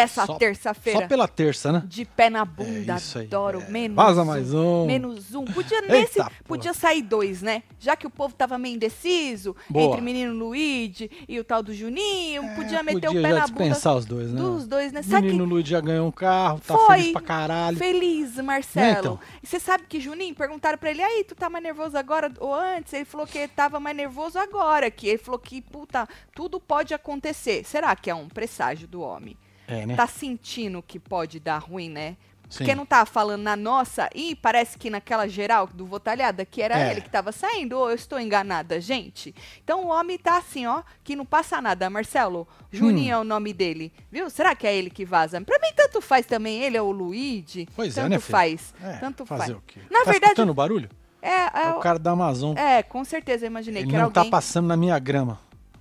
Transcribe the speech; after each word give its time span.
nessa 0.00 0.26
terça-feira. 0.36 1.00
Só 1.00 1.06
pela 1.08 1.28
terça, 1.28 1.72
né? 1.72 1.82
De 1.86 2.04
pé 2.04 2.30
na 2.30 2.44
bunda, 2.44 2.94
É 2.94 2.96
isso 2.96 3.18
aí, 3.18 3.26
adoro. 3.26 3.60
é. 3.60 3.70
Menos 3.70 3.96
Vaza 3.96 4.24
mais 4.24 4.52
um. 4.54 4.86
Menos 4.86 5.34
um. 5.34 5.44
Podia 5.52 5.80
nesse, 5.82 6.16
porra. 6.18 6.32
podia 6.44 6.74
sair 6.74 7.02
dois, 7.02 7.42
né? 7.42 7.62
Já 7.78 7.96
que 7.96 8.06
o 8.06 8.10
povo 8.10 8.34
tava 8.34 8.58
meio 8.58 8.74
indeciso 8.76 9.54
Boa. 9.68 9.86
entre 9.86 10.00
o 10.00 10.04
menino 10.04 10.32
Luigi 10.34 11.10
e 11.28 11.38
o 11.38 11.44
tal 11.44 11.62
do 11.62 11.72
Juninho, 11.74 12.42
podia 12.54 12.82
meter 12.82 13.06
Podia 13.06 13.10
o 13.20 13.22
pé 13.22 13.32
na 13.32 13.46
bunda 13.46 13.94
os 13.96 14.04
dois, 14.04 14.32
né? 14.32 14.40
dos 14.40 14.66
dois, 14.66 14.92
né? 14.92 15.00
O 15.00 15.04
Sabe 15.04 15.26
menino 15.28 15.44
que 15.44 15.50
Luiz 15.52 15.68
já 15.68 15.80
ganhou 15.80 16.06
um 16.08 16.12
carro, 16.12 16.60
tá 16.60 16.76
Foi. 16.76 16.98
feliz 16.98 17.12
pra 17.12 17.20
caralho. 17.22 17.76
feliz, 17.76 18.36
Marcelo. 18.36 18.98
então? 18.98 19.20
E 19.42 19.46
você 19.46 19.58
sabe 19.60 19.84
que 19.88 20.00
Juninho 20.00 20.34
perguntaram 20.34 20.78
pra 20.78 20.90
ele: 20.90 21.02
"Aí, 21.02 21.24
tu 21.24 21.34
tá 21.34 21.48
mais 21.50 21.62
nervoso 21.62 21.96
agora 21.96 22.30
ou 22.38 22.54
antes?" 22.54 22.92
Ele 22.92 23.04
falou 23.04 23.26
que 23.26 23.46
tava 23.48 23.78
mais 23.80 23.96
nervoso 23.96 24.38
agora, 24.38 24.90
que 24.90 25.08
ele 25.08 25.18
falou 25.18 25.38
que, 25.38 25.60
puta, 25.60 26.08
tudo 26.34 26.60
pode 26.60 26.94
acontecer. 26.94 27.64
Será 27.64 27.94
que 27.96 28.10
é 28.10 28.14
um 28.14 28.28
presságio 28.28 28.86
do 28.88 29.00
homem? 29.00 29.36
É, 29.70 29.86
né? 29.86 29.94
Tá 29.96 30.06
sentindo 30.06 30.82
que 30.82 30.98
pode 30.98 31.38
dar 31.40 31.58
ruim, 31.58 31.88
né? 31.88 32.16
Sim. 32.48 32.58
Porque 32.64 32.74
não 32.74 32.84
tava 32.84 33.06
falando 33.06 33.42
na 33.42 33.54
nossa 33.54 34.10
e 34.12 34.34
parece 34.34 34.76
que 34.76 34.90
naquela 34.90 35.28
geral 35.28 35.68
do 35.68 35.86
Votalhada, 35.86 36.44
que 36.44 36.60
era 36.60 36.76
É. 36.76 36.90
ele 36.90 37.00
que 37.00 37.08
tava 37.08 37.30
saindo, 37.30 37.78
ou 37.78 37.88
eu 37.90 37.94
estou 37.94 38.18
enganada, 38.18 38.80
gente? 38.80 39.32
Então 39.62 39.84
o 39.84 39.88
homem 39.88 40.18
tá 40.18 40.36
assim, 40.36 40.66
ó, 40.66 40.82
que 41.04 41.14
não 41.14 41.24
passa 41.24 41.62
nada. 41.62 41.88
Marcelo, 41.88 42.48
Juninho 42.72 43.12
é 43.12 43.16
Hum. 43.16 43.20
o 43.20 43.24
nome 43.24 43.52
dele, 43.52 43.92
viu? 44.10 44.28
Será 44.28 44.56
que 44.56 44.66
é 44.66 44.74
ele 44.76 44.90
que 44.90 45.04
vaza? 45.04 45.40
Pra 45.40 45.60
mim, 45.60 45.68
tanto 45.76 46.00
faz 46.00 46.26
também, 46.26 46.60
ele 46.60 46.76
é 46.76 46.82
o 46.82 46.90
Luigi. 46.90 47.68
Pois 47.76 47.96
é, 47.96 48.00
tanto 48.02 48.10
né, 48.10 48.18
filho? 48.18 48.30
faz. 48.32 48.74
É, 48.82 48.92
tanto 48.96 49.24
fazer 49.24 49.44
faz. 49.44 49.56
o 49.56 49.62
quê? 49.64 49.78
Na 49.88 50.00
tá 50.00 50.10
verdade, 50.10 50.24
escutando 50.32 50.50
o 50.50 50.54
barulho? 50.54 50.90
é, 51.22 51.28
é, 51.30 51.50
É 51.66 51.70
o 51.70 51.78
cara 51.78 52.00
da 52.00 52.10
Amazon. 52.10 52.56
é, 52.58 52.82
com 52.82 53.04
certeza, 53.04 53.44
eu 53.44 53.46
imaginei 53.46 53.82
Ele 53.82 53.90
que 53.90 53.94
era 53.94 54.02
não 54.06 54.10
tá 54.10 54.22
alguém. 54.22 54.30
passando 54.32 54.66
na 54.66 54.76
minha 54.76 54.98
grama. 54.98 55.38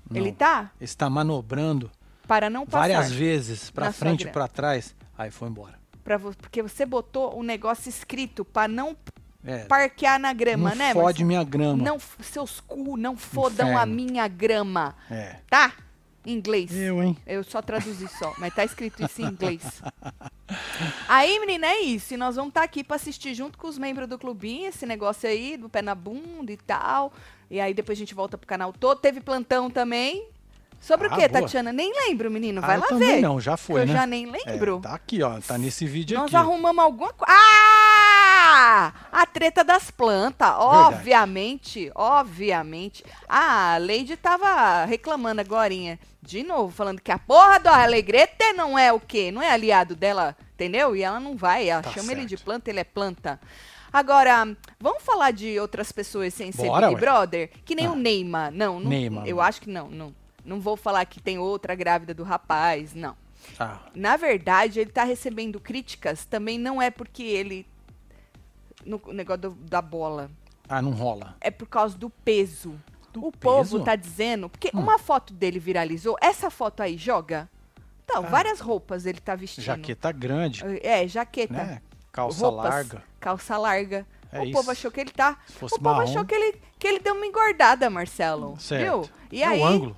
Não. 0.07 0.21
Ele 0.21 0.31
tá? 0.31 0.69
Ele 0.79 0.85
está 0.85 1.09
manobrando 1.09 1.89
Para 2.29 2.47
não 2.49 2.63
passar. 2.65 2.79
várias 2.87 3.11
vezes 3.11 3.71
sua 3.73 3.91
frente 3.91 4.27
e 4.27 4.31
pra 4.31 4.47
trás. 4.47 4.95
Aí 5.17 5.31
foi 5.31 5.49
embora. 5.49 5.79
Pra 6.03 6.19
porque 6.19 6.61
você 6.61 6.85
botou 6.85 7.37
um 7.37 7.41
negócio 7.43 7.89
escrito 7.89 8.45
pra 8.45 8.67
não 8.67 8.95
É, 9.43 9.65
parquear 9.65 10.19
na 10.19 10.31
grama, 10.31 10.69
não 10.69 10.75
né, 10.77 10.93
fode 10.93 11.05
Marcelo? 11.23 11.27
minha 11.27 11.43
grama. 11.43 11.83
Não, 11.83 11.97
seus 12.21 12.59
cu 12.59 12.95
não 12.97 13.17
fodam 13.17 13.69
a 13.69 13.81
Inferno. 13.83 13.95
minha 13.95 14.27
grama, 14.27 14.95
É. 15.09 15.37
tá? 15.49 15.73
Em 16.25 16.33
inglês. 16.33 16.69
Eu, 16.71 17.01
hein? 17.01 17.17
Eu 17.25 17.43
só 17.43 17.61
traduzi 17.61 18.07
só, 18.19 18.33
mas 18.37 18.53
tá 18.53 18.63
escrito 18.63 19.03
isso 19.03 19.21
em 19.21 19.25
inglês. 19.25 19.63
Aí, 21.07 21.39
menina, 21.39 21.65
é 21.67 21.79
isso. 21.81 22.13
E 22.13 22.17
nós 22.17 22.35
vamos 22.35 22.49
estar 22.49 22.63
aqui 22.63 22.83
pra 22.83 22.95
assistir 22.97 23.33
junto 23.33 23.57
com 23.57 23.67
os 23.67 23.77
membros 23.77 24.07
do 24.07 24.19
clubinho 24.19 24.67
esse 24.67 24.85
negócio 24.85 25.27
aí, 25.29 25.57
do 25.57 25.69
pé 25.69 25.81
na 25.81 25.95
bunda 25.95 26.51
e 26.51 26.57
tal. 26.57 27.11
E 27.49 27.59
aí 27.59 27.73
depois 27.73 27.97
a 27.97 27.99
gente 27.99 28.13
volta 28.13 28.37
pro 28.37 28.45
canal 28.47 28.71
todo. 28.73 28.99
Teve 28.99 29.19
plantão 29.21 29.69
também. 29.69 30.27
Sobre 30.79 31.07
o 31.07 31.13
Ah, 31.13 31.15
quê, 31.15 31.27
boa. 31.27 31.41
Tatiana? 31.41 31.71
Nem 31.73 31.91
lembro, 32.07 32.31
menino. 32.31 32.61
Vai 32.61 32.71
Ah, 32.71 32.75
eu 32.75 32.81
lá 32.81 32.87
também 32.87 33.15
ver. 33.15 33.21
não, 33.21 33.39
já 33.39 33.57
foi, 33.57 33.81
eu 33.81 33.85
né? 33.87 33.93
já 33.93 34.07
nem 34.07 34.27
É, 34.27 34.31
lembro. 34.51 34.79
tá 34.79 34.93
aqui, 34.93 35.21
ó. 35.21 35.39
Tá 35.39 35.57
nesse 35.57 35.85
vídeo 35.85 36.17
Nós 36.17 36.27
aqui. 36.27 36.35
arrumamos 36.37 36.83
alguma 36.83 37.11
coisa. 37.13 37.33
Ah! 37.33 38.93
A 39.11 39.25
treta 39.25 39.63
das 39.63 39.91
plantas. 39.91 40.49
Obviamente, 40.57 41.91
obviamente. 41.95 43.03
Ah, 43.27 43.75
a 43.75 43.77
Lady 43.77 44.15
tava 44.15 44.85
reclamando 44.85 45.41
agorinha. 45.41 45.99
De 46.21 46.43
novo, 46.43 46.73
falando 46.73 47.01
que 47.01 47.11
a 47.11 47.17
porra 47.19 47.59
do 47.59 47.69
Alegrete 47.69 48.53
não 48.53 48.77
é 48.77 48.91
o 48.93 48.99
quê? 48.99 49.31
Não 49.31 49.41
é 49.41 49.51
aliado 49.51 49.95
dela, 49.95 50.35
entendeu? 50.53 50.95
E 50.95 51.01
ela 51.03 51.19
não 51.19 51.35
vai. 51.35 51.67
Ela 51.69 51.81
Tá 51.81 51.91
chama 51.91 52.11
ele 52.11 52.23
de 52.23 52.29
certo. 52.31 52.43
planta, 52.45 52.69
ele 52.69 52.79
é 52.79 52.83
planta. 52.83 53.39
Agora, 53.91 54.47
vamos 54.79 55.01
falar 55.03 55.31
de 55.31 55.59
outras 55.59 55.91
pessoas 55.91 56.33
sem 56.33 56.51
ser 56.51 56.67
Bora, 56.67 56.87
Big 56.89 56.95
ué. 56.95 57.01
Brother? 57.01 57.49
Que 57.65 57.73
nem 57.73 57.87
Ah. 57.87 57.91
o 57.91 57.95
Neymar. 57.95 58.51
Não, 58.51 58.79
não 58.79 58.89
Neymar, 58.89 59.25
eu 59.27 59.37
não. 59.37 59.43
acho 59.43 59.61
que 59.61 59.69
não, 59.69 59.87
não. 59.89 60.13
Não 60.49 60.59
vou 60.59 60.75
falar 60.75 61.05
que 61.05 61.21
tem 61.21 61.37
outra 61.37 61.75
grávida 61.75 62.11
do 62.13 62.23
rapaz, 62.23 62.95
não. 62.95 63.15
Ah, 63.59 63.77
Na 63.93 64.17
verdade, 64.17 64.79
ele 64.79 64.89
tá 64.91 65.03
recebendo 65.03 65.59
críticas 65.59 66.25
também 66.25 66.57
não 66.57 66.81
é 66.81 66.89
porque 66.89 67.21
ele. 67.23 67.67
No 68.85 68.99
negócio 69.13 69.41
do- 69.41 69.55
da 69.55 69.81
bola. 69.81 70.31
ah, 70.67 70.81
não 70.81 70.91
rola. 70.91 71.35
É 71.41 71.51
por 71.51 71.67
causa 71.67 71.97
do 71.97 72.09
peso. 72.09 72.73
Do 73.13 73.25
o 73.25 73.31
povo 73.31 73.71
peso? 73.73 73.83
tá 73.83 73.95
dizendo. 73.95 74.49
Porque 74.49 74.69
Hum. 74.73 74.79
uma 74.81 74.97
foto 74.99 75.33
dele 75.33 75.59
viralizou. 75.59 76.15
Essa 76.21 76.49
foto 76.49 76.81
aí 76.81 76.97
joga? 76.97 77.49
Então, 78.05 78.23
Ah. 78.23 78.27
várias 78.29 78.59
roupas 78.59 79.05
ele 79.05 79.19
tá 79.19 79.35
vestindo. 79.35 79.63
Jaqueta 79.65 80.11
grande, 80.11 80.63
É, 80.83 81.07
jaqueta. 81.07 81.53
né? 81.53 81.81
Calça 82.11 82.45
roupas, 82.47 82.69
larga. 82.71 83.03
Calça 83.19 83.57
larga. 83.57 84.05
É 84.31 84.39
o 84.39 84.43
isso. 84.43 84.53
povo 84.53 84.71
achou 84.71 84.91
que 84.91 84.99
ele 84.99 85.11
tá. 85.11 85.37
Se 85.47 85.57
O 85.65 85.69
povo 85.69 85.83
marrom, 85.83 86.01
achou 86.03 86.25
que 86.25 86.33
ele, 86.35 86.59
que 86.77 86.87
ele 86.87 86.99
deu 86.99 87.13
uma 87.15 87.25
engordada, 87.25 87.89
Marcelo. 87.89 88.59
certo. 88.59 88.83
Viu? 88.83 89.09
E 89.31 89.41
é 89.43 89.47
aí. 89.47 89.59
o 89.59 89.65
ângulo. 89.65 89.97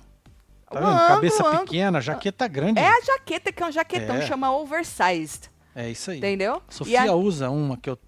Tá 0.72 0.80
vendo? 0.80 1.06
Cabeça 1.08 1.44
pequena, 1.58 2.00
jaqueta 2.00 2.48
grande. 2.48 2.80
É 2.80 2.88
a 2.88 3.00
jaqueta, 3.00 3.52
que 3.52 3.62
é 3.62 3.66
um 3.66 3.72
jaquetão, 3.72 4.16
É. 4.16 4.22
chama 4.22 4.54
oversized. 4.56 5.50
É 5.74 5.88
isso 5.90 6.10
aí. 6.10 6.18
Entendeu? 6.18 6.62
Sofia 6.68 7.02
a- 7.10 7.14
usa 7.14 7.48
uma 7.50 7.76
que 7.76 7.88
eu 7.88 7.98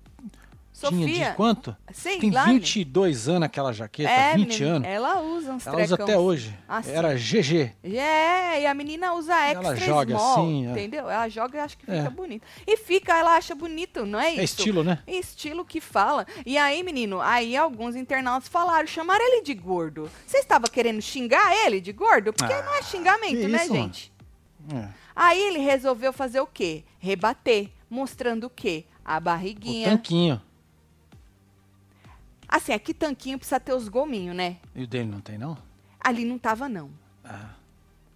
tinha 0.77 0.91
Sofia. 0.91 1.31
de 1.31 1.37
quanto? 1.37 1.77
Sei 1.93 2.19
Tem 2.19 2.31
lá, 2.31 2.47
22 2.47 3.29
anos 3.29 3.43
aquela 3.47 3.73
jaqueta, 3.73 4.11
é, 4.11 4.35
20 4.35 4.49
menina, 4.59 4.77
anos. 4.77 4.89
Ela 4.89 5.21
usa 5.21 5.53
uns 5.53 5.67
Ela 5.67 5.83
usa 5.83 5.95
até 5.95 6.19
hoje. 6.19 6.59
Ah, 6.69 6.83
sim. 6.83 6.91
Era 6.91 7.15
GG. 7.15 7.73
É, 7.85 8.63
e 8.63 8.67
a 8.67 8.75
menina 8.75 9.15
usa 9.15 9.35
extra 9.47 9.69
Ela 9.69 9.77
joga 9.77 10.15
small, 10.19 10.33
assim, 10.33 10.67
é. 10.67 10.71
entendeu? 10.73 11.09
Ela 11.09 11.29
joga 11.29 11.57
e 11.57 11.61
acha 11.61 11.77
que 11.77 11.87
fica 11.87 11.97
É. 11.99 12.11
bonito. 12.11 12.45
E 12.67 12.77
fica, 12.77 13.17
ela 13.17 13.37
acha 13.37 13.55
bonito, 13.55 14.05
não 14.05 14.19
é 14.19 14.31
isso? 14.33 14.41
É 14.41 14.45
estilo, 14.45 14.83
né? 14.83 14.99
É 15.07 15.15
estilo 15.17 15.65
que 15.65 15.81
fala. 15.81 16.27
E 16.45 16.59
aí, 16.59 16.83
menino, 16.83 17.21
aí 17.21 17.57
alguns 17.57 17.95
internautas 17.95 18.49
falaram, 18.49 18.87
chamaram 18.89 19.25
ele 19.25 19.43
de 19.43 19.55
gordo. 19.55 20.11
Você 20.27 20.39
estava 20.39 20.67
querendo 20.67 21.01
xingar 21.01 21.55
ele 21.65 21.81
de 21.81 21.93
gordo? 21.93 22.33
Porque 22.33 22.53
Ah, 22.53 22.63
não 22.63 22.75
é 22.75 22.83
xingamento, 22.83 23.47
né, 23.49 23.65
isso, 23.65 23.73
gente? 23.73 24.13
É. 24.75 24.89
Aí 25.15 25.41
ele 25.41 25.59
resolveu 25.61 26.13
fazer 26.13 26.41
o 26.41 26.47
quê? 26.47 26.83
Rebater, 26.99 27.69
mostrando 27.89 28.49
o 28.49 28.51
quê? 28.51 28.85
A 29.05 29.19
O 29.19 29.21
barriguinha. 29.21 29.91
tanquinho. 29.91 30.43
Assim, 32.57 32.73
aqui 32.73 32.95
tanquinho 32.95 33.37
precisa 33.37 33.59
ter 33.59 33.73
os 33.73 33.89
gominhos, 33.89 34.37
né? 34.37 34.59
E 34.77 34.85
o 34.85 34.87
dele 34.87 35.11
não 35.11 35.21
tem, 35.21 35.37
não? 35.37 35.59
Ali 35.99 36.25
não 36.25 36.39
tava, 36.39 36.69
não. 36.69 36.89
Ah, 37.25 37.51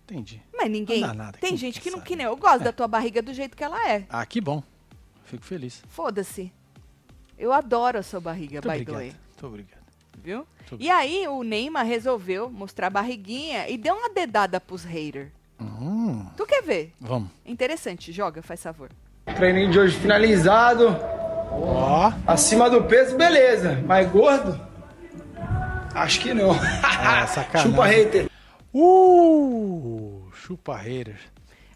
entendi. 0.04 0.40
Mas 0.56 0.70
ninguém. 0.70 1.00
Não 1.00 1.08
dá 1.08 1.14
nada, 1.14 1.38
tem 1.38 1.56
gente 1.56 1.80
que 1.80 1.90
não. 1.90 2.00
Que 2.00 2.14
nem 2.14 2.24
eu 2.26 2.36
gosto 2.36 2.60
É. 2.60 2.64
da 2.64 2.72
tua 2.72 2.86
barriga 2.86 3.20
do 3.20 3.34
jeito 3.34 3.56
que 3.56 3.64
ela 3.64 3.90
é. 3.90 4.06
Ah, 4.08 4.24
que 4.24 4.40
bom. 4.40 4.62
Fico 5.24 5.44
feliz. 5.44 5.82
Foda-se. 5.88 6.52
Eu 7.36 7.52
adoro 7.52 7.98
a 7.98 8.02
sua 8.02 8.20
barriga, 8.20 8.60
Muito 8.60 8.62
by 8.62 8.68
the 8.68 8.92
obrigado. 8.92 8.96
way. 8.96 9.12
Muito 9.28 9.46
obrigado. 9.46 9.78
Viu? 10.22 10.46
Muito 10.70 10.76
E 10.84 10.88
aí 10.90 11.26
o 11.26 11.42
Neymar 11.42 11.84
resolveu 11.86 12.48
mostrar 12.48 12.86
a 12.86 12.90
barriguinha 12.90 13.68
e 13.68 13.76
deu 13.76 13.94
uma 13.96 14.08
dedada 14.10 14.60
pros 14.60 14.84
haters. 14.84 15.30
Hum, 15.60 16.26
Tu 16.36 16.46
quer 16.46 16.62
ver? 16.62 16.92
vamos. 17.00 17.30
Interessante. 17.44 18.12
Joga, 18.12 18.40
faz 18.42 18.62
favor. 18.62 18.90
Treininho 19.36 19.70
de 19.72 19.78
hoje 19.80 19.98
finalizado. 19.98 20.96
Ó, 21.50 22.12
Acima 22.26 22.68
do 22.70 22.84
peso, 22.84 23.16
beleza. 23.16 23.82
Mas 23.86 24.10
gordo? 24.10 24.60
Acho 25.94 26.20
que 26.20 26.32
não. 26.34 26.50
Ah, 26.82 27.26
sacanagem. 27.28 27.70
Chupa 27.72 27.86
hater. 27.86 28.30
uh, 28.74 30.30
chupa 30.34 30.76
haters. 30.76 31.20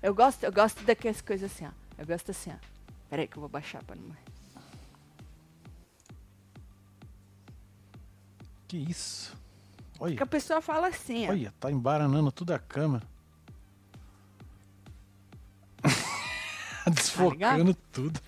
Eu 0.03 0.15
gosto, 0.15 0.45
eu 0.45 0.53
gosto 0.53 0.85
daquelas 0.85 1.21
coisas 1.21 1.51
assim, 1.51 1.67
ó. 1.67 1.71
Eu 1.99 2.07
gosto 2.07 2.31
assim, 2.31 2.51
ó. 2.51 2.57
Peraí 3.09 3.27
que 3.27 3.37
eu 3.37 3.41
vou 3.41 3.49
baixar 3.49 3.83
pra 3.85 3.97
não 3.97 4.03
morrer. 4.05 4.19
Que 8.69 8.77
isso? 8.79 9.37
Olha, 10.01 10.13
Porque 10.13 10.23
a 10.23 10.27
pessoa 10.27 10.61
fala 10.63 10.89
assim, 10.89 11.27
ó. 11.29 11.31
olha, 11.31 11.53
tá 11.61 11.71
embaranando 11.71 12.33
toda 12.33 12.55
a 12.57 12.59
câmera. 12.59 13.05
Desfocando 16.91 17.75
tudo. 17.93 18.21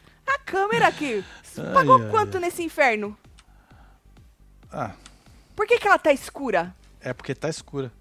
Câmera 0.54 0.86
aqui. 0.88 1.24
Ai, 1.58 1.72
Pagou 1.72 2.02
ai, 2.02 2.08
quanto 2.10 2.38
nesse 2.40 2.62
inferno? 2.62 3.16
Ah, 4.72 4.90
Por 5.54 5.66
que, 5.66 5.78
que 5.78 5.86
ela 5.86 5.98
tá 5.98 6.12
escura? 6.12 6.74
é 7.00 7.12
porque 7.12 7.34
tá 7.34 7.48
escura. 7.48 7.92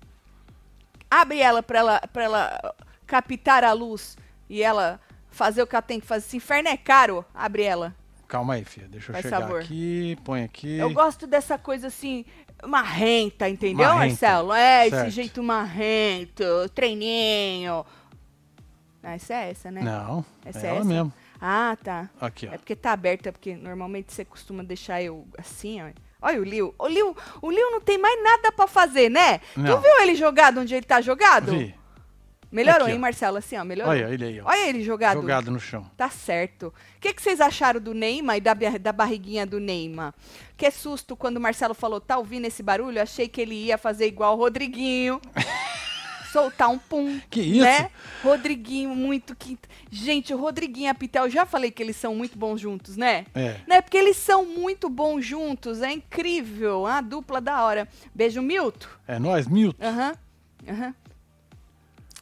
Abre 1.11 1.39
ela 1.39 1.61
pra 1.61 1.79
ela, 1.79 1.99
pra 2.11 2.23
ela 2.23 2.75
captar 3.05 3.63
a 3.63 3.73
luz 3.73 4.17
e 4.49 4.63
ela 4.63 4.99
fazer 5.29 5.61
o 5.61 5.67
que 5.67 5.75
ela 5.75 5.81
tem 5.81 5.99
que 5.99 6.07
fazer. 6.07 6.25
Esse 6.25 6.37
inferno 6.37 6.69
é 6.69 6.77
caro. 6.77 7.23
Abre 7.33 7.63
ela. 7.63 7.93
Calma 8.27 8.53
aí, 8.55 8.63
filha. 8.65 8.87
Deixa 8.87 9.11
eu 9.11 9.13
Faz 9.13 9.23
chegar 9.23 9.41
favor. 9.41 9.61
aqui, 9.61 10.17
põe 10.23 10.43
aqui. 10.43 10.77
Eu 10.77 10.91
gosto 10.91 11.27
dessa 11.27 11.57
coisa 11.59 11.87
assim, 11.87 12.25
marrenta, 12.65 13.47
entendeu, 13.49 13.89
Marrenta, 13.89 14.07
Marcelo? 14.09 14.53
É, 14.53 14.89
certo. 14.89 15.07
esse 15.07 15.09
jeito 15.15 15.43
marrento, 15.43 16.43
treininho. 16.73 17.85
Ah, 19.03 19.13
essa 19.15 19.33
é 19.35 19.51
essa, 19.51 19.69
né? 19.69 19.81
Não, 19.83 20.25
Essa 20.45 20.59
é 20.59 20.63
é 20.65 20.69
ela 20.69 20.79
essa? 20.79 20.87
mesmo. 20.87 21.13
Ah, 21.45 21.77
tá. 21.83 22.09
Aqui, 22.21 22.47
ó. 22.47 22.53
É 22.53 22.57
porque 22.57 22.73
tá 22.73 22.93
aberta, 22.93 23.29
porque 23.29 23.53
normalmente 23.53 24.13
você 24.13 24.23
costuma 24.23 24.63
deixar 24.63 25.03
eu 25.03 25.27
assim, 25.37 25.81
ó. 25.81 25.89
Olha 26.21 26.39
o 26.39 26.43
Liu. 26.43 26.73
O 26.79 26.87
Liu, 26.87 27.17
o 27.41 27.51
Liu 27.51 27.69
não 27.69 27.81
tem 27.81 27.97
mais 27.97 28.23
nada 28.23 28.49
pra 28.49 28.65
fazer, 28.65 29.09
né? 29.09 29.41
Não. 29.57 29.75
Tu 29.75 29.81
viu 29.81 30.01
ele 30.01 30.15
jogado 30.15 30.61
onde 30.61 30.73
ele 30.73 30.85
tá 30.85 31.01
jogado? 31.01 31.51
Vi. 31.51 31.75
Melhorou, 32.49 32.83
Aqui, 32.83 32.93
hein. 32.93 32.99
Marcelo? 32.99 33.37
Assim, 33.37 33.57
ó, 33.57 33.65
melhorou. 33.65 33.91
Olha 33.91 34.07
ele 34.13 34.23
aí, 34.23 34.39
ó. 34.39 34.45
Olha 34.45 34.69
ele 34.69 34.83
jogado. 34.83 35.19
Jogado 35.19 35.51
no 35.51 35.59
chão. 35.59 35.85
Tá 35.97 36.09
certo. 36.09 36.67
O 36.67 36.99
que, 37.01 37.13
que 37.13 37.21
vocês 37.21 37.41
acharam 37.41 37.81
do 37.81 37.93
Neymar 37.93 38.37
e 38.37 38.39
da, 38.39 38.53
da 38.53 38.93
barriguinha 38.93 39.45
do 39.45 39.59
Neymar? 39.59 40.13
Que 40.55 40.71
susto 40.71 41.13
quando 41.13 41.37
o 41.37 41.41
Marcelo 41.41 41.73
falou, 41.73 41.99
tá 41.99 42.17
ouvindo 42.17 42.45
esse 42.45 42.63
barulho? 42.63 43.01
Achei 43.01 43.27
que 43.27 43.41
ele 43.41 43.55
ia 43.55 43.77
fazer 43.77 44.07
igual 44.07 44.35
o 44.35 44.39
Rodriguinho. 44.39 45.19
soltar 46.33 46.69
um 46.69 46.79
pum. 46.79 47.21
Que 47.29 47.39
isso? 47.39 47.63
Né? 47.63 47.91
Rodriguinho, 48.23 48.89
muito 48.95 49.35
que. 49.35 49.57
Gente, 49.91 50.33
o 50.33 50.37
Rodriguinho 50.37 50.87
e 50.87 50.89
a 50.89 50.95
Pitel, 50.95 51.29
já 51.29 51.45
falei 51.45 51.69
que 51.69 51.83
eles 51.83 51.95
são 51.95 52.15
muito 52.15 52.37
bons 52.37 52.59
juntos, 52.59 52.97
né? 52.97 53.27
É. 53.35 53.57
Né? 53.67 53.81
Porque 53.81 53.97
eles 53.97 54.17
são 54.17 54.43
muito 54.43 54.89
bons 54.89 55.23
juntos. 55.23 55.81
É 55.81 55.91
incrível. 55.91 56.87
A 56.87 56.99
dupla 56.99 57.39
da 57.39 57.63
hora. 57.63 57.87
Beijo, 58.13 58.41
Milton. 58.41 58.87
É 59.07 59.19
nós, 59.19 59.47
Milton. 59.47 59.85
Aham. 59.85 60.15
Aham. 60.67 60.95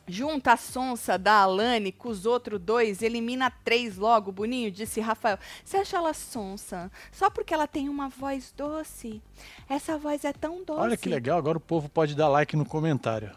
Junta 0.08 0.54
a 0.54 0.58
sonsa 0.58 1.18
da 1.18 1.36
Alane 1.36 1.90
com 1.90 2.10
os 2.10 2.26
outros 2.26 2.60
dois, 2.60 3.02
elimina 3.02 3.50
três 3.64 3.98
logo, 3.98 4.30
Boninho, 4.30 4.70
disse 4.70 5.00
Rafael. 5.00 5.38
Você 5.64 5.78
acha 5.78 5.96
ela 5.96 6.14
sonsa? 6.14 6.92
Só 7.14 7.30
porque 7.30 7.54
ela 7.54 7.66
tem 7.66 7.88
uma 7.88 8.10
voz 8.10 8.52
doce. 8.58 9.22
Essa 9.70 9.98
voz 9.98 10.26
é 10.26 10.34
tão 10.34 10.66
doce. 10.66 10.82
Olha 10.82 10.98
que 10.98 11.08
legal, 11.08 11.38
agora 11.38 11.58
o 11.58 11.62
povo 11.62 11.88
pode 11.88 12.14
dar 12.14 12.28
like 12.28 12.58
no 12.58 12.66
comentário. 12.66 13.32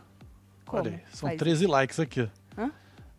Como? 0.76 0.88
Olha 0.88 0.96
aí, 0.96 1.02
são 1.12 1.28
Faz 1.28 1.38
13 1.38 1.66
likes 1.66 2.00
aqui. 2.00 2.22
ó. 2.22 2.60
Hã? 2.62 2.70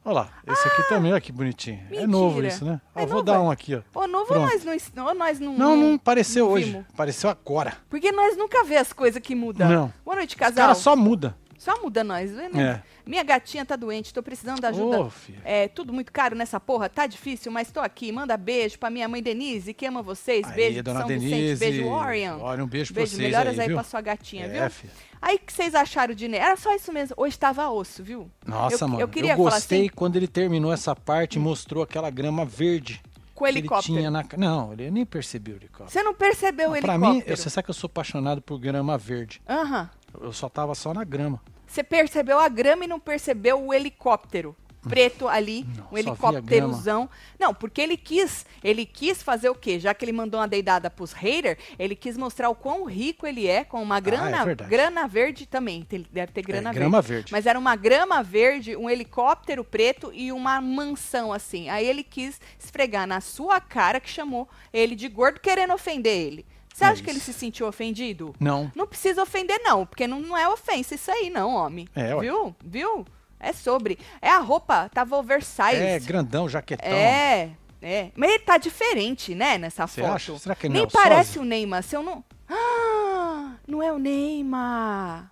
Olha 0.07 0.13
lá, 0.13 0.29
esse 0.47 0.67
aqui 0.67 0.87
também, 0.87 1.11
olha 1.11 1.19
que 1.21 1.31
bonitinho. 1.31 1.79
É 1.79 1.89
mentira. 1.89 2.07
novo 2.07 2.43
isso, 2.45 2.63
né? 2.63 2.79
Ó, 2.93 2.99
É 2.99 3.05
vou 3.05 3.15
novo, 3.15 3.23
dar 3.25 3.35
é? 3.35 3.39
um 3.39 3.49
aqui, 3.49 3.75
ó. 3.75 3.81
Ô, 4.01 4.07
novo 4.07 4.27
Pronto. 4.27 4.41
nós 4.63 4.91
não, 4.93 5.13
nós 5.15 5.39
não. 5.39 5.57
Não, 5.57 5.75
não 5.75 5.93
apareceu 5.95 6.45
não 6.45 6.51
hoje. 6.53 6.71
vimos. 6.71 6.85
Apareceu 6.93 7.29
agora. 7.29 7.73
Porque 7.89 8.11
nós 8.11 8.37
nunca 8.37 8.63
vê 8.63 8.77
as 8.77 8.93
coisas 8.93 9.19
que 9.21 9.33
mudam. 9.33 9.67
Não. 9.67 9.93
Boa 10.05 10.17
noite, 10.17 10.35
Os 10.35 10.39
casal. 10.39 10.55
caras 10.57 10.77
só 10.77 10.95
muda. 10.95 11.35
Só 11.65 11.81
muda 11.81 12.03
nós. 12.03 12.31
né? 12.31 12.49
É. 12.55 12.81
Minha 13.09 13.23
gatinha 13.23 13.65
tá 13.65 13.75
doente, 13.75 14.13
tô 14.13 14.21
precisando 14.21 14.61
da 14.61 14.69
ajuda. 14.69 15.09
Filha. 15.09 15.41
É 15.43 15.67
tudo 15.67 15.91
muito 15.91 16.11
caro 16.11 16.35
nessa 16.35 16.59
porra, 16.59 16.87
tá 16.87 17.07
difícil, 17.07 17.51
mas 17.51 17.71
tô 17.71 17.79
aqui. 17.79 18.11
Manda 18.11 18.37
beijo 18.37 18.77
pra 18.77 18.91
minha 18.91 19.07
mãe 19.09 19.21
Denise, 19.21 19.73
que 19.73 19.83
ama 19.87 20.03
vocês. 20.03 20.45
Aí, 20.47 20.53
beijo 20.55 20.83
dona 20.83 20.99
São 20.99 21.07
Denise. 21.07 21.33
Vicente, 21.35 21.59
beijo 21.59 21.87
Orion. 21.87 22.39
Olha, 22.39 22.63
um 22.63 22.67
beijo 22.67 22.93
pra 22.93 23.01
Beijo, 23.01 23.15
vocês 23.15 23.23
melhoras 23.23 23.57
aí, 23.57 23.67
aí, 23.67 23.73
pra 23.73 23.83
sua 23.83 23.99
gatinha, 24.01 24.45
É, 24.45 24.61
viu? 24.61 24.69
filha. 24.69 24.93
Aí, 25.19 25.37
o 25.37 25.39
que 25.39 25.51
vocês 25.51 25.73
acharam 25.73 26.13
de 26.13 26.27
Ney? 26.27 26.39
Era 26.39 26.55
só 26.55 26.71
isso 26.75 26.93
mesmo. 26.93 27.15
Hoje 27.17 27.37
tava 27.39 27.67
osso, 27.67 28.03
viu? 28.03 28.29
Nossa, 28.45 28.85
eu, 28.85 28.87
mano. 28.87 29.01
Eu 29.01 29.07
queria 29.07 29.33
eu 29.33 29.37
gostei 29.37 29.79
assim, 29.87 29.89
quando 29.95 30.17
ele 30.17 30.27
terminou 30.27 30.71
essa 30.71 30.95
parte 30.95 31.37
e 31.37 31.39
mostrou 31.39 31.81
aquela 31.81 32.11
grama 32.11 32.45
verde. 32.45 33.01
com 33.33 33.43
o 33.43 33.47
ele 33.47 33.57
helicóptero. 33.59 33.97
tinha 33.97 34.11
na... 34.11 34.23
Não, 34.37 34.71
ele 34.73 34.91
nem 34.91 35.03
percebeu 35.03 35.55
o 35.55 35.57
helicóptero. 35.57 35.89
Você 35.89 36.03
não 36.03 36.13
percebeu 36.13 36.67
o 36.69 36.79
pra 36.79 36.93
helicóptero? 36.93 37.13
mim, 37.15 37.23
eu- 37.25 37.35
você 37.35 37.49
sabe 37.49 37.65
que 37.65 37.71
eu 37.71 37.75
sou 37.75 37.87
apaixonado 37.87 38.39
por 38.41 38.59
grama 38.59 38.97
verde. 38.99 39.41
Aham. 39.49 39.89
Eu 40.21 40.31
só 40.31 40.47
tava 40.47 40.73
só 40.75 40.93
na 40.93 41.03
grama. 41.03 41.41
Você 41.75 41.83
percebeu 41.83 42.39
a 42.39 42.47
grama 42.47 42.85
e 42.85 42.87
não 42.87 43.01
percebeu 43.01 43.61
o 43.61 43.73
helicóptero 43.73 44.55
preto 44.87 45.27
ali, 45.27 45.65
Não, 45.75 45.89
um 45.91 45.97
helicópterozão. 45.97 47.09
Não, 47.37 47.53
porque 47.53 47.81
ele 47.81 47.97
quis, 47.97 48.45
ele 48.63 48.85
quis 48.85 49.21
fazer 49.21 49.49
o 49.49 49.55
quê? 49.55 49.77
Já 49.77 49.93
que 49.93 50.05
ele 50.05 50.13
mandou 50.13 50.39
uma 50.39 50.47
deidada 50.47 50.89
pros 50.89 51.11
haters, 51.11 51.57
ele 51.77 51.93
quis 51.93 52.15
mostrar 52.15 52.49
o 52.49 52.55
quão 52.55 52.85
rico 52.85 53.27
ele 53.27 53.45
é 53.45 53.65
com 53.65 53.83
uma 53.83 53.99
grana, 53.99 54.43
é 54.43 54.45
verdade. 54.45 54.69
grana 54.69 55.05
verde 55.05 55.45
também. 55.45 55.85
Deve 56.11 56.31
ter 56.31 56.43
grana 56.43 56.69
é, 56.69 56.71
verde. 56.71 56.79
grama 56.79 57.01
verde. 57.01 57.31
Mas 57.33 57.45
era 57.45 57.59
uma 57.59 57.75
grama 57.75 58.23
verde, 58.23 58.77
um 58.77 58.89
helicóptero 58.89 59.61
preto 59.61 60.13
e 60.13 60.31
uma 60.31 60.61
mansão 60.61 61.33
assim. 61.33 61.67
Aí 61.67 61.85
ele 61.85 62.03
quis 62.03 62.39
esfregar 62.57 63.05
na 63.05 63.19
sua 63.19 63.59
cara 63.59 63.99
que 63.99 64.09
chamou 64.09 64.47
ele 64.71 64.95
de 64.95 65.09
gordo 65.09 65.41
querendo 65.41 65.73
ofender 65.73 66.15
ele. 66.15 66.45
Você 66.75 66.83
É 66.83 66.87
acha 66.87 67.01
que 67.01 67.09
ele 67.09 67.19
isso. 67.19 67.31
se 67.31 67.39
sentiu 67.39 67.67
ofendido? 67.67 68.35
Não. 68.37 68.69
Não 68.75 68.85
precisa 68.85 69.23
ofender, 69.23 69.57
não, 69.63 69.85
porque 69.85 70.05
não, 70.05 70.19
não 70.19 70.37
é 70.37 70.45
ofensa 70.49 70.93
isso 70.93 71.09
aí, 71.09 71.29
não, 71.29 71.53
homem. 71.55 71.87
É, 71.95 72.13
ué. 72.13 72.21
Viu? 72.21 72.53
Viu? 72.61 73.05
É 73.39 73.53
sobre. 73.53 73.97
É 74.21 74.29
a 74.29 74.39
roupa, 74.39 74.89
tava 74.93 75.15
oversized. 75.15 75.81
É, 75.81 75.97
grandão, 75.99 76.49
jaquetão. 76.49 76.89
É, 76.89 77.51
é. 77.81 78.11
Mas 78.13 78.29
ele 78.29 78.39
tá 78.39 78.57
diferente, 78.57 79.33
né, 79.33 79.57
nessa 79.57 79.87
Você 79.87 80.01
foto. 80.01 80.13
acha? 80.15 80.37
Será 80.37 80.53
que 80.53 80.67
não 80.67 80.73
Nem 80.73 80.83
é 80.83 80.85
o 80.85 80.91
parece 80.91 81.27
sósia? 81.35 81.41
o 81.41 81.45
Neymar. 81.45 81.81
Se 81.81 81.95
eu 81.95 82.03
não. 82.03 82.21
Ah, 82.49 83.53
não 83.65 83.81
é 83.81 83.93
o 83.93 83.97
Neymar. 83.97 85.31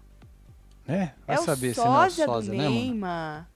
Né? 0.88 1.13
Vai 1.28 1.36
é 1.36 1.40
saber 1.40 1.74
se 1.74 1.80
não 1.81 1.88
é 2.04 2.07
o 2.07 2.10
sósia 2.10 2.25
do 2.25 2.42
né, 2.44 2.57
mano? 2.63 2.69
Neymar. 2.69 3.50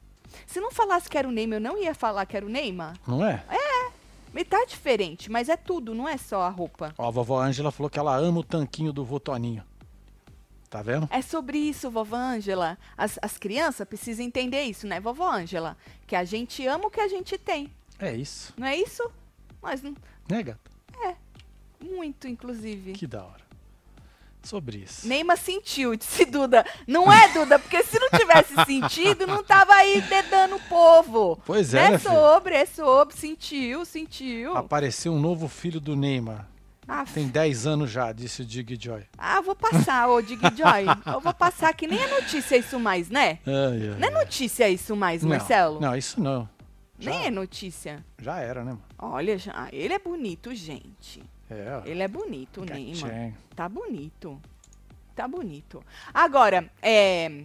Se 0.46 0.60
não 0.60 0.72
falasse 0.72 1.10
que 1.10 1.18
era 1.18 1.28
o 1.28 1.32
Neymar, 1.32 1.58
eu 1.58 1.62
não 1.62 1.78
ia 1.78 1.96
falar 1.96 2.26
que 2.26 2.36
era 2.36 2.46
o 2.46 2.50
Neymar. 2.50 2.96
Não 3.08 3.26
é? 3.26 3.44
Ele 4.34 4.46
tá 4.46 4.64
diferente, 4.66 5.32
mas 5.32 5.50
é 5.50 5.58
tudo, 5.58 5.96
não 5.96 6.08
é 6.08 6.18
só 6.18 6.42
a 6.42 6.50
roupa. 6.50 6.94
Ó, 6.98 7.08
a 7.08 7.12
vovó 7.12 7.40
Ângela 7.42 7.72
falou 7.72 7.90
que 7.90 7.98
ela 8.00 8.16
ama 8.16 8.40
o 8.40 8.44
tanquinho 8.44 8.94
do 8.94 9.04
Votoninho. 9.04 9.64
Tá 10.70 10.82
vendo? 10.82 11.08
É 11.12 11.22
sobre 11.22 11.58
isso, 11.58 11.90
vovó 11.90 12.16
Ângela. 12.18 12.78
As, 12.98 13.18
as 13.22 13.38
crianças 13.38 13.88
precisam 13.88 14.26
entender 14.26 14.64
isso, 14.64 14.86
né, 14.86 15.00
vovó 15.00 15.32
Ângela? 15.32 15.78
Que 16.06 16.16
a 16.16 16.24
gente 16.24 16.66
ama 16.68 16.88
o 16.88 16.92
que 16.92 17.00
a 17.00 17.08
gente 17.08 17.38
tem. 17.38 17.72
É 17.98 18.14
isso. 18.14 18.54
Não 18.58 18.68
é 18.68 18.76
isso? 18.76 19.10
Mas 19.62 19.82
não- 19.82 19.96
Né, 20.30 20.44
gata? 20.44 20.78
muito, 21.80 22.28
inclusive. 22.28 22.94
Que 22.94 23.06
da 23.06 23.24
hora. 23.24 23.47
Sobre 24.48 24.78
isso. 24.78 25.06
Neymar 25.06 25.38
sentiu, 25.38 25.94
disse 25.98 26.24
Duda. 26.24 26.66
Não 26.88 27.12
é, 27.12 27.28
Duda? 27.34 27.60
Porque 27.60 27.84
se 27.84 28.00
não 28.00 28.10
tivesse 28.10 28.56
sentido, 28.66 29.28
não 29.28 29.44
tava 29.44 29.74
aí 29.74 30.00
dedando 30.02 30.56
o 30.56 30.60
povo. 30.62 31.38
Pois 31.46 31.74
é, 31.74 31.80
é 31.80 31.90
né, 31.92 31.98
filho? 32.00 32.14
sobre, 32.14 32.56
é 32.56 32.66
sobre. 32.66 33.16
Sentiu, 33.18 33.84
sentiu. 33.84 34.56
Apareceu 34.56 35.12
um 35.12 35.20
novo 35.20 35.50
filho 35.50 35.82
do 35.82 35.98
Neymar. 35.98 36.48
Ah, 36.88 37.04
Tem 37.04 37.28
10 37.28 37.68
anos 37.68 37.92
já, 37.92 38.14
disse 38.14 38.42
o 38.42 38.46
Dig 38.46 38.78
Joy. 38.82 39.04
ah, 39.18 39.42
vou 39.42 39.54
passar, 39.54 40.08
ô 40.08 40.22
Dig 40.22 40.40
Joy. 40.42 40.86
Eu 41.14 41.20
vou 41.20 41.34
passar, 41.34 41.74
que 41.74 41.86
nem 41.86 42.00
é 42.02 42.08
notícia 42.08 42.56
isso 42.56 42.80
mais, 42.80 43.10
né? 43.10 43.40
Ai, 43.46 43.90
ai, 43.92 44.00
Não 44.00 44.08
é 44.08 44.12
notícia 44.12 44.70
isso 44.70 44.96
mais, 44.96 45.22
Não, 45.24 45.30
Marcelo? 45.30 45.82
Não, 45.82 45.94
isso 45.94 46.22
não. 46.22 46.48
Já, 46.98 47.12
Nem 47.12 47.26
é 47.26 47.30
notícia. 47.30 48.04
já 48.18 48.40
era, 48.40 48.64
né, 48.64 48.72
mano? 48.72 48.84
Olha, 48.98 49.38
já, 49.38 49.68
ele 49.74 49.94
é 49.94 50.00
bonito, 50.00 50.56
gente. 50.56 51.22
É. 51.50 51.82
Ele 51.86 52.04
é 52.04 52.08
bonito, 52.08 52.62
o 52.62 52.66
Neymar. 52.66 53.34
Tá 53.56 53.70
bonito. 53.70 54.42
Tá 55.16 55.28
bonito. 55.28 55.84
Agora, 56.14 56.70
é, 56.82 57.44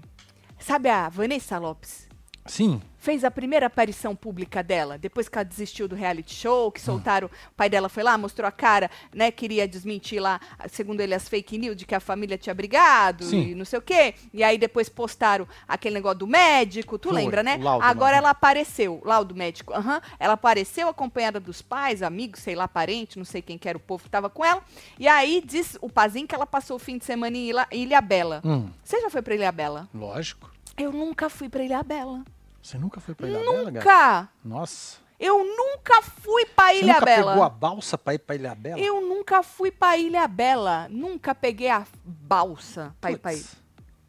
sabe 0.59 0.89
a 0.89 1.09
Vanessa 1.09 1.59
Lopes? 1.59 2.02
Sim, 2.47 2.81
Fez 2.99 3.25
a 3.25 3.33
primeira 3.33 3.67
aparição 3.67 4.15
pública 4.15 4.63
dela, 4.63 4.97
depois 4.97 5.29
que 5.29 5.37
ela 5.37 5.45
desistiu 5.45 5.89
do 5.89 5.97
reality 5.97 6.33
show, 6.37 6.71
que 6.71 6.81
soltaram, 6.81 7.27
o 7.27 7.55
pai 7.57 7.69
dela 7.69 7.89
foi 7.89 8.05
lá, 8.05 8.17
mostrou 8.17 8.47
a 8.47 8.53
cara, 8.53 8.89
né, 9.13 9.29
queria 9.33 9.67
desmentir 9.67 10.23
lá, 10.23 10.41
segundo 10.69 11.01
ele, 11.01 11.13
as 11.13 11.29
fake 11.29 11.59
news 11.59 11.77
de 11.77 11.85
que 11.85 11.97
a 11.97 12.01
família 12.01 12.39
tinha 12.39 12.55
brigado 12.55 13.25
Sim. 13.25 13.49
e 13.49 13.55
não 13.57 13.65
sei 13.65 13.81
o 13.81 13.83
quê. 13.83 14.15
E 14.33 14.45
aí 14.45 14.57
depois 14.57 14.89
postaram 14.89 15.49
aquele 15.67 15.97
negócio 15.97 16.21
do 16.21 16.29
médico, 16.29 16.97
tu 16.97 17.09
Foi, 17.09 17.17
lembra, 17.23 17.43
né? 17.43 17.59
laudo 17.61 17.85
Agora 17.85 18.13
né? 18.13 18.19
ela 18.19 18.31
apareceu, 18.31 19.03
laudo 19.05 19.35
médico, 19.35 19.73
aham. 19.73 20.01
Ela 20.21 20.35
apareceu 20.35 20.89
acompanhada 20.89 21.41
dos 21.41 21.61
pais, 21.61 22.03
amigos, 22.03 22.41
sei 22.41 22.55
lá, 22.55 22.69
parente, 22.69 23.19
não 23.19 23.25
sei 23.25 23.43
quem 23.43 23.59
que 23.59 23.69
era 23.69 23.77
o 23.77 23.81
povo 23.81 24.05
que 24.05 24.11
tava 24.11 24.31
com 24.31 24.45
ela. 24.45 24.63
E 24.97 25.09
aí 25.09 25.43
diz 25.45 25.77
o 25.81 25.91
Pazinho 25.91 26.29
que 26.29 26.37
ela 26.37 26.47
passou 26.47 26.77
o 26.77 26.79
fim 26.79 26.99
de 26.99 27.05
semana 27.05 27.37
em 27.37 27.49
Ilha, 27.49 27.67
Ilha 27.73 28.01
Bela. 28.01 28.41
hum, 28.45 28.69
Você 28.85 29.01
já 29.01 29.11
foi 29.11 29.23
pra 29.23 29.35
Ilha 29.35 29.51
Bela? 29.51 29.89
lógico. 29.93 30.53
Eu 30.79 30.91
nunca 30.93 31.29
fui 31.29 31.49
pra 31.49 31.63
Ilha 31.65 31.83
Bela. 31.83 32.23
Você 32.63 32.79
nunca 32.79 33.01
foi 33.01 33.15
pra 33.15 33.27
Ilha 33.29 33.39
Bela, 33.41 33.71
gata? 33.71 33.73
Nunca! 33.73 34.29
Nossa. 34.45 34.99
Eu 35.19 35.39
nunca 35.45 36.03
fui 36.03 36.45
pra 36.47 36.69
Você 36.69 36.79
Ilha 36.81 36.95
nunca 36.95 37.05
Bela. 37.05 37.33
pegou 37.33 37.45
a 37.45 37.49
balsa 37.49 37.99
pra 37.99 38.15
ir 38.15 38.19
pra 38.19 38.35
Ilha 38.35 38.55
Bela? 38.55 38.81
Eu 38.81 39.01
nunca 39.01 39.43
fui 39.43 39.71
pra 39.71 39.97
Ilha 39.97 40.27
Bela. 40.27 40.89
Nunca 40.89 41.35
peguei 41.35 41.69
a 41.69 41.87
balsa 42.05 42.95
pra 43.01 43.13
ir 43.13 43.19
pra 43.19 43.33
Ilha. 43.33 43.43
Puts, 43.43 43.57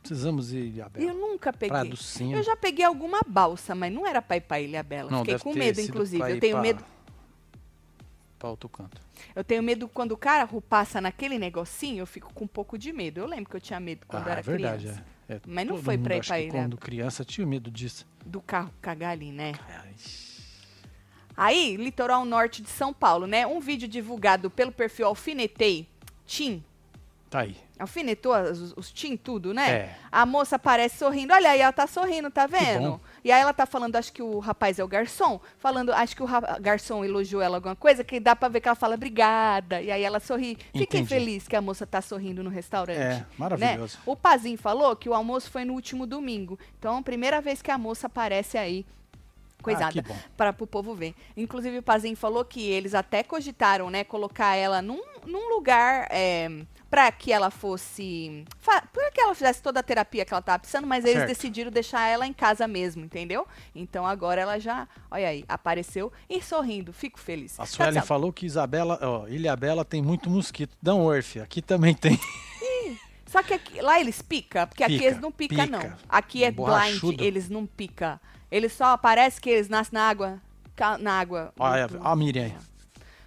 Precisamos 0.02 0.52
ir 0.54 0.66
Ilha 0.66 0.90
Bela. 0.90 1.06
Eu 1.06 1.14
nunca 1.16 1.52
peguei. 1.54 1.70
Praia 1.70 1.90
do 1.90 1.98
Sino. 1.98 2.36
Eu 2.38 2.44
já 2.44 2.56
peguei 2.56 2.86
alguma 2.86 3.22
balsa, 3.26 3.74
mas 3.76 3.92
não 3.94 4.06
era 4.08 4.22
pra 4.22 4.38
ir 4.38 4.42
pra 4.42 4.60
Ilha 4.60 4.84
Bela. 4.84 5.10
Não, 5.10 5.20
Fiquei 5.20 5.40
com 5.40 5.54
medo, 5.54 5.82
inclusive. 5.82 6.32
Eu 6.32 6.40
tenho 6.40 6.54
pra- 6.54 6.62
medo. 6.62 6.84
Pra 8.40 8.50
outro 8.50 8.68
canto. 8.68 9.02
Eu 9.36 9.44
tenho 9.44 9.64
medo 9.64 9.88
quando 9.88 10.12
o 10.12 10.18
cara 10.18 10.48
passa 10.68 11.00
naquele 11.00 11.40
negocinho, 11.40 12.00
eu 12.02 12.06
fico 12.06 12.34
com 12.34 12.44
um 12.44 12.48
pouco 12.48 12.78
de 12.78 12.92
medo. 12.92 13.20
Eu 13.22 13.26
lembro 13.26 13.50
que 13.50 13.56
eu 13.56 13.62
tinha 13.62 13.80
medo 13.80 14.06
quando 14.08 14.28
ah, 14.28 14.32
era 14.32 14.40
é 14.42 14.44
verdade, 14.44 14.84
criança. 14.84 15.00
é. 15.00 15.14
É, 15.36 15.42
Mas 15.46 15.68
não 15.68 15.78
foi 15.78 15.98
pra 15.98 16.18
ir 16.18 16.26
pra 16.26 16.40
Ilha. 16.40 16.52
Quando 16.52 16.78
criança 16.78 17.24
tinha 17.26 17.46
medo 17.46 17.72
disso. 17.72 18.06
Do 18.26 18.42
carro 18.42 18.72
cagar 18.82 19.12
ali, 19.12 19.32
né? 19.32 19.54
Ai, 19.68 19.94
Aí, 21.36 21.76
litoral 21.76 22.24
norte 22.26 22.62
de 22.62 22.70
São 22.70 22.94
Paulo, 22.94 23.26
né? 23.26 23.46
Um 23.48 23.60
vídeo 23.60 23.88
divulgado 23.88 24.50
pelo 24.52 24.72
perfil 24.72 25.08
Alfinetei 25.08 25.88
Tim. 26.26 26.64
Tá 27.30 27.40
aí. 27.40 27.58
Alfinetou 27.80 28.36
os, 28.36 28.74
os 28.78 28.92
Tim 28.92 29.18
tudo, 29.18 29.54
né? 29.54 29.72
É. 29.72 29.98
A 30.12 30.26
moça 30.26 30.58
aparece 30.58 30.98
sorrindo. 31.00 31.34
Olha 31.34 31.50
aí, 31.50 31.62
ela 31.62 31.74
tá 31.74 31.88
sorrindo, 31.88 32.30
tá 32.30 32.46
vendo? 32.46 33.02
E 33.24 33.32
aí 33.32 33.42
ela 33.42 33.54
tá 33.54 33.66
falando, 33.66 33.96
acho 33.96 34.12
que 34.12 34.22
o 34.22 34.40
rapaz 34.40 34.80
é 34.80 34.84
o 34.84 34.88
garçom, 34.88 35.40
falando, 35.58 35.94
acho 35.94 36.16
que 36.16 36.22
o 36.22 36.28
garçom 36.60 37.06
elogiou 37.06 37.42
ela 37.42 37.58
alguma 37.58 37.76
coisa, 37.76 38.04
que 38.04 38.20
dá 38.20 38.36
pra 38.36 38.50
ver 38.50 38.60
que 38.60 38.68
ela 38.68 38.76
fala 38.76 38.96
obrigada. 38.96 39.82
E 39.82 39.90
aí 39.90 40.04
ela 40.04 40.20
sorri. 40.20 40.58
Fiquei 40.76 41.00
Entendi. 41.02 41.08
feliz 41.08 41.48
que 41.48 41.56
a 41.56 41.62
moça 41.62 41.88
tá 41.88 42.02
sorrindo 42.02 42.44
no 42.44 42.50
restaurante. 42.50 42.98
É, 43.00 43.26
maravilhoso. 43.38 43.98
Né? 43.98 44.04
O 44.06 44.16
Pazinho 44.16 44.58
falou 44.58 44.96
que 44.96 45.08
o 45.08 45.14
almoço 45.14 45.50
foi 45.50 45.64
no 45.64 45.74
último 45.74 46.06
domingo. 46.06 46.60
Então, 46.78 47.02
primeira 47.02 47.40
vez 47.40 47.62
que 47.62 47.72
a 47.72 47.78
moça 47.78 48.08
aparece 48.08 48.58
aí. 48.58 48.86
Coisada, 49.62 50.04
Ah, 50.10 50.14
para 50.36 50.56
o 50.60 50.68
povo 50.68 50.94
ver. 50.94 51.16
Inclusive, 51.38 51.78
o 51.78 51.84
Pazinho 51.84 52.18
falou 52.18 52.44
que 52.44 52.70
eles 52.70 52.94
até 52.94 53.24
cogitaram, 53.24 53.90
né, 53.90 54.04
colocar 54.04 54.56
ela 54.58 54.82
num, 54.82 55.02
num 55.26 55.56
lugar 55.56 56.06
é, 56.12 56.50
para 56.94 57.12
que 57.12 57.32
ela 57.34 57.50
fosse. 57.50 58.46
Para 58.64 59.10
que 59.12 59.20
ela 59.20 59.34
fizesse 59.34 59.64
toda 59.64 59.80
a 59.80 59.84
terapia 59.84 60.24
que 60.24 60.32
ela 60.32 60.40
estava 60.42 60.60
precisando, 60.60 60.86
mas 60.86 61.04
eles 61.04 61.18
Certo. 61.18 61.28
decidiram 61.28 61.72
deixar 61.72 62.08
ela 62.08 62.28
em 62.28 62.32
casa 62.34 62.68
mesmo, 62.68 63.04
entendeu? 63.04 63.48
Então 63.74 64.06
agora 64.06 64.42
ela 64.42 64.60
já, 64.60 64.88
olha 65.10 65.28
aí, 65.28 65.44
apareceu 65.48 66.14
e 66.30 66.40
sorrindo. 66.40 66.94
Fico 66.94 67.20
feliz. 67.20 67.60
A 67.60 67.66
Suelen 67.66 67.96
tá. 67.96 68.02
falou 68.04 68.32
que 68.32 68.46
Isabela, 68.46 69.00
ó, 69.02 69.28
Ilha 69.28 69.56
Bela 69.56 69.84
tem 69.84 70.04
muito 70.04 70.30
mosquito. 70.30 70.78
Não, 70.84 71.04
Orfe, 71.04 71.40
aqui 71.40 71.64
também 71.64 71.96
tem. 71.96 72.20
Só 73.26 73.42
que 73.42 73.56
aqui- 73.56 73.82
lá 73.82 74.00
eles 74.00 74.22
pica, 74.22 74.68
porque 74.68 74.84
aqui 74.84 74.94
Pica, 74.94 75.06
eles 75.08 75.20
não 75.20 75.32
pica, 75.32 75.56
pica. 75.56 75.66
não. 75.66 75.94
Aqui 76.08 76.44
é 76.44 76.52
blind, 76.52 77.20
eles 77.20 77.50
não 77.50 77.66
pica. 77.66 78.22
Eles 78.52 78.72
só 78.72 78.96
parece 78.98 79.42
que 79.42 79.50
eles 79.50 79.68
nascem 79.68 79.94
na 79.94 80.08
água, 80.08 80.40
na 81.00 81.20
água. 81.20 81.52
Olha, 81.58 81.88
olha 81.92 82.00
a 82.04 82.16
Miriam 82.16 82.44
aí. 82.46 82.54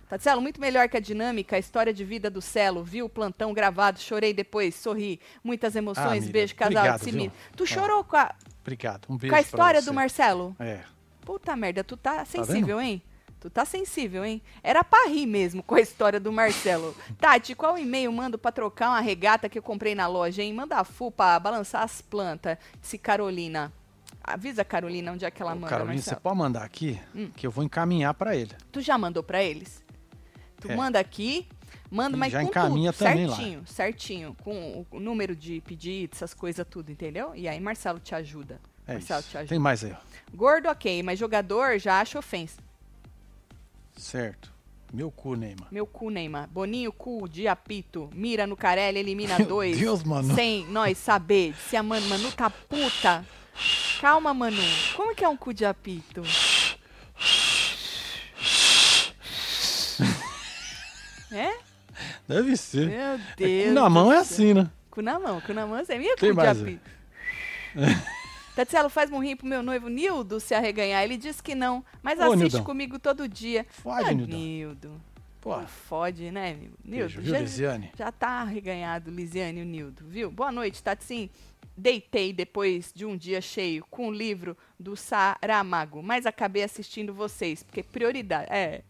Tatielo, 0.09 0.41
muito 0.41 0.61
melhor 0.61 0.89
que 0.89 0.97
a 0.97 1.01
dinâmica, 1.01 1.57
a 1.57 1.59
história 1.59 1.93
de 1.93 2.05
vida 2.05 2.31
do 2.31 2.41
Celo. 2.41 2.85
Vi 2.85 3.03
o 3.03 3.09
plantão 3.09 3.53
gravado, 3.53 3.99
chorei 3.99 4.33
depois, 4.33 4.75
sorri. 4.75 5.21
Muitas 5.43 5.75
emoções, 5.75 6.29
Ah, 6.29 6.31
beijo, 6.33 6.55
casal 6.55 6.77
obrigado, 6.79 7.01
Simir. 7.03 7.31
viu? 7.31 7.33
Tu 7.57 7.65
Ó, 7.65 7.67
chorou 7.67 8.05
com 8.05 8.17
a, 8.17 8.33
Obrigado. 8.63 9.07
Um 9.09 9.17
beijo 9.17 9.33
com 9.33 9.37
a 9.39 9.41
história 9.41 9.81
você. 9.81 9.91
do 9.91 9.95
Marcelo? 9.95 10.57
É. 10.61 10.81
Puta 11.25 11.57
merda, 11.57 11.83
tu 11.83 11.97
tá 11.97 12.25
sensível, 12.25 12.81
hein? 12.81 13.03
Tu 13.41 13.51
tá 13.51 13.65
sensível, 13.65 14.25
hein? 14.25 14.41
Era 14.63 14.83
pra 14.83 15.07
rir 15.09 15.27
mesmo 15.27 15.63
com 15.63 15.75
a 15.75 15.81
história 15.81 16.19
do 16.19 16.33
Marcelo. 16.33 16.97
Tati, 17.21 17.55
qual 17.55 17.77
e-mail 17.77 18.11
mando 18.13 18.39
pra 18.39 18.51
trocar 18.51 18.89
uma 18.91 19.01
regata 19.01 19.49
que 19.49 19.59
eu 19.59 19.63
comprei 19.63 19.95
na 19.95 20.07
loja, 20.07 20.43
hein? 20.43 20.53
Manda 20.53 20.77
a 20.79 20.85
FU 20.85 21.11
pra 21.11 21.39
balançar 21.39 21.83
as 21.83 22.01
plantas. 22.01 22.57
Se 22.81 22.97
Carolina. 22.97 23.73
Avisa 24.23 24.63
a 24.63 24.65
Carolina 24.65 25.13
onde 25.13 25.25
é 25.25 25.31
que 25.31 25.41
ela 25.41 25.55
manda, 25.55 25.69
Carolina, 25.69 25.95
você 26.03 26.11
Marcelo. 26.11 26.21
pode 26.21 26.37
mandar 26.37 26.65
aqui 26.65 26.99
Hum. 27.15 27.31
que 27.37 27.47
eu 27.47 27.51
vou 27.51 27.63
encaminhar 27.63 28.13
pra 28.15 28.35
ele. 28.35 28.51
Tu 28.73 28.81
já 28.81 28.99
mandou 28.99 29.23
pra 29.23 29.41
eles? 29.43 29.85
Tu 30.61 30.71
É. 30.71 30.77
manda 30.77 30.99
aqui, 30.99 31.47
manda, 31.91 32.17
E 32.17 32.21
mas 32.21 32.33
já 32.33 32.43
com 32.43 32.49
encaminha 32.49 32.93
tudo, 32.93 33.07
também 33.07 33.27
lá. 33.27 33.37
certinho, 33.37 33.67
certinho, 33.67 34.37
com 34.43 34.85
o, 34.91 35.01
número 35.01 35.35
de 35.37 35.61
pedido, 35.61 36.15
essas 36.15 36.33
coisas 36.35 36.67
tudo, 36.69 36.91
entendeu? 36.91 37.33
E 37.35 37.47
aí 37.49 37.61
Marcelo 37.61 37.99
te 37.99 38.15
ajuda. 38.15 38.61
É 38.87 38.95
Marcelo 38.95 39.21
isso. 39.21 39.31
te 39.31 39.39
ajuda. 39.39 39.49
Tem 39.51 39.59
mais 39.59 39.85
aí. 39.85 39.95
Gordo, 40.35 40.69
ok, 40.69 41.03
mas 41.03 41.19
jogador 41.19 41.79
já 41.79 42.01
acha 42.01 42.19
ofensa. 42.19 42.59
Certo. 43.97 44.55
Meu 44.93 45.11
cu, 45.11 45.35
Neymar. 45.35 45.69
Meu 45.71 45.85
cu, 45.87 46.11
Neymar. 46.11 46.49
Boninho, 46.49 46.93
cu, 46.93 47.29
de 47.29 47.49
apito. 47.49 48.09
Mira 48.15 48.47
no 48.47 48.57
Carelli, 48.57 48.99
elimina 49.01 49.37
Meu 49.39 49.47
dois. 49.49 49.79
Deus, 49.79 50.05
mano. 50.05 50.33
Sem 50.35 50.65
nós 50.67 50.97
saber 50.97 51.55
se 51.69 51.77
a 51.77 51.83
Manu, 51.83 52.07
Manu 52.09 52.31
tá 52.33 52.49
puta. 52.49 53.25
Calma, 54.01 54.33
Manu. 54.33 54.63
Como 54.95 55.15
que 55.15 55.25
é 55.25 55.29
um 55.29 55.37
cu 55.37 55.53
de 55.53 55.65
apito? 55.65 56.23
É? 61.33 61.55
Deve 62.29 62.57
ser. 62.57 62.89
Meu 62.89 62.99
É, 62.99 63.21
Deus. 63.37 63.69
cu 63.69 63.73
na 63.75 63.89
mão 63.91 64.13
é 64.13 64.19
assim, 64.19 64.55
né? 64.55 64.71
Cu 64.91 65.03
na 65.03 65.19
mão, 65.19 65.41
cu 65.41 65.53
na 65.53 65.67
mão. 65.67 65.83
É 65.89 65.99
minha 65.99 66.15
cu 66.17 66.27
de 66.27 66.33
mais, 66.33 66.61
apito. 66.61 66.91
Tatielo, 68.55 68.89
faz 68.89 69.11
murrinho 69.11 69.37
pro 69.37 69.47
meu 69.47 69.63
noivo 69.63 69.89
Nildo 69.89 70.41
se 70.41 70.55
arreganhar. 70.55 71.03
Ele 71.05 71.17
disse 71.17 71.43
que 71.43 71.55
não, 71.55 71.85
mas 72.03 72.19
Ô, 72.19 72.23
assiste 72.25 72.39
Nildão. 72.43 72.65
comigo 72.65 72.99
todo 72.99 73.29
dia. 73.29 73.67
Fode, 73.69 74.09
Ah. 74.09 74.13
Nildo. 74.13 75.01
Pô, 75.41 75.61
fode, 75.67 76.31
né, 76.33 76.53
amigo? 76.53 76.75
Nildo, 76.85 77.15
beijo, 77.15 77.21
viu, 77.21 77.33
já, 77.35 77.39
Lisiane? 77.41 77.93
já 77.97 78.11
tá 78.11 78.29
arreganhado, 78.41 79.11
Lisiane 79.13 79.61
e 79.61 79.63
o 79.63 79.67
Nildo, 79.67 80.05
viu? 80.09 80.29
Boa 80.31 80.51
noite, 80.51 80.83
Tati. 80.83 81.05
Sim, 81.05 81.31
deitei 81.77 82.33
depois 82.33 82.91
de 82.93 83.05
um 83.07 83.17
dia 83.17 83.41
cheio 83.41 83.85
com 83.89 84.09
o 84.09 84.13
livro 84.13 84.57
do 84.81 84.97
Saramago, 84.97 86.03
mas 86.03 86.27
acabei 86.27 86.65
assistindo 86.65 87.15
vocês, 87.15 87.63
porque 87.63 87.83
prioridade. 87.85 88.49
É. 88.51 88.83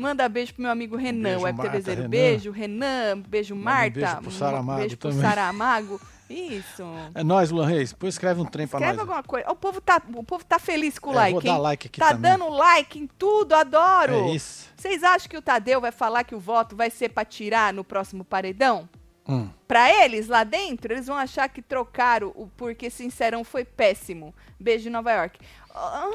Manda 0.00 0.28
beijo 0.28 0.54
pro 0.54 0.62
meu 0.62 0.70
amigo 0.70 0.96
Renan, 0.96 1.22
beijo, 1.38 1.40
Marta, 1.42 1.62
TVzeiro. 1.70 2.00
Renan. 2.02 2.10
Beijo, 2.10 2.50
Renan. 2.50 3.18
Beijo, 3.28 3.54
Manda 3.54 3.60
um 3.60 3.64
Marta. 3.64 4.00
beijo 4.00 4.16
pro 4.22 4.30
Saramago 4.30 4.80
beijo 4.80 4.96
pro 4.96 5.10
também. 5.10 5.24
Saramago. 5.24 6.00
Isso. 6.28 6.84
É 7.14 7.24
nóis, 7.24 7.50
Luan 7.50 7.66
Reis. 7.66 7.90
Depois 7.90 8.14
escreve 8.14 8.40
um 8.40 8.44
trem 8.44 8.66
pra 8.66 8.78
Escreve 8.78 8.96
nós. 8.98 9.00
alguma 9.00 9.22
coisa. 9.22 9.50
O 9.50 9.56
povo 9.56 9.80
tá, 9.80 10.00
o 10.14 10.22
povo 10.24 10.44
tá 10.44 10.58
feliz 10.60 10.98
com 10.98 11.10
o 11.10 11.12
É, 11.12 11.16
like, 11.16 11.32
vou 11.32 11.42
hein? 11.42 11.46
dar 11.52 11.58
like 11.58 11.86
aqui 11.88 11.98
tá 12.00 12.08
também. 12.14 12.30
dando 12.30 12.48
like 12.50 12.98
em 12.98 13.06
tudo, 13.18 13.52
adoro. 13.52 14.14
É 14.14 14.30
isso. 14.30 14.68
Vocês 14.76 15.02
acham 15.02 15.28
que 15.28 15.36
o 15.36 15.42
Tadeu 15.42 15.80
vai 15.80 15.90
falar 15.92 16.22
que 16.24 16.34
o 16.34 16.38
voto 16.40 16.76
vai 16.76 16.88
ser 16.88 17.08
pra 17.10 17.24
tirar 17.24 17.72
no 17.72 17.82
próximo 17.84 18.24
paredão? 18.24 18.88
Hum. 19.28 19.48
Pra 19.68 19.90
eles 20.04 20.28
lá 20.28 20.44
dentro, 20.44 20.92
eles 20.92 21.06
vão 21.08 21.16
achar 21.16 21.48
que 21.48 21.60
trocaram 21.60 22.32
o 22.34 22.48
porque 22.56 22.88
Sincerão 22.90 23.42
foi 23.44 23.64
péssimo. 23.64 24.32
Beijo 24.58 24.88
Nova 24.88 25.12
York. 25.12 25.38
Ah, 25.74 26.08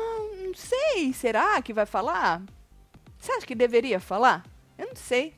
não 0.46 0.54
sei, 0.56 1.12
será 1.14 1.62
que 1.62 1.72
vai 1.74 1.86
falar? 1.86 2.42
Você 3.26 3.32
acha 3.32 3.46
que 3.48 3.56
deveria 3.56 4.00
falar? 4.00 4.46
Eu 4.78 4.86
não 4.88 4.96
sei. 4.96 5.34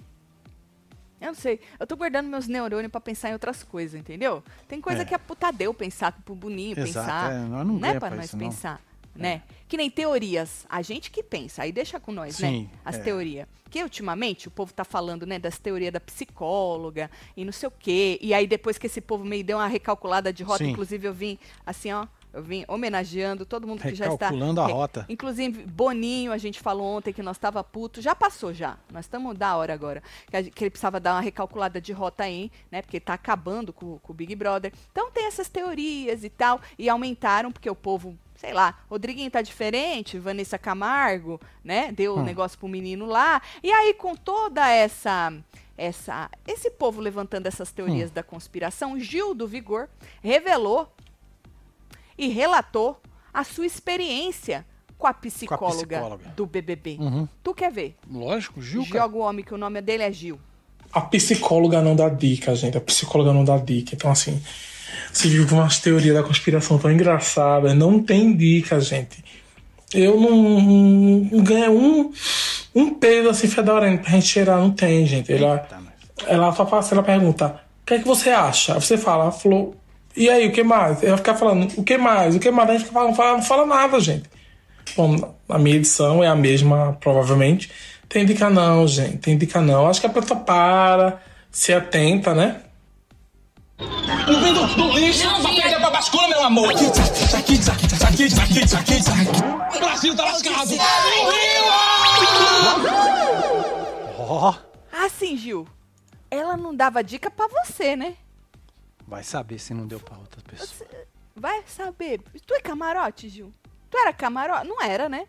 Eu 1.21 1.27
não 1.27 1.33
sei. 1.35 1.61
Eu 1.79 1.87
tô 1.87 1.95
guardando 1.95 2.27
meus 2.27 2.45
neurônios 2.45 2.91
pra 2.91 2.99
pensar 2.99 3.29
em 3.29 3.33
outras 3.33 3.63
coisas, 3.63 3.97
entendeu? 3.97 4.43
Tem 4.67 4.81
coisa 4.81 5.03
É. 5.03 5.05
que 5.05 5.15
é 5.15 5.17
pro 5.17 5.35
Tadeu 5.37 5.73
pensar, 5.73 6.11
pro 6.11 6.35
Boninho 6.35 6.77
Exato, 6.77 6.85
pensar. 7.07 7.31
é, 7.31 7.39
nós 7.45 7.65
não 7.65 7.85
é 7.85 7.97
pra 7.97 8.09
nós 8.09 8.25
isso, 8.25 8.35
não. 8.37 8.45
É. 8.45 8.49
pensar, 8.49 8.81
né? 9.15 9.41
Que 9.69 9.77
nem 9.77 9.89
teorias. 9.89 10.65
A 10.69 10.81
gente 10.81 11.09
que 11.09 11.23
pensa, 11.23 11.63
aí 11.63 11.71
deixa 11.71 11.97
com 11.97 12.11
nós, 12.11 12.37
né? 12.39 12.49
Sim, 12.49 12.69
As 12.83 12.97
é. 12.97 12.99
teorias. 12.99 13.47
Que 13.69 13.81
ultimamente 13.81 14.49
o 14.49 14.51
povo 14.51 14.73
tá 14.73 14.83
falando, 14.83 15.25
né, 15.25 15.39
das 15.39 15.57
teorias 15.57 15.93
da 15.93 15.99
psicóloga 16.01 17.09
e 17.37 17.45
não 17.45 17.53
sei 17.53 17.67
o 17.67 17.71
quê. 17.71 18.19
E 18.21 18.33
aí 18.33 18.45
depois 18.45 18.77
que 18.77 18.87
esse 18.87 18.99
povo 18.99 19.23
meio 19.23 19.45
deu 19.45 19.57
uma 19.57 19.67
recalculada 19.67 20.33
de 20.33 20.43
rota, 20.43 20.65
Sim. 20.65 20.71
inclusive 20.71 21.07
eu 21.07 21.13
vim 21.13 21.39
assim, 21.65 21.91
ó, 21.93 22.05
eu 22.33 22.43
vim 22.43 22.63
homenageando 22.67 23.45
todo 23.45 23.65
mundo 23.65 23.81
que 23.81 23.95
já 23.95 24.05
está 24.05 24.27
Recalculando 24.27 24.61
a 24.61 24.67
rota. 24.67 25.05
Inclusive, 25.09 25.65
Boninho, 25.65 26.31
a 26.31 26.37
gente 26.37 26.59
falou 26.59 26.85
ontem 26.97 27.11
que 27.13 27.23
nós 27.23 27.37
tava 27.37 27.63
puto. 27.63 28.01
Já 28.01 28.13
passou 28.13 28.53
já. 28.53 28.77
Nós 28.91 29.05
estamos 29.05 29.35
da 29.37 29.55
hora 29.55 29.73
agora. 29.73 30.03
Que, 30.29 30.43
que 30.51 30.63
ele 30.65 30.69
precisava 30.69 30.99
dar 30.99 31.13
uma 31.15 31.21
recalculada 31.21 31.79
de 31.81 31.91
rota 31.93 32.23
aí, 32.23 32.51
né? 32.71 32.81
Porque 32.81 32.99
tá 32.99 33.13
acabando 33.13 33.73
com, 33.73 33.97
com 33.99 34.11
o 34.13 34.15
Big 34.15 34.35
Brother. 34.35 34.71
Então 34.91 35.09
tem 35.11 35.25
essas 35.25 35.47
teorias 35.49 36.23
e 36.23 36.29
tal. 36.29 36.61
E 36.77 36.87
aumentaram, 36.89 37.51
porque 37.51 37.69
o 37.69 37.75
povo, 37.75 38.15
sei 38.35 38.53
lá, 38.53 38.77
Rodriguinho 38.89 39.31
tá 39.31 39.41
diferente, 39.41 40.19
Vanessa 40.19 40.57
Camargo, 40.57 41.39
né? 41.63 41.91
Deu 41.91 42.15
o 42.15 42.19
Hum. 42.19 42.23
negócio 42.23 42.57
pro 42.59 42.67
menino 42.67 43.05
lá. 43.05 43.41
E 43.63 43.71
aí, 43.71 43.93
com 43.93 44.15
toda 44.15 44.69
essa. 44.69 45.33
Essa, 45.79 46.27
esse 46.47 46.71
povo 46.71 46.99
levantando 46.99 47.45
essas 47.45 47.69
Hum. 47.69 47.73
teorias 47.75 48.09
da 48.09 48.23
conspiração, 48.23 48.99
Gil 48.99 49.35
do 49.35 49.47
Vigor 49.47 49.87
revelou 50.23 50.91
e 52.17 52.27
relatou 52.27 52.99
a 53.33 53.43
sua 53.43 53.65
experiência 53.65 54.65
com 54.97 55.05
a 55.07 55.13
psicóloga, 55.13 55.77
psicóloga. 55.97 56.33
do 56.35 56.45
BBB. 56.45 56.97
Uhum. 56.99 57.27
Tu 57.43 57.53
quer 57.53 57.71
ver? 57.71 57.95
Lógico, 58.09 58.61
Gil. 58.61 58.83
Joga 58.83 59.15
o 59.15 59.19
homem 59.19 59.45
que 59.45 59.53
o 59.53 59.57
nome 59.57 59.79
dele 59.81 60.03
é 60.03 60.11
Gil. 60.11 60.39
A 60.91 61.01
psicóloga 61.01 61.81
não 61.81 61.95
dá 61.95 62.09
dica, 62.09 62.55
gente. 62.55 62.77
A 62.77 62.81
psicóloga 62.81 63.31
não 63.33 63.43
dá 63.43 63.57
dica. 63.57 63.93
Então, 63.93 64.09
assim, 64.09 64.41
se 65.13 65.27
vive 65.27 65.53
umas 65.53 65.79
teorias 65.79 66.15
da 66.15 66.23
conspiração 66.23 66.77
tão 66.79 66.91
engraçadas. 66.91 67.75
Não 67.75 68.01
tem 68.01 68.35
dica, 68.35 68.79
gente. 68.79 69.23
Eu 69.93 70.19
não, 70.19 70.35
não 71.31 71.43
ganho 71.43 71.71
um, 71.71 72.11
um 72.73 72.93
peso 72.95 73.29
assim 73.29 73.47
fedorento 73.47 74.01
pra 74.03 74.11
gente 74.11 74.27
cheirar. 74.27 74.57
Não 74.59 74.71
tem, 74.71 75.05
gente. 75.05 75.31
Ela, 75.31 75.59
Tá, 75.59 75.79
mas- 75.79 75.93
ela 76.27 76.51
só 76.53 76.65
faz, 76.65 76.91
ela 76.91 77.03
pergunta: 77.03 77.61
o 77.83 77.85
que 77.85 77.93
é 77.93 77.99
que 77.99 78.07
você 78.07 78.29
acha? 78.31 78.73
Aí 78.73 78.81
você 78.81 78.97
fala, 78.97 79.23
ela 79.25 79.31
falou, 79.31 79.75
e 80.17 80.29
aí, 80.29 80.47
o 80.47 80.51
que 80.51 80.63
mais? 80.63 81.03
Ela 81.03 81.17
fica 81.17 81.35
falando, 81.35 81.71
o 81.77 81.83
que 81.83 81.97
mais? 81.97 82.35
O 82.35 82.39
que 82.39 82.49
mais? 82.51 82.69
A 82.69 82.73
gente 82.73 82.81
fica 82.83 82.93
falando, 82.93 83.09
não 83.09 83.15
fala, 83.15 83.37
não 83.37 83.43
fala 83.43 83.65
nada, 83.65 83.99
gente. 83.99 84.29
Bom, 84.95 85.35
a 85.47 85.57
minha 85.59 85.75
edição 85.75 86.23
é 86.23 86.27
a 86.27 86.35
mesma, 86.35 86.97
provavelmente. 86.99 87.71
Tem 88.09 88.25
dica 88.25 88.49
não, 88.49 88.87
gente. 88.87 89.17
Tem 89.17 89.37
dica 89.37 89.61
não. 89.61 89.87
Acho 89.87 89.99
que 90.01 90.07
a 90.07 90.09
pessoa 90.09 90.39
para, 90.39 91.21
se 91.51 91.73
atenta, 91.73 92.33
né? 92.33 92.61
No 93.79 94.39
meio 94.41 94.53
do, 94.55 94.97
lixo, 94.97 95.27
pra 95.41 95.53
perder 95.53 95.77
pra 95.79 95.89
bascula, 95.91 96.27
meu 96.29 96.43
amor. 96.43 96.73
O 99.75 99.79
Brasil 99.79 100.15
tá 100.15 100.23
lascado. 100.25 100.73
Ó, 104.17 104.53
Ah, 104.91 105.09
sim, 105.09 105.37
Gil. 105.37 105.67
Ela 106.31 106.57
não 106.57 106.75
dava 106.75 107.03
dica 107.03 107.29
pra 107.29 107.47
você, 107.47 107.95
né? 107.95 108.15
Vai 109.07 109.23
saber 109.23 109.57
se 109.59 109.73
não 109.73 109.87
deu 109.87 109.99
pra 109.99 110.17
outras 110.17 110.43
pessoas. 110.43 110.83
Vai 111.35 111.63
saber. 111.67 112.19
Tu 112.45 112.53
é 112.53 112.59
camarote, 112.59 113.29
Gil? 113.29 113.51
Tu 113.89 113.97
era 113.97 114.11
camarote? 114.11 114.67
Não 114.67 114.81
era, 114.81 115.07
né? 115.07 115.27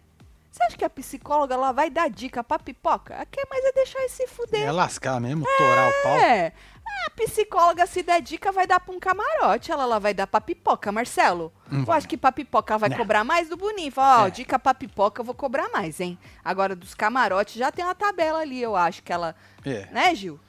Você 0.50 0.62
acha 0.64 0.76
que 0.76 0.84
a 0.84 0.90
psicóloga 0.90 1.54
lá 1.56 1.70
vai 1.72 1.88
dar 1.90 2.08
dica 2.10 2.42
pra 2.42 2.58
pipoca? 2.58 3.14
A 3.16 3.26
quer 3.26 3.46
mais 3.48 3.64
é 3.64 3.72
deixar 3.72 4.02
esse 4.04 4.26
fuder. 4.26 4.62
É 4.66 4.72
lascar 4.72 5.20
mesmo, 5.20 5.44
torar 5.58 5.88
o 5.90 6.02
pau. 6.02 6.16
É. 6.18 6.52
A 7.06 7.10
psicóloga, 7.10 7.86
se 7.86 8.02
der 8.02 8.20
dica, 8.22 8.50
vai 8.50 8.66
dar 8.66 8.80
pra 8.80 8.92
um 8.94 8.98
camarote. 8.98 9.70
Ela 9.70 9.84
lá 9.84 9.98
vai 9.98 10.14
dar 10.14 10.26
pra 10.26 10.40
pipoca, 10.40 10.90
Marcelo. 10.90 11.52
eu 11.70 11.92
acho 11.92 12.08
que 12.08 12.16
pra 12.16 12.32
pipoca 12.32 12.78
vai 12.78 12.88
Né. 12.88 12.96
cobrar 12.96 13.22
mais 13.24 13.48
do 13.50 13.56
Boninho. 13.58 13.92
Fala, 13.92 14.22
ó, 14.24 14.26
É. 14.26 14.30
dica 14.30 14.58
pra 14.58 14.72
pipoca 14.74 15.20
eu 15.20 15.24
vou 15.24 15.34
cobrar 15.34 15.68
mais, 15.68 16.00
hein? 16.00 16.18
Agora, 16.42 16.74
dos 16.74 16.94
camarotes, 16.94 17.54
já 17.54 17.70
tem 17.70 17.84
uma 17.84 17.94
tabela 17.94 18.40
ali, 18.40 18.60
eu 18.60 18.74
acho 18.74 19.02
que 19.02 19.12
ela... 19.12 19.36
É, 19.64 19.86
Né, 19.92 20.14
Gil? 20.14 20.40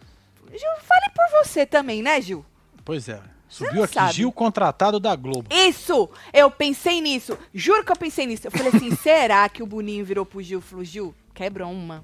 Gil, 0.49 0.71
fale 0.81 1.09
por 1.13 1.43
você 1.43 1.65
também, 1.65 2.01
né, 2.01 2.19
Gil? 2.21 2.43
Pois 2.89 3.07
é. 3.07 3.21
Subiu 3.47 3.83
aqui, 3.83 3.93
sabe. 3.93 4.13
Gil 4.13 4.31
contratado 4.31 4.99
da 4.99 5.15
Globo. 5.15 5.45
Isso! 5.53 6.09
Eu 6.33 6.49
pensei 6.49 6.99
nisso. 7.01 7.37
Juro 7.53 7.83
que 7.85 7.91
eu 7.91 7.95
pensei 7.95 8.25
nisso. 8.25 8.47
Eu 8.47 8.51
falei 8.51 8.69
assim, 8.69 8.95
será 8.97 9.47
que 9.47 9.61
o 9.61 9.67
Boninho 9.67 10.03
virou 10.03 10.25
pro 10.25 10.41
Gil 10.41 10.57
e 10.57 10.61
falou, 10.63 10.83
Gil, 10.83 11.13
quebra 11.35 11.67
uma. 11.67 12.03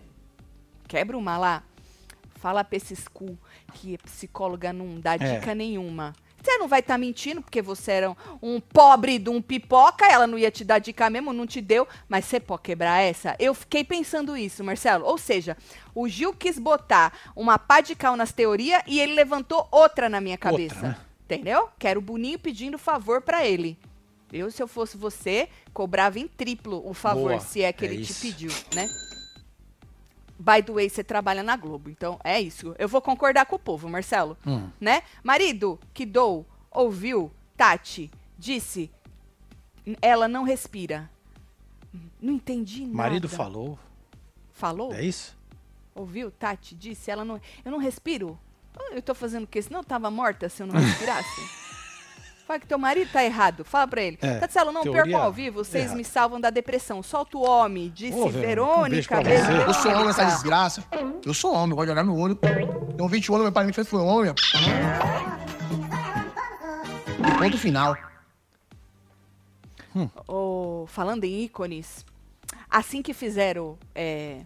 Quebra 0.87 1.17
uma 1.17 1.39
lá. 1.39 1.63
Fala 2.35 2.63
pra 2.63 2.77
esses 2.77 3.07
cu 3.07 3.35
que 3.73 3.97
psicóloga 3.97 4.71
não 4.71 4.99
dá 4.99 5.15
É. 5.15 5.17
dica 5.39 5.55
nenhuma. 5.55 6.13
Você 6.45 6.59
não 6.59 6.67
vai 6.67 6.79
estar 6.79 6.95
mentindo, 6.99 7.41
porque 7.41 7.59
você 7.59 7.91
era 7.93 8.11
um, 8.11 8.15
um 8.39 8.59
pobre 8.59 9.17
de 9.17 9.31
um 9.31 9.41
pipoca, 9.41 10.05
ela 10.05 10.27
não 10.27 10.37
ia 10.37 10.51
te 10.51 10.63
dar 10.63 10.77
dica 10.77 11.09
mesmo, 11.09 11.33
não 11.33 11.47
te 11.47 11.59
deu, 11.59 11.87
mas 12.07 12.25
você 12.25 12.39
pode 12.39 12.61
quebrar 12.61 13.01
essa? 13.01 13.35
Eu 13.39 13.55
fiquei 13.55 13.83
pensando 13.83 14.37
isso, 14.37 14.63
Marcelo. 14.63 15.05
Ou 15.05 15.17
seja, 15.17 15.57
o 15.95 16.07
Gil 16.07 16.35
quis 16.35 16.59
botar 16.59 17.11
uma 17.35 17.57
pá 17.57 17.81
de 17.81 17.95
cal 17.95 18.15
nas 18.15 18.31
teorias 18.31 18.83
e 18.85 18.99
ele 18.99 19.13
levantou 19.13 19.67
outra 19.71 20.07
na 20.07 20.21
minha 20.21 20.37
cabeça. 20.37 20.75
Outra, 20.75 20.89
né? 20.89 20.97
Entendeu? 21.23 21.67
Quero 21.79 21.99
o 21.99 22.03
Boninho 22.03 22.37
pedindo 22.37 22.77
favor 22.77 23.23
pra 23.23 23.43
ele. 23.43 23.75
Eu, 24.31 24.51
se 24.51 24.61
eu 24.61 24.67
fosse 24.67 24.97
você, 24.97 25.49
cobrava 25.73 26.19
em 26.19 26.27
triplo 26.27 26.87
o 26.87 26.93
favor, 26.93 27.29
Boa, 27.29 27.39
se 27.39 27.63
é 27.63 27.73
que 27.73 27.85
é 27.85 27.87
ele 27.87 28.05
te 28.05 28.13
pediu, 28.13 28.51
né? 28.75 28.87
By 30.37 30.61
the 30.63 30.73
way, 30.73 30.89
você 30.89 31.03
trabalha 31.03 31.41
na 31.41 31.55
Globo, 31.55 31.89
então 31.89 32.19
é 32.23 32.39
isso. 32.41 32.75
Eu 32.77 32.87
vou 32.89 33.01
concordar 33.01 33.45
com 33.45 33.55
o 33.55 33.59
povo, 33.59 33.87
Marcelo, 33.89 34.37
Hum. 34.45 34.69
né? 34.81 35.01
Marido 35.23 35.79
que 35.93 36.05
dou, 36.05 36.45
ouviu, 36.69 37.31
Tati, 37.55 38.11
disse, 38.37 38.91
ela 40.01 40.27
não 40.27 40.43
respira. 40.43 41.09
Não 42.21 42.33
entendi 42.33 42.81
nada. 42.81 42.93
Marido 42.97 43.29
falou. 43.29 43.79
Falou? 44.53 44.93
É 44.93 45.03
isso? 45.03 45.37
Ouviu? 45.93 46.29
Tati 46.31 46.75
disse, 46.75 47.09
ela 47.09 47.23
não. 47.23 47.39
Eu 47.63 47.71
não 47.71 47.77
respiro. 47.77 48.37
Eu 48.91 49.01
tô 49.01 49.15
fazendo 49.15 49.45
o 49.45 49.47
quê? 49.47 49.61
Senão 49.61 49.79
eu 49.79 49.83
tava 49.85 50.11
morta 50.11 50.49
se 50.49 50.61
eu 50.61 50.67
não 50.67 50.77
respirasse. 50.77 51.41
Fala 52.45 52.59
que 52.59 52.67
teu 52.67 52.77
marido 52.77 53.09
tá 53.11 53.23
errado. 53.23 53.65
Fala 53.65 53.87
pra 53.87 54.03
ele. 54.03 54.19
É, 54.21 54.35
Tatselo, 54.37 54.71
não 54.71 54.83
teoria 54.83 55.03
perco 55.03 55.17
ao 55.17 55.31
vivo, 55.33 55.63
vocês 55.65 55.91
me 55.93 56.03
salvam 56.05 56.39
da 56.39 56.51
depressão. 56.51 57.01
Solta 57.01 57.37
o 57.37 57.41
homem, 57.41 57.91
disse 57.93 58.15
Ô, 58.17 58.29
Verônica, 58.29 59.19
um 59.19 59.23
beijo. 59.23 59.51
Eu 59.51 59.73
sou 59.73 59.91
homem 59.91 60.05
nessa 60.05 60.25
desgraça. 60.25 60.83
Eu 61.25 61.33
sou 61.33 61.53
homem, 61.53 61.71
eu 61.71 61.75
gosto 61.75 61.87
de 61.87 61.91
olhar 61.93 62.03
no 62.03 62.15
olho. 62.15 62.35
Tenho 62.35 63.09
20 63.09 63.29
anos, 63.29 63.41
meu 63.43 63.51
pai 63.51 63.65
me 63.65 63.73
fez 63.73 63.87
foi 63.87 63.99
homem. 63.99 64.31
E 67.17 67.39
ponto 67.39 67.57
final. 67.57 67.97
Ô, 70.27 70.85
falando 70.87 71.23
em 71.23 71.43
ícones, 71.43 72.05
assim 72.69 73.01
que 73.01 73.13
fizeram. 73.13 73.75
é, 73.95 74.43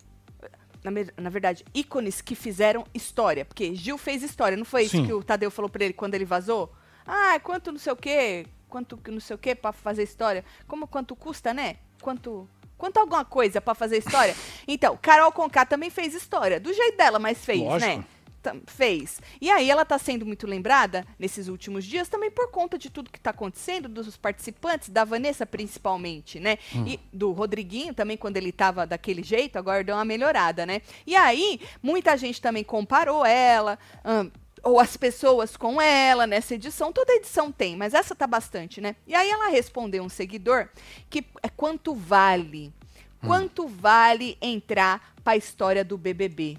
na, 0.81 0.91
na 1.17 1.29
verdade, 1.29 1.65
ícones 1.73 2.21
que 2.21 2.33
fizeram 2.33 2.85
história. 2.93 3.43
Porque 3.43 3.75
Gil 3.75 3.97
fez 3.97 4.23
história, 4.23 4.55
não 4.57 4.63
foi 4.63 4.83
isso 4.83 4.95
Sim. 4.95 5.05
que 5.05 5.11
o 5.11 5.21
Tadeu 5.21 5.51
falou 5.51 5.67
pra 5.69 5.83
ele 5.83 5.93
quando 5.93 6.15
ele 6.15 6.23
vazou? 6.23 6.71
Ah, 7.11 7.39
quanto 7.39 7.71
não 7.71 7.79
sei 7.79 7.91
o 7.91 7.95
quê, 7.95 8.45
quanto 8.69 8.99
não 9.07 9.19
sei 9.19 9.35
o 9.35 9.39
quê 9.39 9.55
pra 9.55 9.71
fazer 9.71 10.03
história. 10.03 10.45
Como 10.67 10.87
quanto 10.87 11.15
custa, 11.15 11.51
né? 11.53 11.77
Quanto. 12.01 12.47
Quanto 12.77 12.97
alguma 12.97 13.25
coisa 13.25 13.59
pra 13.59 13.73
fazer 13.73 13.97
história? 13.97 14.35
Então, 14.67 14.95
Carol 15.01 15.31
Conká 15.31 15.65
também 15.65 15.89
fez 15.89 16.13
história. 16.13 16.59
Do 16.59 16.71
jeito 16.71 16.95
dela, 16.95 17.17
mas 17.17 17.43
fez, 17.43 17.59
Lógico. 17.59 17.91
né? 17.97 18.05
Fez. 18.67 19.19
E 19.41 19.49
aí 19.49 19.69
ela 19.69 19.83
tá 19.83 19.97
sendo 19.97 20.25
muito 20.25 20.47
lembrada 20.47 21.05
nesses 21.17 21.47
últimos 21.49 21.83
dias 21.83 22.07
também 22.07 22.31
por 22.31 22.51
conta 22.51 22.77
de 22.77 22.89
tudo 22.89 23.09
que 23.11 23.19
tá 23.19 23.31
acontecendo, 23.31 23.89
dos 23.89 24.15
participantes, 24.15 24.89
da 24.89 25.03
Vanessa 25.03 25.45
principalmente, 25.45 26.39
né? 26.39 26.57
E 26.87 26.99
do 27.11 27.31
Rodriguinho 27.31 27.93
também, 27.93 28.15
quando 28.15 28.37
ele 28.37 28.51
tava 28.53 28.85
daquele 28.87 29.23
jeito, 29.23 29.57
agora 29.57 29.83
deu 29.83 29.95
uma 29.95 30.05
melhorada, 30.05 30.65
né? 30.65 30.81
E 31.05 31.15
aí, 31.17 31.59
muita 31.83 32.15
gente 32.15 32.39
também 32.39 32.63
comparou 32.63 33.25
ela, 33.25 33.77
ahn, 34.05 34.29
ou 34.63 34.79
as 34.79 34.97
pessoas 34.97 35.55
com 35.55 35.81
ela 35.81 36.27
nessa 36.27 36.55
edição. 36.55 36.91
Toda 36.91 37.13
edição 37.13 37.51
tem, 37.51 37.75
mas 37.75 37.93
essa 37.93 38.15
tá 38.15 38.27
bastante, 38.27 38.81
né? 38.81 38.95
E 39.07 39.15
aí 39.15 39.29
ela 39.29 39.49
respondeu 39.49 40.03
um 40.03 40.09
seguidor 40.09 40.69
que 41.09 41.25
é 41.41 41.49
quanto 41.49 41.93
vale? 41.93 42.73
Quanto 43.25 43.67
vale 43.67 44.37
entrar 44.41 45.13
pra 45.23 45.35
história 45.35 45.83
do 45.83 45.97
BBB? 45.97 46.57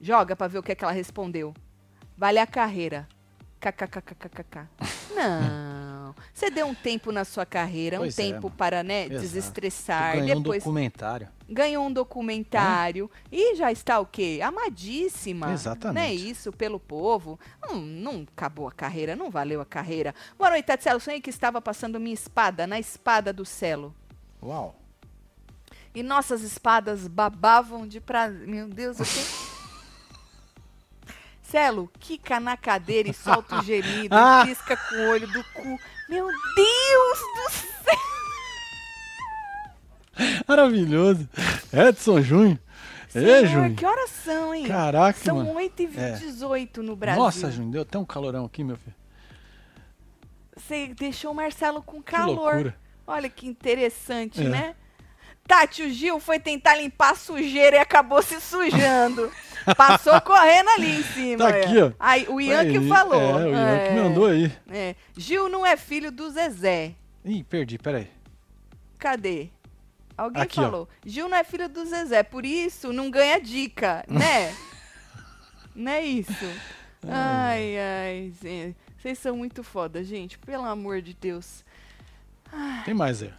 Joga 0.00 0.36
pra 0.36 0.46
ver 0.46 0.58
o 0.58 0.62
que, 0.62 0.72
é 0.72 0.74
que 0.74 0.84
ela 0.84 0.92
respondeu. 0.92 1.54
Vale 2.16 2.38
a 2.38 2.46
carreira. 2.46 3.08
KKKKKK. 3.60 4.68
Não. 5.16 5.87
Você 6.32 6.50
deu 6.50 6.66
um 6.66 6.74
tempo 6.74 7.10
na 7.12 7.24
sua 7.24 7.44
carreira, 7.46 7.96
um 7.96 8.00
Pois 8.00 8.18
é, 8.18 8.22
tempo 8.22 8.50
para, 8.50 8.82
né, 8.82 9.06
Exato. 9.06 9.20
desestressar. 9.20 10.16
Ganhou 10.16 10.38
um 10.38 10.42
Depois 10.42 10.62
documentário. 10.62 11.28
ganhou 11.48 11.86
um 11.86 11.92
documentário 11.92 13.10
e 13.32 13.54
já 13.56 13.72
está 13.72 13.98
o 14.00 14.06
quê? 14.06 14.40
Amadíssima. 14.42 15.52
Exatamente. 15.52 15.94
Não 15.94 16.02
é 16.10 16.14
isso, 16.14 16.52
pelo 16.52 16.78
povo. 16.78 17.38
Não, 17.62 17.76
não 17.76 18.26
acabou 18.36 18.68
a 18.68 18.72
carreira, 18.72 19.16
não 19.16 19.30
valeu 19.30 19.60
a 19.60 19.66
carreira. 19.66 20.14
Boa 20.36 20.50
noite, 20.50 20.66
Tatselo. 20.66 21.00
Sonhei 21.00 21.20
que 21.20 21.30
estava 21.30 21.60
passando 21.60 21.98
minha 22.00 22.14
espada 22.14 22.66
na 22.66 22.78
espada 22.78 23.32
do 23.32 23.44
Celo. 23.44 23.94
Uau. 24.42 24.74
E 25.94 26.02
nossas 26.02 26.42
espadas 26.42 27.08
babavam 27.08 27.86
de 27.86 28.00
prazer. 28.00 28.46
Meu 28.46 28.68
Deus, 28.68 29.00
eu 29.00 29.06
tenho... 29.06 29.48
Celo, 31.42 31.90
quica 31.98 32.38
na 32.38 32.56
cadeira 32.58 33.08
e 33.08 33.14
solta 33.14 33.58
o 33.58 33.62
gemido, 33.62 34.14
pisca 34.44 34.76
com 34.76 34.96
o 34.96 35.08
olho 35.10 35.26
do 35.32 35.42
cu. 35.44 35.80
Meu 36.08 36.26
Deus 36.26 37.18
do 37.34 37.50
céu! 37.50 37.98
Maravilhoso. 40.46 41.28
Edson. 41.72 42.18
Ê, 42.18 42.22
Senhor, 43.08 43.46
Júnior. 43.46 43.74
que 43.76 43.86
horas 43.86 44.10
são, 44.10 44.54
hein? 44.54 44.66
Caraca, 44.66 45.18
São 45.18 45.36
mano. 45.36 45.54
8h18 45.54 46.78
no 46.78 46.94
Brasil. 46.96 47.22
Nossa, 47.22 47.50
Júnior, 47.50 47.72
deu 47.72 47.82
até 47.82 47.98
um 47.98 48.04
calorão 48.04 48.44
aqui, 48.44 48.62
meu 48.64 48.76
filho. 48.76 48.94
Você 50.56 50.88
deixou 50.88 51.32
o 51.32 51.34
Marcelo 51.34 51.82
com 51.82 52.02
Que 52.02 52.12
calor. 52.12 52.34
loucura. 52.54 52.76
Olha 53.06 53.28
que 53.30 53.46
interessante, 53.46 54.40
É. 54.40 54.48
né? 54.48 54.74
Tati, 55.46 55.82
o 55.82 55.90
Gil 55.90 56.20
foi 56.20 56.38
tentar 56.38 56.74
limpar 56.76 57.12
a 57.12 57.14
sujeira 57.14 57.76
e 57.76 57.78
acabou 57.78 58.20
se 58.22 58.38
sujando. 58.40 59.30
Passou 59.76 60.20
correndo 60.20 60.68
ali 60.70 61.00
em 61.00 61.02
cima. 61.02 61.38
Tá 61.38 61.48
aqui, 61.48 61.78
é. 61.78 61.84
ó. 61.84 61.92
Aí, 61.98 62.26
o 62.28 62.40
Ian 62.40 62.70
que 62.70 62.78
Aí, 62.78 62.88
falou. 62.88 63.20
É, 63.20 63.44
o 63.44 63.54
Ian 63.54 63.88
que 63.88 64.00
mandou 64.00 64.26
aí. 64.26 64.52
É. 64.70 64.94
Gil 65.16 65.48
não 65.48 65.64
é 65.64 65.76
filho 65.76 66.10
do 66.10 66.30
Zezé. 66.30 66.94
Ih, 67.24 67.44
perdi, 67.44 67.78
peraí. 67.78 68.08
Cadê? 68.98 69.50
Alguém 70.16 70.42
Aqui, 70.42 70.60
ó. 70.60 70.62
falou. 70.64 70.88
Gil 71.04 71.28
não 71.28 71.36
é 71.36 71.44
filho 71.44 71.68
do 71.68 71.84
Zezé, 71.84 72.22
por 72.22 72.44
isso 72.44 72.92
não 72.92 73.10
ganha 73.10 73.40
dica, 73.40 74.04
né? 74.08 74.54
não 75.74 75.92
é 75.92 76.04
isso? 76.04 76.32
Ai, 77.06 77.76
ai, 77.78 78.32
gente. 78.42 78.76
Vocês 78.98 79.18
são 79.18 79.36
muito 79.36 79.62
foda, 79.62 80.02
gente. 80.02 80.38
Pelo 80.38 80.64
amor 80.64 81.00
de 81.00 81.14
Deus. 81.14 81.64
Tem 82.84 82.94
mais 82.94 83.22
aí. 83.22 83.32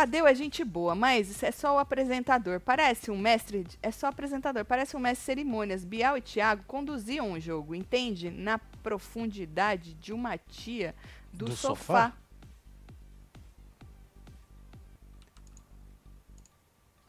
Tadeu 0.00 0.26
é 0.26 0.34
gente 0.34 0.64
boa, 0.64 0.94
mas 0.94 1.42
é 1.42 1.52
só 1.52 1.74
o 1.74 1.78
apresentador. 1.78 2.58
Parece 2.58 3.10
um 3.10 3.18
mestre. 3.18 3.64
de- 3.64 3.78
É 3.82 3.90
só 3.90 4.06
apresentador. 4.06 4.64
Parece 4.64 4.96
um 4.96 5.00
mestre 5.00 5.20
de 5.20 5.24
cerimônias. 5.26 5.84
Bial 5.84 6.16
e 6.16 6.22
Thiago 6.22 6.62
conduziam 6.66 7.32
o 7.32 7.38
jogo, 7.38 7.74
entende? 7.74 8.30
Na 8.30 8.58
profundidade 8.82 9.92
de 9.92 10.14
uma 10.14 10.38
tia 10.38 10.94
do, 11.30 11.44
Do 11.44 11.52
sofá. 11.54 11.74
sofá? 12.06 12.12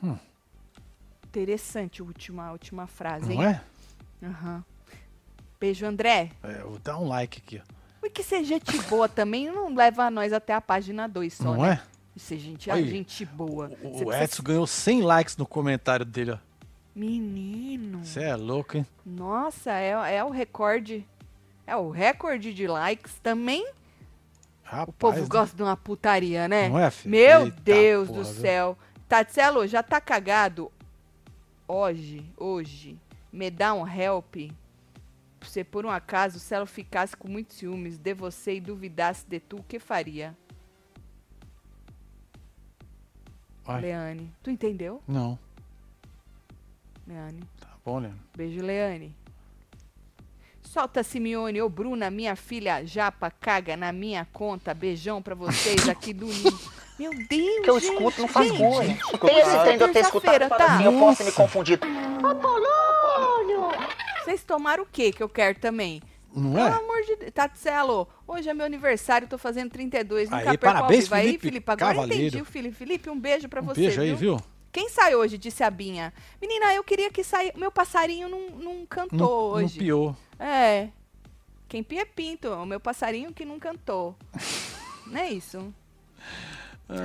Hum. 0.03 0.17
Interessante 1.27 2.01
a 2.01 2.03
última, 2.05 2.47
a 2.47 2.51
última 2.51 2.87
frase, 2.87 3.31
hein? 3.31 3.37
Não 3.37 3.45
é? 3.45 3.61
Aham. 4.23 4.65
Beijo, 5.57 5.85
André. 5.85 6.31
é? 6.43 6.55
Vou 6.63 6.77
dar 6.79 6.97
um 6.97 7.07
like 7.07 7.37
aqui. 7.41 7.61
ó. 7.65 7.73
Mas 8.01 8.11
que 8.11 8.21
ser 8.21 8.43
gente 8.43 8.77
boa 8.89 9.07
também 9.07 9.49
não 9.49 9.73
leva 9.73 10.09
nós 10.11 10.33
até 10.33 10.53
a 10.53 10.59
página 10.59 11.07
2 11.07 11.33
só, 11.35 11.55
Não 11.55 11.61
né? 11.61 11.81
é? 11.87 11.90
Ser 12.21 12.37
gente, 12.37 12.69
aí. 12.69 12.87
gente 12.87 13.25
boa. 13.25 13.71
O, 13.81 14.05
o 14.05 14.13
Edson 14.13 14.43
ganhou 14.43 14.67
100 14.67 15.01
likes 15.01 15.35
no 15.37 15.45
comentário 15.45 16.05
dele, 16.05 16.31
ó. 16.31 16.37
Menino. 16.95 18.05
Você 18.05 18.21
é 18.21 18.35
louco, 18.35 18.77
hein? 18.77 18.85
Nossa, 19.03 19.71
é, 19.71 20.17
é 20.17 20.23
o 20.23 20.29
recorde. 20.29 21.05
É 21.65 21.75
o 21.75 21.89
recorde 21.89 22.53
de 22.53 22.67
likes 22.67 23.15
também. 23.23 23.67
Rapaz, 24.63 24.87
O 24.87 24.93
povo 24.93 25.19
né? 25.19 25.25
gosta 25.27 25.55
de 25.57 25.63
uma 25.63 25.75
putaria, 25.75 26.47
né? 26.47 26.69
Não 26.69 26.77
é, 26.79 26.91
filho? 26.91 27.09
Meu 27.11 27.45
Eita 27.45 27.61
Deus 27.63 28.07
porra, 28.07 28.19
do 28.19 28.25
viu? 28.25 28.41
céu. 28.41 28.77
Tatselo, 29.09 29.67
já 29.67 29.81
tá 29.81 29.99
cagado? 29.99 30.71
Hoje, 31.67 32.23
hoje, 32.37 32.99
me 33.33 33.49
dá 33.49 33.73
um 33.73 33.87
help. 33.87 34.35
Se 35.41 35.63
por 35.63 35.87
um 35.87 35.89
acaso 35.89 36.37
o 36.37 36.39
Celo 36.39 36.67
ficasse 36.67 37.17
com 37.17 37.27
muitos 37.27 37.57
ciúmes 37.57 37.97
de 37.97 38.13
você 38.13 38.55
e 38.55 38.61
duvidasse 38.61 39.25
de 39.27 39.39
tu, 39.39 39.57
o 39.57 39.63
que 39.63 39.79
faria? 39.79 40.37
Vai. 43.63 43.81
Leane. 43.81 44.31
Tu 44.43 44.49
entendeu, 44.49 45.01
Não, 45.07 45.37
Leane? 47.07 47.43
tá 47.59 47.67
bom, 47.85 47.99
Leandro. 47.99 48.19
Beijo, 48.35 48.61
Leane. 48.61 49.15
Solta, 50.61 51.03
Simeone. 51.03 51.61
Ô, 51.61 51.67
Bruna, 51.69 52.09
minha 52.09 52.35
filha 52.35 52.85
japa 52.85 53.29
caga 53.29 53.75
na 53.75 53.91
minha 53.91 54.25
conta. 54.31 54.73
Beijão 54.73 55.21
pra 55.21 55.35
vocês 55.35 55.87
aqui 55.89 56.13
do 56.13 56.27
Ninho. 56.27 56.59
Meu 56.97 57.11
Deus, 57.27 57.63
que 57.63 57.69
eu 57.69 57.79
gente, 57.79 57.91
escuto 57.93 58.21
não 58.21 58.27
faz 58.27 58.47
gente. 58.51 58.63
hein? 58.63 58.97
Tem 59.19 59.39
esse 59.39 59.59
trem 59.63 59.77
de 59.77 59.83
eu 59.83 59.91
ter 59.91 59.99
escutado 60.01 60.49
tá? 60.49 60.75
assim, 60.75 60.83
eu 60.85 60.93
posso 60.99 61.23
me 61.23 61.31
confundir. 61.31 61.79
Vocês 64.23 64.43
tomaram 64.43 64.83
o 64.83 64.85
que 64.85 65.11
que 65.11 65.21
eu 65.23 65.27
quero 65.29 65.59
também? 65.59 66.01
Não 66.33 66.53
Pelo 66.53 66.65
é? 66.67 66.71
amor 66.71 67.01
de 67.05 67.15
Deus. 67.17 67.31
Tatselo, 67.31 68.07
hoje 68.27 68.49
é 68.49 68.53
meu 68.53 68.65
aniversário, 68.65 69.27
tô 69.27 69.37
fazendo 69.37 69.69
32. 69.71 70.29
Nunca 70.29 70.37
Aí, 70.51 70.57
perco 70.57 70.67
ao 70.67 70.73
parabéns, 70.73 71.03
vivo. 71.03 71.15
Aí, 71.15 71.25
Felipe 71.25 71.43
Felipe. 71.47 71.71
Agora 71.71 71.93
Cavalheiro. 71.93 72.23
entendi 72.27 72.41
o 72.41 72.45
Felipe. 72.45 72.75
Felipe, 72.75 73.09
um 73.09 73.19
beijo 73.19 73.49
pra 73.49 73.61
Um 73.61 73.65
você, 73.65 73.81
beijo 73.81 74.01
aí, 74.01 74.13
viu? 74.15 74.39
Quem 74.71 74.87
sai 74.87 75.13
hoje? 75.15 75.37
Disse 75.37 75.63
a 75.63 75.69
Binha. 75.69 76.13
Menina, 76.41 76.73
eu 76.73 76.83
queria 76.83 77.09
que 77.11 77.23
saia... 77.23 77.51
Meu 77.57 77.69
passarinho 77.71 78.29
não, 78.29 78.49
não 78.51 78.85
cantou 78.85 79.17
Não, 79.17 79.27
não 79.27 79.65
hoje. 79.65 79.77
piou. 79.77 80.15
É. 80.39 80.87
Quem 81.67 81.83
pia 81.83 82.01
é 82.01 82.05
pinto, 82.05 82.47
o 82.49 82.65
meu 82.65 82.79
passarinho 82.79 83.33
que 83.33 83.43
não 83.43 83.59
cantou. 83.59 84.15
não 85.07 85.19
é 85.19 85.29
isso? 85.31 85.73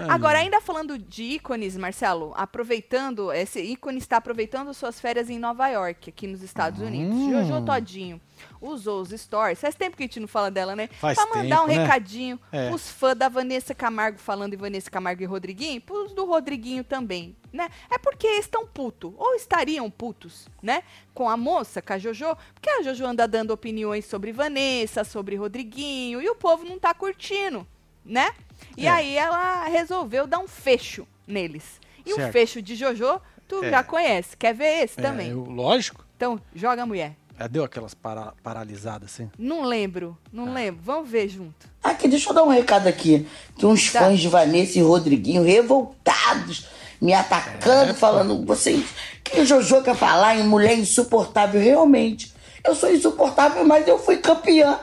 Agora, 0.08 0.38
ainda 0.40 0.60
falando 0.60 0.98
de 0.98 1.22
ícones, 1.22 1.76
Marcelo, 1.76 2.32
aproveitando, 2.36 3.32
esse 3.32 3.60
ícone 3.60 3.98
está 3.98 4.16
aproveitando 4.16 4.74
suas 4.74 5.00
férias 5.00 5.30
em 5.30 5.38
Nova 5.38 5.68
York, 5.68 6.10
aqui 6.10 6.26
nos 6.26 6.42
Estados 6.42 6.80
Unidos. 6.80 7.14
Hum. 7.14 7.30
Jojo 7.30 7.64
Todinho 7.64 8.20
usou 8.60 9.00
os 9.02 9.10
stories. 9.10 9.60
Faz 9.60 9.74
tempo 9.74 9.96
que 9.96 10.02
a 10.02 10.06
gente 10.06 10.20
não 10.20 10.28
fala 10.28 10.50
dela, 10.50 10.74
né? 10.76 10.88
Faz 11.00 11.16
pra 11.16 11.26
mandar 11.26 11.62
um 11.62 11.66
tempo, 11.66 11.78
né? 11.78 11.84
recadinho 11.84 12.40
É. 12.52 12.68
pros 12.68 12.90
fãs 12.90 13.14
da 13.16 13.28
Vanessa 13.28 13.74
Camargo, 13.74 14.18
falando 14.18 14.54
em 14.54 14.56
Vanessa 14.56 14.90
Camargo 14.90 15.22
e 15.22 15.26
Rodriguinho, 15.26 15.80
pros 15.80 16.12
do 16.12 16.24
Rodriguinho 16.24 16.82
também, 16.84 17.36
né? 17.52 17.68
É 17.90 17.98
porque 17.98 18.26
eles 18.26 18.44
estão 18.46 18.66
putos, 18.66 19.12
ou 19.16 19.34
estariam 19.34 19.90
putos, 19.90 20.48
né? 20.62 20.82
Com 21.14 21.28
a 21.28 21.36
moça, 21.36 21.80
com 21.82 21.92
a 21.92 21.98
Jojo, 21.98 22.36
porque 22.54 22.70
a 22.70 22.82
Jojo 22.82 23.04
anda 23.06 23.26
dando 23.28 23.50
opiniões 23.50 24.04
sobre 24.06 24.32
Vanessa, 24.32 25.04
sobre 25.04 25.36
Rodriguinho, 25.36 26.20
e 26.22 26.28
o 26.28 26.34
povo 26.34 26.64
não 26.64 26.78
tá 26.78 26.92
curtindo, 26.94 27.66
né? 28.04 28.30
E 28.76 28.86
É. 28.86 28.90
aí 28.90 29.16
ela 29.16 29.64
resolveu 29.66 30.26
dar 30.26 30.38
um 30.38 30.48
fecho 30.48 31.06
neles. 31.26 31.80
E 32.04 32.12
o 32.14 32.32
fecho 32.32 32.62
de 32.62 32.76
Jojo, 32.76 33.20
tu 33.48 33.64
É. 33.64 33.70
já 33.70 33.82
conhece. 33.82 34.36
Quer 34.36 34.54
ver 34.54 34.84
esse 34.84 34.98
É, 35.00 35.02
também? 35.02 35.30
eu- 35.30 35.44
lógico. 35.44 36.06
Então, 36.16 36.40
joga 36.54 36.82
a 36.82 36.86
mulher. 36.86 37.16
Ela 37.38 37.48
deu 37.48 37.64
aquelas 37.64 37.92
para- 37.94 38.32
paralisadas 38.42 39.10
assim. 39.12 39.30
Não 39.38 39.62
lembro, 39.62 40.16
Ah. 40.24 40.28
não 40.32 40.52
lembro. 40.54 40.80
Vamos 40.82 41.08
ver 41.10 41.28
junto. 41.28 41.68
Aqui, 41.84 42.08
deixa 42.08 42.30
eu 42.30 42.34
dar 42.34 42.42
um 42.44 42.48
recado 42.48 42.86
aqui. 42.88 43.26
Tem 43.58 43.68
uns 43.68 43.92
Tá. 43.92 44.00
fãs 44.00 44.18
de 44.20 44.28
Vanessa 44.28 44.78
e 44.78 44.82
Rodriguinho 44.82 45.42
revoltados, 45.42 46.66
me 47.00 47.12
atacando, 47.12 47.94
falando, 47.94 48.44
vocês. 48.46 48.84
Que 49.22 49.40
o 49.40 49.46
Jojo 49.46 49.82
quer 49.82 49.94
falar 49.94 50.36
em 50.36 50.44
mulher 50.44 50.78
insuportável? 50.78 51.60
Realmente. 51.60 52.32
Eu 52.64 52.74
sou 52.74 52.90
insuportável, 52.90 53.64
mas 53.66 53.86
eu 53.86 53.98
fui 53.98 54.16
campeã. 54.16 54.78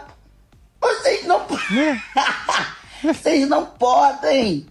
Vocês 0.79 1.25
não. 1.25 1.41
vocês 3.03 3.47
não 3.47 3.65
podem 3.65 4.65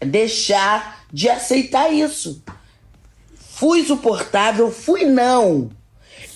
deixar 0.00 1.04
de 1.12 1.28
aceitar 1.28 1.92
isso. 1.92 2.42
Fui 3.36 3.80
insuportável, 3.80 4.70
fui 4.72 5.04
não. 5.04 5.70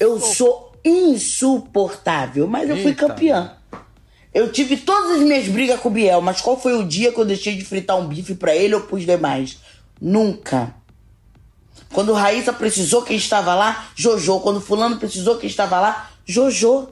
Eu 0.00 0.20
sou 0.20 0.72
insuportável, 0.84 2.46
mas 2.46 2.68
eu 2.68 2.76
fui 2.76 2.88
Eita. 2.88 3.06
campeã. 3.06 3.52
Eu 4.32 4.52
tive 4.52 4.76
todas 4.76 5.12
as 5.12 5.18
minhas 5.20 5.48
brigas 5.48 5.80
com 5.80 5.88
o 5.88 5.92
Biel, 5.92 6.20
mas 6.20 6.40
qual 6.40 6.58
foi 6.58 6.74
o 6.74 6.86
dia 6.86 7.12
que 7.12 7.18
eu 7.18 7.24
deixei 7.24 7.56
de 7.56 7.64
fritar 7.64 7.96
um 7.96 8.06
bife 8.06 8.34
pra 8.34 8.54
ele 8.54 8.74
ou 8.74 8.82
pros 8.82 9.04
demais? 9.04 9.58
Nunca. 10.00 10.74
Quando 11.92 12.12
Raíssa 12.12 12.52
precisou, 12.52 13.02
quem 13.02 13.16
estava 13.16 13.54
lá? 13.54 13.88
Jojo. 13.96 14.40
Quando 14.40 14.60
fulano 14.60 14.98
precisou, 14.98 15.38
quem 15.38 15.48
estava 15.48 15.80
lá? 15.80 16.10
Jojo. 16.26 16.90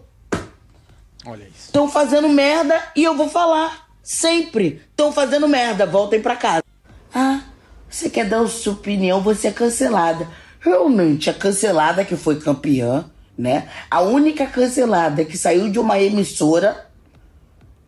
Olha 1.25 1.45
isso. 1.45 1.67
Estão 1.67 1.89
fazendo 1.89 2.29
merda 2.29 2.83
e 2.97 3.05
eu 3.05 3.15
vou 3.15 3.29
falar. 3.29 3.87
Sempre. 4.03 4.83
Estão 4.91 5.13
fazendo 5.13 5.47
merda. 5.47 5.85
Voltem 5.85 6.21
pra 6.21 6.37
casa. 6.37 6.65
Ah, 7.15 7.43
você 7.89 8.09
quer 8.09 8.29
dar 8.29 8.41
a 8.41 8.49
sua 8.49 8.73
opinião, 8.73 9.21
você 9.21 9.49
é 9.49 9.53
cancelada. 9.53 10.29
Realmente, 10.67 11.31
a 11.31 11.33
cancelada 11.33 12.05
que 12.05 12.17
foi 12.17 12.41
campeã, 12.41 13.09
né? 13.39 13.69
A 13.89 14.01
única 14.01 14.49
cancelada 14.49 15.25
que 15.25 15.39
saiu 15.39 15.71
de 15.71 15.79
uma 15.79 16.01
emissora 16.01 16.89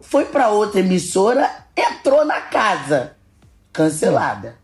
foi 0.01 0.27
pra 0.27 0.51
outra 0.51 0.79
emissora, 0.79 1.51
entrou 1.77 2.25
na 2.25 2.41
casa. 2.41 3.17
Cancelada. 3.73 4.59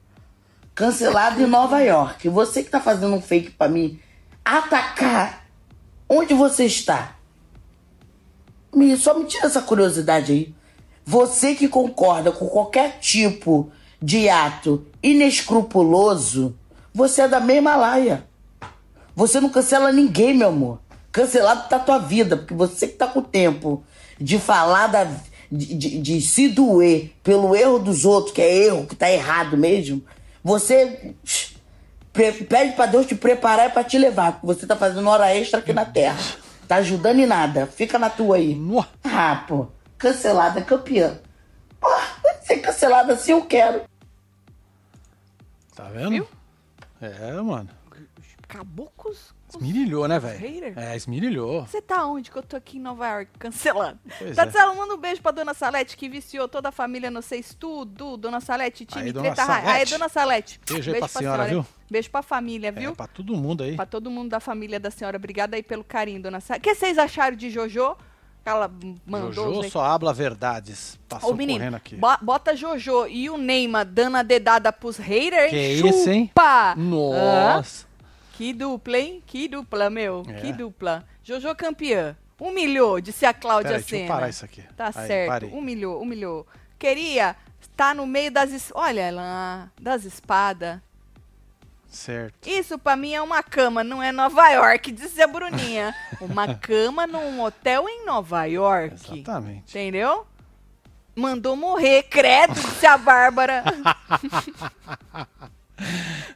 Cancelada 0.76 1.42
em 1.42 1.46
Nova 1.46 1.80
York. 1.80 2.28
Você 2.28 2.62
que 2.62 2.70
tá 2.70 2.78
fazendo 2.78 3.16
um 3.16 3.20
fake 3.20 3.50
pra 3.50 3.66
mim 3.66 3.98
atacar. 4.44 5.48
Onde 6.08 6.34
você 6.34 6.66
está? 6.66 7.16
Me, 8.72 8.96
só 8.96 9.18
me 9.18 9.24
tira 9.24 9.46
essa 9.46 9.60
curiosidade 9.60 10.30
aí. 10.30 10.54
Você 11.04 11.56
que 11.56 11.66
concorda 11.66 12.30
com 12.30 12.46
qualquer 12.46 13.00
tipo 13.00 13.72
de 14.00 14.28
ato 14.28 14.86
inescrupuloso, 15.02 16.56
você 16.94 17.22
é 17.22 17.28
da 17.28 17.40
mesma 17.40 17.76
laia. 17.76 18.24
Você 19.16 19.40
não 19.40 19.48
cancela 19.50 19.92
ninguém, 19.92 20.32
meu 20.34 20.48
amor. 20.48 20.80
Cancelado 21.12 21.68
tá 21.68 21.76
a 21.76 21.80
tua 21.80 21.98
vida, 21.98 22.36
porque 22.36 22.54
você 22.54 22.88
que 22.88 22.94
tá 22.94 23.06
com 23.06 23.20
tempo 23.22 23.84
de 24.18 24.38
falar 24.38 24.86
da. 24.86 25.04
De, 25.52 25.74
de- 25.74 25.98
de 26.00 26.20
se 26.20 26.48
doer 26.48 27.12
pelo 27.22 27.54
erro 27.54 27.78
dos 27.78 28.04
outros, 28.04 28.34
que 28.34 28.40
é 28.42 28.64
erro, 28.66 28.86
que 28.86 28.96
tá 28.96 29.08
errado 29.10 29.56
mesmo, 29.56 30.02
você 30.42 31.14
pede 32.12 32.72
pra 32.74 32.86
Deus 32.86 33.06
te 33.06 33.14
preparar 33.14 33.70
pra 33.72 33.84
te 33.84 33.96
levar, 33.98 34.32
porque 34.32 34.46
você 34.46 34.66
tá 34.66 34.74
fazendo 34.74 35.08
hora 35.08 35.32
extra 35.34 35.60
aqui 35.60 35.72
na 35.72 35.84
Terra. 35.84 36.18
Tá 36.66 36.76
ajudando 36.76 37.20
em 37.20 37.26
nada. 37.26 37.66
Fica 37.66 37.98
na 37.98 38.08
tua 38.10 38.36
aí. 38.36 38.58
Ah, 39.04 39.44
pô. 39.46 39.66
Cancelada, 39.98 40.60
campeã. 40.62 41.20
Pô, 41.78 41.88
ser 42.42 42.56
cancelada 42.56 43.12
assim 43.12 43.32
eu 43.32 43.42
quero. 43.44 43.82
Tá 45.76 45.84
vendo? 45.84 46.26
É, 47.00 47.32
mano. 47.40 47.68
Acabou 48.42 48.92
com 48.96 49.08
os. 49.08 49.34
com 49.48 49.58
Esmirilhou, 49.58 50.06
né, 50.06 50.18
velho? 50.18 50.78
É, 50.78 50.94
esmirilhou. 50.94 51.66
Você 51.66 51.80
tá 51.80 52.06
onde? 52.06 52.30
Que 52.30 52.36
eu 52.36 52.42
tô 52.42 52.56
aqui 52.56 52.76
em 52.76 52.80
Nova 52.80 53.08
York, 53.08 53.30
cancelando. 53.38 53.98
Pois 54.18 54.36
Tatselo, 54.36 54.76
manda 54.76 54.94
um 54.94 54.98
beijo 54.98 55.20
pra 55.22 55.32
Dona 55.32 55.54
Salete, 55.54 55.96
que 55.96 56.08
viciou 56.08 56.46
toda 56.46 56.68
a 56.68 56.72
família 56.72 57.10
no 57.10 57.22
Seis 57.22 57.54
Tudo. 57.58 58.16
Dona 58.16 58.40
Salete, 58.40 58.84
time 58.84 59.06
Aí, 59.06 59.12
Dona 59.12 59.34
Treta 59.34 59.44
Raia. 59.44 59.60
Aí, 59.60 59.66
Salete. 59.66 59.90
Dona 59.92 60.08
Salete. 60.08 60.60
Beijo 60.68 60.92
aí 60.92 60.98
pra 60.98 61.08
senhora, 61.08 61.44
hein? 61.44 61.50
viu? 61.50 61.66
Beijo 61.90 62.10
pra 62.10 62.22
família, 62.22 62.70
viu? 62.70 62.90
É, 62.92 62.94
pra 62.94 63.06
todo 63.06 63.34
mundo 63.34 63.62
aí. 63.64 63.76
Pra 63.76 63.86
todo 63.86 64.10
mundo 64.10 64.30
da 64.30 64.40
família 64.40 64.78
da 64.78 64.90
senhora. 64.90 65.16
Obrigada 65.16 65.56
aí 65.56 65.62
pelo 65.62 65.82
carinho, 65.82 66.22
Dona 66.22 66.40
Salete. 66.40 66.60
O 66.60 66.62
que 66.70 66.74
vocês 66.74 66.98
acharam 66.98 67.36
de 67.36 67.50
Jojo? 67.50 67.96
Ela 68.44 68.70
mandou... 69.06 69.32
Jojo 69.32 69.70
só 69.70 69.82
habla 69.84 70.12
verdades. 70.12 70.98
Passou 71.08 71.30
Ô, 71.30 71.34
menino, 71.34 71.58
correndo 71.60 71.74
aqui. 71.76 71.96
bo- 71.96 72.18
bota 72.20 72.54
Jojo 72.54 73.06
e 73.06 73.30
o 73.30 73.38
Neymar 73.38 73.86
dando 73.86 74.18
a 74.18 74.22
dedada 74.22 74.70
pros 74.72 74.98
haters, 74.98 75.50
Que 75.50 75.56
hein? 75.56 75.88
isso, 75.88 76.10
hein? 76.10 76.26
Chupa! 76.28 76.74
Nossa. 76.76 77.86
Que 78.32 78.52
dupla, 78.52 78.98
hein? 78.98 79.22
Que 79.26 79.48
dupla, 79.48 79.88
meu. 79.88 80.22
É. 80.28 80.34
Que 80.40 80.52
dupla. 80.52 81.04
Jojo 81.22 81.54
campeã. 81.54 82.16
Humilhou, 82.38 83.00
disse 83.00 83.24
a 83.24 83.32
Cláudia 83.32 83.70
Peraí, 83.70 83.82
deixa 83.84 84.04
eu 84.04 84.08
parar 84.08 84.28
isso 84.28 84.44
aqui. 84.44 84.62
Tá 84.76 84.86
Aí, 84.94 85.06
certo. 85.06 85.28
parei. 85.28 85.50
Humilhou, 85.50 86.02
humilhou. 86.02 86.46
Queria 86.78 87.36
estar 87.62 87.94
no 87.94 88.06
meio 88.06 88.30
das... 88.30 88.70
Olha 88.74 89.10
lá, 89.10 89.70
das 89.80 90.04
espadas. 90.04 90.80
Certo. 91.94 92.48
Isso 92.48 92.76
pra 92.76 92.96
mim 92.96 93.14
é 93.14 93.22
uma 93.22 93.40
cama, 93.40 93.84
não 93.84 94.02
é 94.02 94.10
Nova 94.10 94.48
York, 94.48 94.90
disse 94.90 95.22
a 95.22 95.28
Bruninha. 95.28 95.94
uma 96.20 96.52
cama 96.56 97.06
num 97.06 97.40
hotel 97.40 97.88
em 97.88 98.04
Nova 98.04 98.44
York. 98.46 98.94
Exatamente. 98.94 99.70
Entendeu? 99.70 100.26
Mandou 101.14 101.54
morrer, 101.54 102.02
credo, 102.02 102.54
disse 102.54 102.84
a 102.84 102.98
Bárbara. 102.98 103.62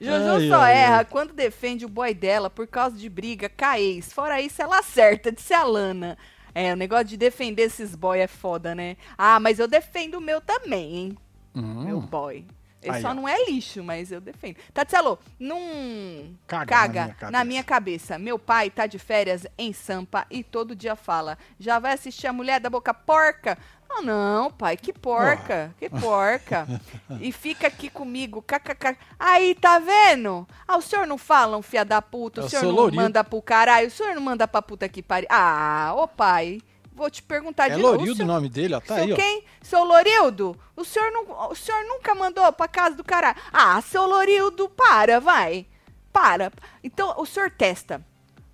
Jojo 0.01 0.31
Ai, 0.31 0.49
só 0.49 0.61
ai, 0.61 0.75
erra 0.77 0.99
ai. 0.99 1.05
quando 1.05 1.33
defende 1.33 1.85
o 1.85 1.89
boy 1.89 2.15
dela 2.15 2.49
por 2.49 2.69
causa 2.69 2.97
de 2.97 3.09
briga, 3.09 3.49
caeis. 3.49 4.13
Fora 4.13 4.41
isso, 4.41 4.63
ela 4.63 4.79
acerta, 4.79 5.33
disse 5.33 5.53
a 5.53 5.65
Lana. 5.65 6.17
É, 6.55 6.73
o 6.73 6.77
negócio 6.77 7.07
de 7.07 7.17
defender 7.17 7.63
esses 7.63 7.97
boy 7.97 8.21
é 8.21 8.29
foda, 8.29 8.77
né? 8.77 8.97
Ah, 9.17 9.41
mas 9.41 9.59
eu 9.59 9.67
defendo 9.67 10.15
o 10.15 10.21
meu 10.21 10.41
também, 10.41 10.95
hein? 10.95 11.19
Meu 11.53 12.01
boy. 12.01 12.47
Ele. 12.83 12.97
Aí, 12.97 13.03
só 13.03 13.11
ó. 13.11 13.15
não 13.15 13.29
é 13.29 13.45
lixo, 13.47 13.83
mas 13.83 14.13
eu 14.13 14.21
defendo. 14.21 14.57
Tatselo, 14.73 15.19
não 15.39 15.59
Caga 16.47 16.67
caga, 16.67 17.01
na 17.03 17.05
minha 17.05 17.15
cabeça. 17.15 17.31
na 17.31 17.45
minha 17.45 17.65
cabeça. 17.65 18.19
Meu 18.19 18.39
pai 18.39 18.71
tá 18.71 18.87
de 18.87 18.99
férias 18.99 19.47
em 19.57 19.73
Sampa 19.73 20.27
e 20.31 20.45
todo 20.45 20.77
dia 20.77 20.95
fala: 20.95 21.37
já 21.59 21.79
vai 21.79 21.93
assistir 21.95 22.27
a 22.27 22.33
mulher 22.33 22.61
da 22.61 22.71
boca 22.71 22.95
porca? 22.95 23.59
Ah, 23.91 24.03
não, 24.03 24.51
pai, 24.51 24.77
que 24.77 24.93
porca, 24.93 25.75
que 25.79 25.89
porca. 25.89 26.69
e 27.21 27.33
fica 27.33 27.67
aqui 27.69 27.89
comigo, 27.89 28.43
kkk. 28.43 28.97
Aí, 29.19 29.55
tá 29.55 29.79
vendo? 29.79 30.47
Ah, 30.67 30.77
o 30.77 30.83
senhor 30.83 31.07
não 31.07 31.17
fala, 31.17 31.57
um 31.57 31.63
fia 31.63 31.85
da 31.87 32.03
puta, 32.03 32.43
o 32.43 32.45
o 32.45 32.49
senhor 32.51 32.65
não 32.65 32.71
Lourinho. 32.73 33.03
manda 33.03 33.25
pro 33.25 33.41
caralho, 33.41 33.89
o 33.89 33.91
senhor 33.91 34.15
não 34.15 34.21
manda 34.21 34.47
pra 34.47 34.61
puta 34.61 34.87
que 34.91 35.03
pariu. 35.03 35.27
Ah, 35.31 35.95
ô 35.97 36.07
pai, 36.07 36.61
vou 36.99 37.11
te 37.11 37.23
perguntar 37.23 37.71
É 37.71 37.77
de 37.77 37.81
novo. 37.83 37.97
Lorildo 37.99 38.23
o 38.23 38.27
nome 38.27 38.49
dele, 38.49 38.75
ó. 38.75 38.81
Tá 38.81 38.97
seu 38.97 39.05
aí, 39.05 39.13
ó. 39.13 39.17
quem? 39.17 39.45
Seu 39.63 39.83
Lorildo? 39.85 40.55
O 40.77 40.85
senhor, 40.85 41.11
não, 41.11 41.51
o 41.51 41.55
senhor 41.55 41.83
nunca 41.85 42.15
mandou 42.15 42.53
pra 42.53 42.69
casa 42.69 42.95
do 42.97 43.05
caralho? 43.05 43.39
Ah, 43.53 43.81
seu 43.81 44.05
Lorildo, 44.07 44.69
para, 44.69 45.19
vai. 45.21 45.67
Para. 46.13 46.53
Então, 46.85 47.15
o 47.17 47.25
senhor 47.25 47.51
testa. 47.51 48.05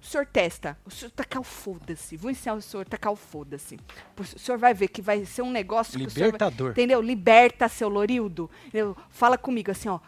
O 0.03 0.07
senhor 0.07 0.27
testa. 0.27 0.77
O 0.85 0.91
senhor 0.91 1.11
tacar 1.11 1.41
o 1.41 1.45
foda-se. 1.45 2.17
Vou 2.17 2.31
ensinar 2.31 2.55
o 2.55 2.61
senhor 2.61 2.85
tacar 2.87 3.11
o 3.13 3.17
foda-se. 3.17 3.81
O 4.19 4.25
senhor 4.39 4.59
vai 4.59 4.75
ver 4.75 4.89
que 4.89 5.01
vai 5.01 5.25
ser 5.25 5.41
um 5.43 5.51
negócio 5.51 5.99
que 5.99 6.05
o 6.07 6.11
senhor 6.11 6.25
vai- 6.31 6.39
Libertador. 6.39 6.71
entendeu? 6.73 7.01
Liberta, 7.01 7.69
seu 7.69 7.89
Lorildo. 7.89 8.51
Entendeu? 8.67 8.95
Fala 9.09 9.39
comigo 9.39 9.71
assim, 9.71 9.89
ó. 9.89 9.99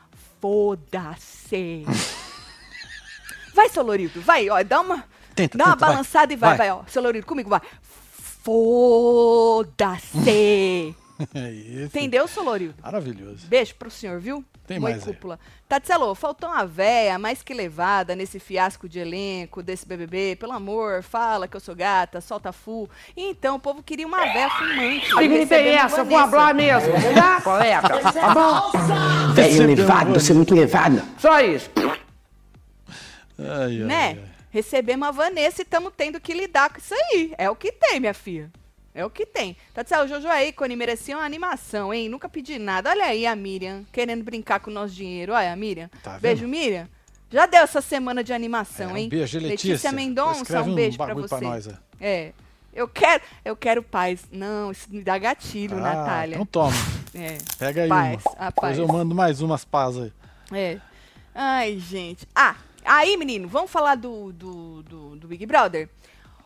Foda-se. 0.40 1.84
vai, 3.54 3.68
seu 3.68 3.82
Lorildo. 3.82 4.20
Vai, 4.20 4.48
ó. 4.50 4.62
Dá 4.62 4.80
uma, 4.80 5.04
Tenta, 5.34 5.56
dá 5.56 5.64
uma 5.64 5.72
tenta, 5.74 5.86
vai. 5.86 5.90
balançada 5.94 6.32
e 6.32 6.36
vai, 6.36 6.50
Vai. 6.50 6.58
vai, 6.58 6.70
ó. 6.72 6.84
Seu 6.86 7.02
Lorildo, 7.02 7.26
comigo, 7.26 7.48
vai. 7.48 7.60
Foda-se. 8.46 10.94
É 11.34 11.50
isso. 11.50 11.84
Entendeu, 11.86 12.28
Solorildo? 12.28 12.74
Maravilhoso. 12.82 13.46
Beijo 13.46 13.74
pro 13.76 13.90
senhor, 13.90 14.20
viu? 14.20 14.44
Tem 14.66 14.78
Moi 14.78 14.90
mais 14.90 15.08
aí. 15.08 15.14
cúpula. 15.14 15.40
Tatselo, 15.66 16.14
faltou 16.14 16.50
uma 16.50 16.66
véia 16.66 17.18
mais 17.18 17.42
que 17.42 17.54
levada 17.54 18.14
nesse 18.14 18.38
fiasco 18.38 18.86
de 18.86 18.98
elenco 18.98 19.62
desse 19.62 19.88
BBB. 19.88 20.36
Pelo 20.38 20.52
amor, 20.52 21.02
fala 21.02 21.48
que 21.48 21.56
eu 21.56 21.60
sou 21.60 21.74
gata, 21.74 22.20
solta 22.20 22.52
fu. 22.52 22.86
E 23.16 23.30
então 23.30 23.56
o 23.56 23.58
povo 23.58 23.82
queria 23.82 24.06
uma 24.06 24.26
véia 24.30 24.50
fumante. 24.50 25.08
Ninguém 25.14 25.28
tem 25.30 25.38
recebendo 25.38 25.74
essa, 25.86 26.00
eu 26.00 26.04
vou 26.04 26.18
falar 26.28 26.54
mesmo. 26.54 26.92
Tá, 27.14 27.40
colega? 27.40 27.88
Tá 28.12 28.34
bom? 28.34 29.32
Velho 29.32 29.66
levado, 29.68 30.12
você 30.12 30.32
é 30.32 30.34
muito 30.34 30.54
levado. 30.54 31.02
Só 31.16 31.40
isso. 31.40 31.70
Ai, 33.38 33.46
ai, 33.48 33.72
Né? 33.78 34.18
ai. 34.22 34.35
Recebemos 34.56 35.06
a 35.06 35.10
Vanessa 35.10 35.60
e 35.60 35.64
estamos 35.64 35.92
tendo 35.94 36.18
que 36.18 36.32
lidar 36.32 36.70
com 36.70 36.78
isso 36.78 36.94
aí. 36.94 37.34
É 37.36 37.50
o 37.50 37.54
que 37.54 37.70
tem, 37.70 38.00
minha 38.00 38.14
filha. 38.14 38.50
É 38.94 39.04
o 39.04 39.10
que 39.10 39.26
tem. 39.26 39.54
Tatselo, 39.74 40.04
o 40.06 40.08
Jojo 40.08 40.28
é 40.28 40.48
ícone, 40.48 40.74
merecia 40.74 41.14
uma 41.14 41.26
animação, 41.26 41.92
hein? 41.92 42.08
Nunca 42.08 42.26
pedi 42.26 42.58
nada. 42.58 42.88
Olha 42.88 43.04
aí 43.04 43.26
a 43.26 43.36
Miriam, 43.36 43.84
querendo 43.92 44.24
brincar 44.24 44.58
com 44.60 44.70
o 44.70 44.72
nosso 44.72 44.94
dinheiro. 44.94 45.34
Olha 45.34 45.52
a 45.52 45.56
Miriam. 45.56 45.90
Tá 46.02 46.18
beijo, 46.18 46.48
Miriam. 46.48 46.88
Já 47.30 47.44
deu 47.44 47.60
essa 47.60 47.82
semana 47.82 48.24
de 48.24 48.32
animação, 48.32 48.96
É, 48.96 49.00
hein? 49.00 49.06
um 49.06 49.10
beijo, 49.10 49.38
Letícia. 49.38 49.92
Mendonça, 49.92 50.40
Escreve 50.40 50.70
um 50.70 50.74
beijo 50.74 50.96
pra 50.96 51.12
você. 51.12 51.40
nós. 51.44 51.66
ó. 51.68 51.72
É. 52.00 52.32
Eu 52.72 52.88
quero, 52.88 53.22
eu 53.44 53.54
quero 53.54 53.82
paz. 53.82 54.24
Não, 54.32 54.70
isso 54.72 54.86
me 54.90 55.02
dá 55.02 55.18
gatilho, 55.18 55.76
Ah, 55.76 55.80
Natália. 55.82 56.34
Então 56.36 56.46
toma. 56.46 56.72
É. 57.14 57.38
Pega 57.58 57.82
aí 57.82 57.88
Paz, 57.88 58.22
uma. 58.26 58.46
Depois 58.50 58.78
eu 58.78 58.88
mando 58.88 59.14
mais 59.14 59.40
umas 59.42 59.64
paz 59.64 59.96
aí. 59.98 60.12
É. 60.52 60.78
Ai, 61.34 61.78
gente. 61.78 62.26
Ah, 62.34 62.54
aí, 62.86 63.16
menino, 63.16 63.48
vamos 63.48 63.70
falar 63.70 63.96
do, 63.96 64.32
do, 64.32 64.82
do, 64.82 65.16
do 65.16 65.28
Big 65.28 65.44
Brother? 65.44 65.88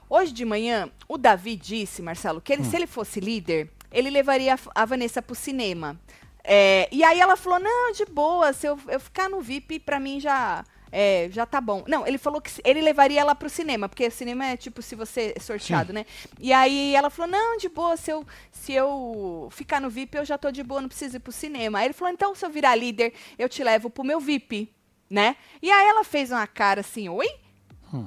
Hoje 0.09 0.33
de 0.33 0.45
manhã, 0.45 0.91
o 1.07 1.17
Davi 1.17 1.55
disse, 1.55 2.03
Marcelo, 2.03 2.41
que 2.41 2.53
ele, 2.53 2.65
se 2.65 2.75
ele 2.75 2.87
fosse 2.87 3.21
líder, 3.21 3.71
ele 3.93 4.11
levaria 4.11 4.55
a, 4.55 4.83
a 4.83 4.85
Vanessa 4.85 5.23
pro 5.23 5.35
cinema. 5.35 6.01
É, 6.43 6.89
e 6.91 7.05
aí 7.05 7.21
ela 7.21 7.37
falou, 7.37 7.61
não, 7.61 7.93
de 7.93 8.05
boa, 8.07 8.53
se 8.53 8.67
eu, 8.67 8.79
eu 8.89 8.99
ficar 8.99 9.29
no 9.29 9.41
VIP, 9.41 9.79
pra 9.79 10.01
mim 10.01 10.19
já... 10.19 10.65
é, 10.91 11.29
já 11.31 11.47
tá 11.47 11.61
bom. 11.61 11.85
Não, 11.87 12.05
ele 12.07 12.19
falou 12.19 12.41
que 12.41 12.51
ele 12.65 12.81
levaria 12.81 13.21
ela 13.21 13.35
pro 13.35 13.49
cinema, 13.49 13.89
porque 13.89 14.07
o 14.07 14.11
cinema 14.11 14.47
é 14.47 14.57
tipo 14.57 14.83
se 14.83 14.97
você 14.97 15.33
é 15.37 15.41
sorteado, 15.41 15.93
né? 15.93 16.05
E 16.41 16.53
aí 16.53 16.95
ela 16.97 17.11
falou: 17.11 17.31
não, 17.31 17.57
de 17.57 17.69
boa, 17.69 17.97
se 17.97 18.11
eu, 18.11 18.27
se 18.51 18.73
eu 18.73 19.49
ficar 19.53 19.81
no 19.81 19.91
VIP, 19.91 20.17
eu 20.17 20.25
já 20.25 20.37
tô 20.37 20.51
de 20.51 20.63
boa, 20.65 20.81
não 20.81 20.89
preciso 20.89 21.19
ir 21.19 21.21
pro 21.21 21.31
cinema. 21.31 21.79
Aí 21.79 21.87
ele 21.87 21.95
falou: 21.95 22.13
então, 22.13 22.35
se 22.35 22.45
eu 22.45 22.51
virar 22.51 22.75
líder, 22.75 23.13
eu 23.39 23.49
te 23.49 23.63
levo 23.63 23.89
pro 23.89 24.03
meu 24.03 24.19
VIP, 24.19 24.73
né? 25.11 25.37
E 25.61 25.71
aí 25.71 25.89
ela 25.89 26.05
fez 26.05 26.31
uma 26.31 26.47
cara 26.47 26.81
assim, 26.81 27.09
oi? 27.09 27.29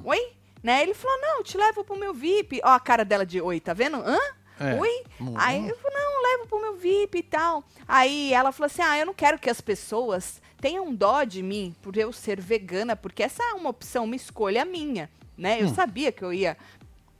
Oi? 0.02 0.32
Né? 0.62 0.82
Ele 0.82 0.94
falou: 0.94 1.20
não, 1.20 1.42
te 1.42 1.58
levo 1.58 1.84
pro 1.84 1.98
meu 1.98 2.14
VIP. 2.14 2.60
Ó, 2.64 2.70
a 2.70 2.80
cara 2.80 3.04
dela 3.04 3.26
de 3.26 3.40
oi, 3.40 3.60
tá 3.60 3.74
vendo? 3.74 3.96
Hã? 3.96 4.18
É. 4.58 4.74
Oi? 4.80 5.04
Hum. 5.20 5.34
Aí 5.36 5.68
eu 5.68 5.76
falei, 5.76 5.98
não, 5.98 6.22
levo 6.22 6.46
pro 6.46 6.60
meu 6.60 6.76
VIP 6.76 7.18
e 7.18 7.22
tal. 7.22 7.62
Aí 7.86 8.32
ela 8.32 8.50
falou 8.50 8.66
assim: 8.66 8.82
ah, 8.82 8.98
eu 8.98 9.04
não 9.04 9.12
quero 9.12 9.38
que 9.38 9.50
as 9.50 9.60
pessoas 9.60 10.40
tenham 10.60 10.94
dó 10.94 11.24
de 11.24 11.42
mim 11.42 11.76
por 11.82 11.96
eu 11.98 12.10
ser 12.12 12.40
vegana, 12.40 12.96
porque 12.96 13.22
essa 13.22 13.42
é 13.42 13.52
uma 13.52 13.68
opção, 13.68 14.04
uma 14.04 14.16
escolha 14.16 14.64
minha, 14.64 15.10
né? 15.36 15.60
Eu 15.60 15.68
sabia 15.68 16.10
que 16.10 16.24
eu 16.24 16.32
ia 16.32 16.56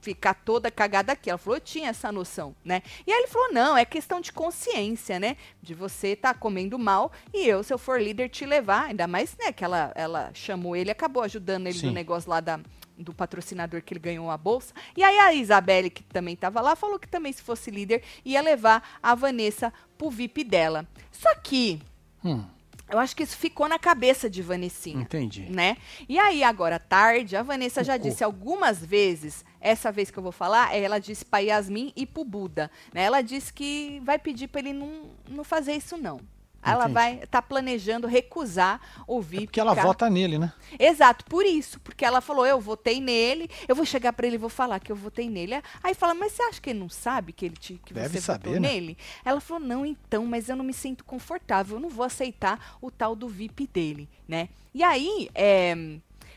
ficar 0.05 0.35
toda 0.35 0.69
cagada 0.69 1.13
aqui. 1.13 1.31
Ela 1.31 1.39
falou, 1.39 1.57
eu 1.57 1.61
tinha 1.61 1.89
essa 1.89 2.11
noção, 2.11 2.55
né? 2.63 2.83
E 3.07 3.11
aí 3.11 3.17
ele 3.21 3.27
falou, 3.27 3.51
não, 3.51 3.75
é 3.75 3.83
questão 3.83 4.21
de 4.21 4.31
consciência, 4.31 5.19
né? 5.19 5.35
De 5.63 5.73
você 5.73 6.09
estar 6.09 6.35
comendo 6.35 6.77
mal 6.77 7.11
e 7.33 7.47
eu, 7.47 7.63
se 7.63 7.73
eu 7.73 7.77
for 7.79 7.99
líder, 7.99 8.29
te 8.29 8.45
levar. 8.45 8.85
Ainda 8.85 9.07
mais, 9.07 9.35
né, 9.37 9.51
que 9.51 9.63
ela, 9.65 9.91
ela 9.95 10.29
chamou 10.35 10.75
ele, 10.75 10.91
acabou 10.91 11.23
ajudando 11.23 11.65
ele 11.65 11.79
Sim. 11.79 11.87
no 11.87 11.91
negócio 11.91 12.29
lá 12.29 12.39
da, 12.39 12.59
do 12.95 13.11
patrocinador 13.15 13.81
que 13.81 13.93
ele 13.93 13.99
ganhou 13.99 14.29
a 14.29 14.37
bolsa. 14.37 14.75
E 14.95 15.03
aí 15.03 15.17
a 15.17 15.33
Isabelle, 15.33 15.89
que 15.89 16.03
também 16.03 16.35
estava 16.35 16.61
lá, 16.61 16.75
falou 16.75 16.99
que 16.99 17.07
também, 17.07 17.33
se 17.33 17.41
fosse 17.41 17.71
líder, 17.71 18.03
ia 18.23 18.41
levar 18.41 18.99
a 19.01 19.15
Vanessa 19.15 19.73
pro 19.97 20.11
VIP 20.11 20.43
dela. 20.43 20.87
Só 21.11 21.33
que 21.35 21.81
Hum, 22.23 22.43
eu 22.89 22.99
acho 22.99 23.15
que 23.15 23.23
isso 23.23 23.35
ficou 23.37 23.67
na 23.67 23.79
cabeça 23.79 24.29
de 24.29 24.41
Vanessinha 24.43 25.01
entendi. 25.01 25.43
né? 25.49 25.77
E 26.07 26.19
aí, 26.19 26.43
agora 26.43 26.75
à 26.75 26.79
tarde, 26.79 27.35
a 27.35 27.41
Vanessa 27.41 27.83
já 27.83 27.97
disse 27.97 28.23
algumas 28.23 28.83
vezes, 28.83 29.43
essa 29.67 29.91
vez 29.91 30.11
que 30.11 30.17
eu 30.17 30.23
vou 30.23 30.31
falar, 30.31 30.75
ela 30.75 30.99
disse 30.99 31.25
pra 31.25 31.39
Yasmin 31.39 31.91
e 31.95 32.05
pro 32.05 32.23
Buda, 32.23 32.69
né? 32.93 33.03
Ela 33.03 33.21
disse 33.21 33.51
que 33.53 33.99
vai 34.03 34.19
pedir 34.19 34.47
pra 34.47 34.59
ele 34.61 34.73
não, 34.73 35.09
não 35.29 35.43
fazer 35.43 35.73
isso, 35.73 35.97
não. 35.97 36.19
Ela 36.67 36.85
Entendi. 36.85 36.93
vai 36.95 37.17
tá 37.27 37.43
planejando 37.43 38.07
recusar 38.07 38.81
o 39.07 39.19
É 39.19 39.21
VIP. 39.21 39.45
porque 39.45 39.59
ela 39.59 39.75
ficar- 39.75 39.85
vota 39.87 40.09
nele, 40.09 40.39
né? 40.39 40.51
Exato, 40.79 41.23
por 41.25 41.45
isso, 41.45 41.79
porque 41.81 42.03
ela 42.03 42.21
falou, 42.21 42.43
eu 42.43 42.59
votei 42.59 42.99
nele, 42.99 43.47
eu 43.67 43.75
vou 43.75 43.85
chegar 43.85 44.11
pra 44.13 44.25
ele 44.25 44.35
e 44.35 44.39
vou 44.39 44.49
falar 44.49 44.79
que 44.79 44.91
eu 44.91 44.95
votei 44.95 45.29
nele. 45.29 45.61
Aí 45.83 45.93
fala, 45.93 46.15
mas 46.15 46.31
você 46.31 46.41
acha 46.41 46.59
que 46.59 46.71
ele 46.71 46.79
não 46.79 46.89
sabe 46.89 47.33
que 47.33 47.45
ele 47.45 47.55
te, 47.55 47.79
que 47.85 47.93
Deve 47.93 48.09
você 48.17 48.21
saber, 48.21 48.47
votou 48.49 48.61
né? 48.61 48.67
nele? 48.67 48.97
Ela 49.23 49.39
falou, 49.39 49.61
não, 49.63 49.85
então, 49.85 50.25
mas 50.25 50.49
eu 50.49 50.55
não 50.55 50.65
me 50.65 50.73
sinto 50.73 51.05
confortável, 51.05 51.77
eu 51.77 51.81
não 51.81 51.89
vou 51.89 52.03
aceitar 52.03 52.77
o 52.81 52.89
tal 52.89 53.15
do 53.15 53.27
VIP 53.29 53.67
dele, 53.67 54.09
né? 54.27 54.49
E 54.73 54.81
aí, 54.83 55.29
é, 55.35 55.75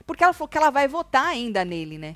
porque 0.07 0.23
ela 0.23 0.35
falou 0.35 0.49
que 0.49 0.59
ela 0.59 0.69
vai 0.71 0.87
votar 0.87 1.25
ainda 1.25 1.65
nele, 1.65 1.97
né? 1.97 2.15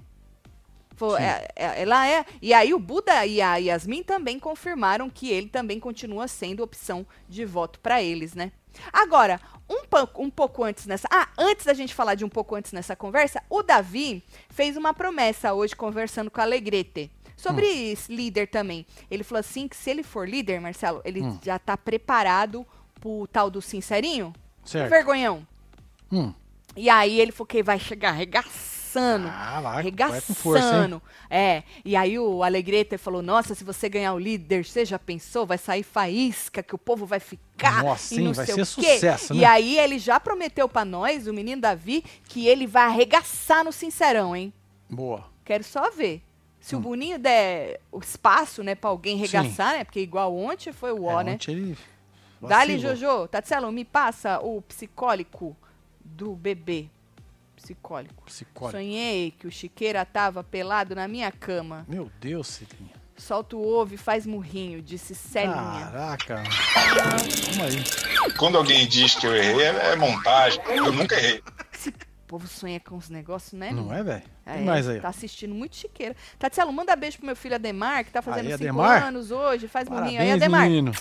Sim. 1.10 1.22
é- 1.22 1.48
é- 1.56 1.82
ela 1.82 2.08
é. 2.08 2.24
E 2.40 2.54
aí 2.54 2.72
o 2.72 2.78
Buda 2.78 3.26
e 3.26 3.40
a 3.40 3.56
Yasmin 3.56 4.02
também 4.02 4.38
confirmaram 4.38 5.10
que 5.10 5.28
ele 5.30 5.48
também 5.48 5.78
continua 5.78 6.26
sendo 6.28 6.62
opção 6.62 7.06
de 7.28 7.44
voto 7.44 7.78
pra 7.80 8.02
eles, 8.02 8.34
né? 8.34 8.52
Agora, 8.92 9.40
um, 9.68 9.84
pouco- 9.84 10.22
um 10.22 10.30
pouco 10.30 10.64
antes 10.64 10.86
nessa. 10.86 11.06
Ah, 11.12 11.28
antes 11.38 11.66
da 11.66 11.74
gente 11.74 11.92
falar 11.94 12.14
de 12.14 12.24
um 12.24 12.28
pouco 12.28 12.54
antes 12.54 12.72
nessa 12.72 12.96
conversa, 12.96 13.42
o 13.50 13.62
Davi 13.62 14.22
fez 14.48 14.76
uma 14.76 14.94
promessa 14.94 15.52
hoje 15.52 15.76
conversando 15.76 16.30
com 16.30 16.40
a 16.40 16.44
Alegrete. 16.44 17.10
Sobre 17.36 17.66
Hum. 17.66 17.92
esse 17.92 18.14
líder 18.14 18.46
também. 18.48 18.86
Ele 19.10 19.24
falou 19.24 19.40
assim 19.40 19.66
que 19.66 19.76
se 19.76 19.90
ele 19.90 20.02
for 20.04 20.28
líder, 20.28 20.60
Marcelo, 20.60 21.02
ele 21.04 21.20
Hum. 21.22 21.38
já 21.42 21.58
tá 21.58 21.76
preparado 21.76 22.64
pro 23.00 23.26
tal 23.32 23.50
do 23.50 23.60
sincerinho. 23.60 24.32
Certo. 24.64 24.88
Vergonhão. 24.90 25.44
Hum. 26.10 26.32
E 26.76 26.88
aí 26.88 27.20
ele 27.20 27.32
falou 27.32 27.46
que 27.46 27.62
vai 27.62 27.78
chegar 27.80 28.10
arregaçando. 28.10 28.71
Ah, 29.00 29.60
vai, 29.60 29.82
vai 29.90 30.20
com 30.20 30.34
força? 30.34 30.64
Arregaçando. 30.64 31.02
É. 31.30 31.62
E 31.84 31.94
aí 31.96 32.18
o 32.18 32.42
Alegrete 32.42 32.98
falou: 32.98 33.22
Nossa, 33.22 33.54
se 33.54 33.64
você 33.64 33.88
ganhar 33.88 34.12
o 34.14 34.18
líder, 34.18 34.64
você 34.64 34.84
já 34.84 34.98
pensou? 34.98 35.46
Vai 35.46 35.58
sair 35.58 35.82
faísca, 35.82 36.62
que 36.62 36.74
o 36.74 36.78
povo 36.78 37.06
vai 37.06 37.20
ficar. 37.20 37.82
Nossa, 37.84 38.14
e 38.14 38.16
sim, 38.18 38.24
não 38.24 38.32
vai 38.32 38.46
sei 38.46 38.54
ser 38.54 38.60
o 38.62 38.82
quê. 38.82 38.94
sucesso, 38.94 39.34
E 39.34 39.38
né? 39.38 39.44
aí 39.46 39.78
ele 39.78 39.98
já 39.98 40.18
prometeu 40.20 40.68
pra 40.68 40.84
nós, 40.84 41.26
o 41.26 41.32
menino 41.32 41.60
Davi, 41.62 42.04
que 42.28 42.46
ele 42.46 42.66
vai 42.66 42.84
arregaçar 42.84 43.64
no 43.64 43.72
Sincerão, 43.72 44.34
hein? 44.36 44.52
Boa. 44.90 45.24
Quero 45.44 45.64
só 45.64 45.90
ver. 45.90 46.22
Se 46.60 46.76
o 46.76 46.80
Boninho 46.80 47.18
der 47.18 47.80
o 47.90 47.98
espaço, 47.98 48.62
né, 48.62 48.74
pra 48.76 48.88
alguém 48.90 49.16
Hum. 49.20 49.26
Sim. 49.26 49.36
arregaçar, 49.36 49.72
né? 49.78 49.84
Porque 49.84 49.98
igual 50.00 50.36
ontem 50.36 50.72
foi 50.72 50.92
o 50.92 51.04
ó, 51.04 51.20
É, 51.20 51.24
né? 51.24 51.32
ontem 51.34 51.50
ele 51.52 51.76
Dali. 52.40 52.78
Jojo. 52.78 53.26
Tatselo, 53.28 53.70
me 53.72 53.84
passa 53.84 54.38
o 54.40 54.60
psicólico 54.62 55.56
do 56.04 56.34
bebê. 56.36 56.88
Psicólico. 57.62 58.24
Psicólico. 58.24 58.76
Sonhei 58.78 59.30
que 59.30 59.46
o 59.46 59.50
Chiqueira 59.50 60.04
tava 60.04 60.42
pelado 60.42 60.94
na 60.94 61.06
minha 61.06 61.30
cama. 61.30 61.84
Meu 61.88 62.10
Deus, 62.20 62.46
Celinha. 62.48 62.92
Solta 63.16 63.56
o 63.56 63.64
ovo 63.66 63.94
e 63.94 63.96
faz 63.96 64.26
murrinho, 64.26 64.82
disse 64.82 65.14
Celinha. 65.14 65.52
Caraca. 65.54 66.42
Calma 66.42 67.64
aí. 67.66 68.32
Quando 68.36 68.58
alguém 68.58 68.86
diz 68.86 69.14
que 69.14 69.26
eu 69.26 69.34
errei, 69.36 69.62
é 69.66 69.92
é 69.92 69.96
montagem. 69.96 70.60
Eu 70.68 70.92
nunca 70.92 71.14
errei. 71.14 71.40
O 72.24 72.26
povo 72.26 72.48
sonha 72.48 72.80
com 72.80 72.96
os 72.96 73.10
negócios, 73.10 73.52
né? 73.52 73.70
Não 73.70 73.92
é, 73.92 74.02
velho? 74.02 74.22
É, 74.46 74.56
mais 74.62 74.88
aí. 74.88 75.00
Tá 75.00 75.08
assistindo 75.10 75.54
muito 75.54 75.76
Chiqueira. 75.76 76.16
Tatselo, 76.38 76.72
manda 76.72 76.96
beijo 76.96 77.18
pro 77.18 77.26
meu 77.26 77.36
filho 77.36 77.54
Ademar, 77.54 78.04
que 78.04 78.10
tá 78.10 78.22
fazendo 78.22 78.46
Aí, 78.46 78.52
5 78.52 78.62
Ademar. 78.64 79.02
anos 79.04 79.30
hoje. 79.30 79.68
Faz 79.68 79.86
murrinho 79.88 80.20
aí, 80.20 80.28
Parabéns, 80.28 80.42
Ademar. 80.42 80.62
menino. 80.62 80.92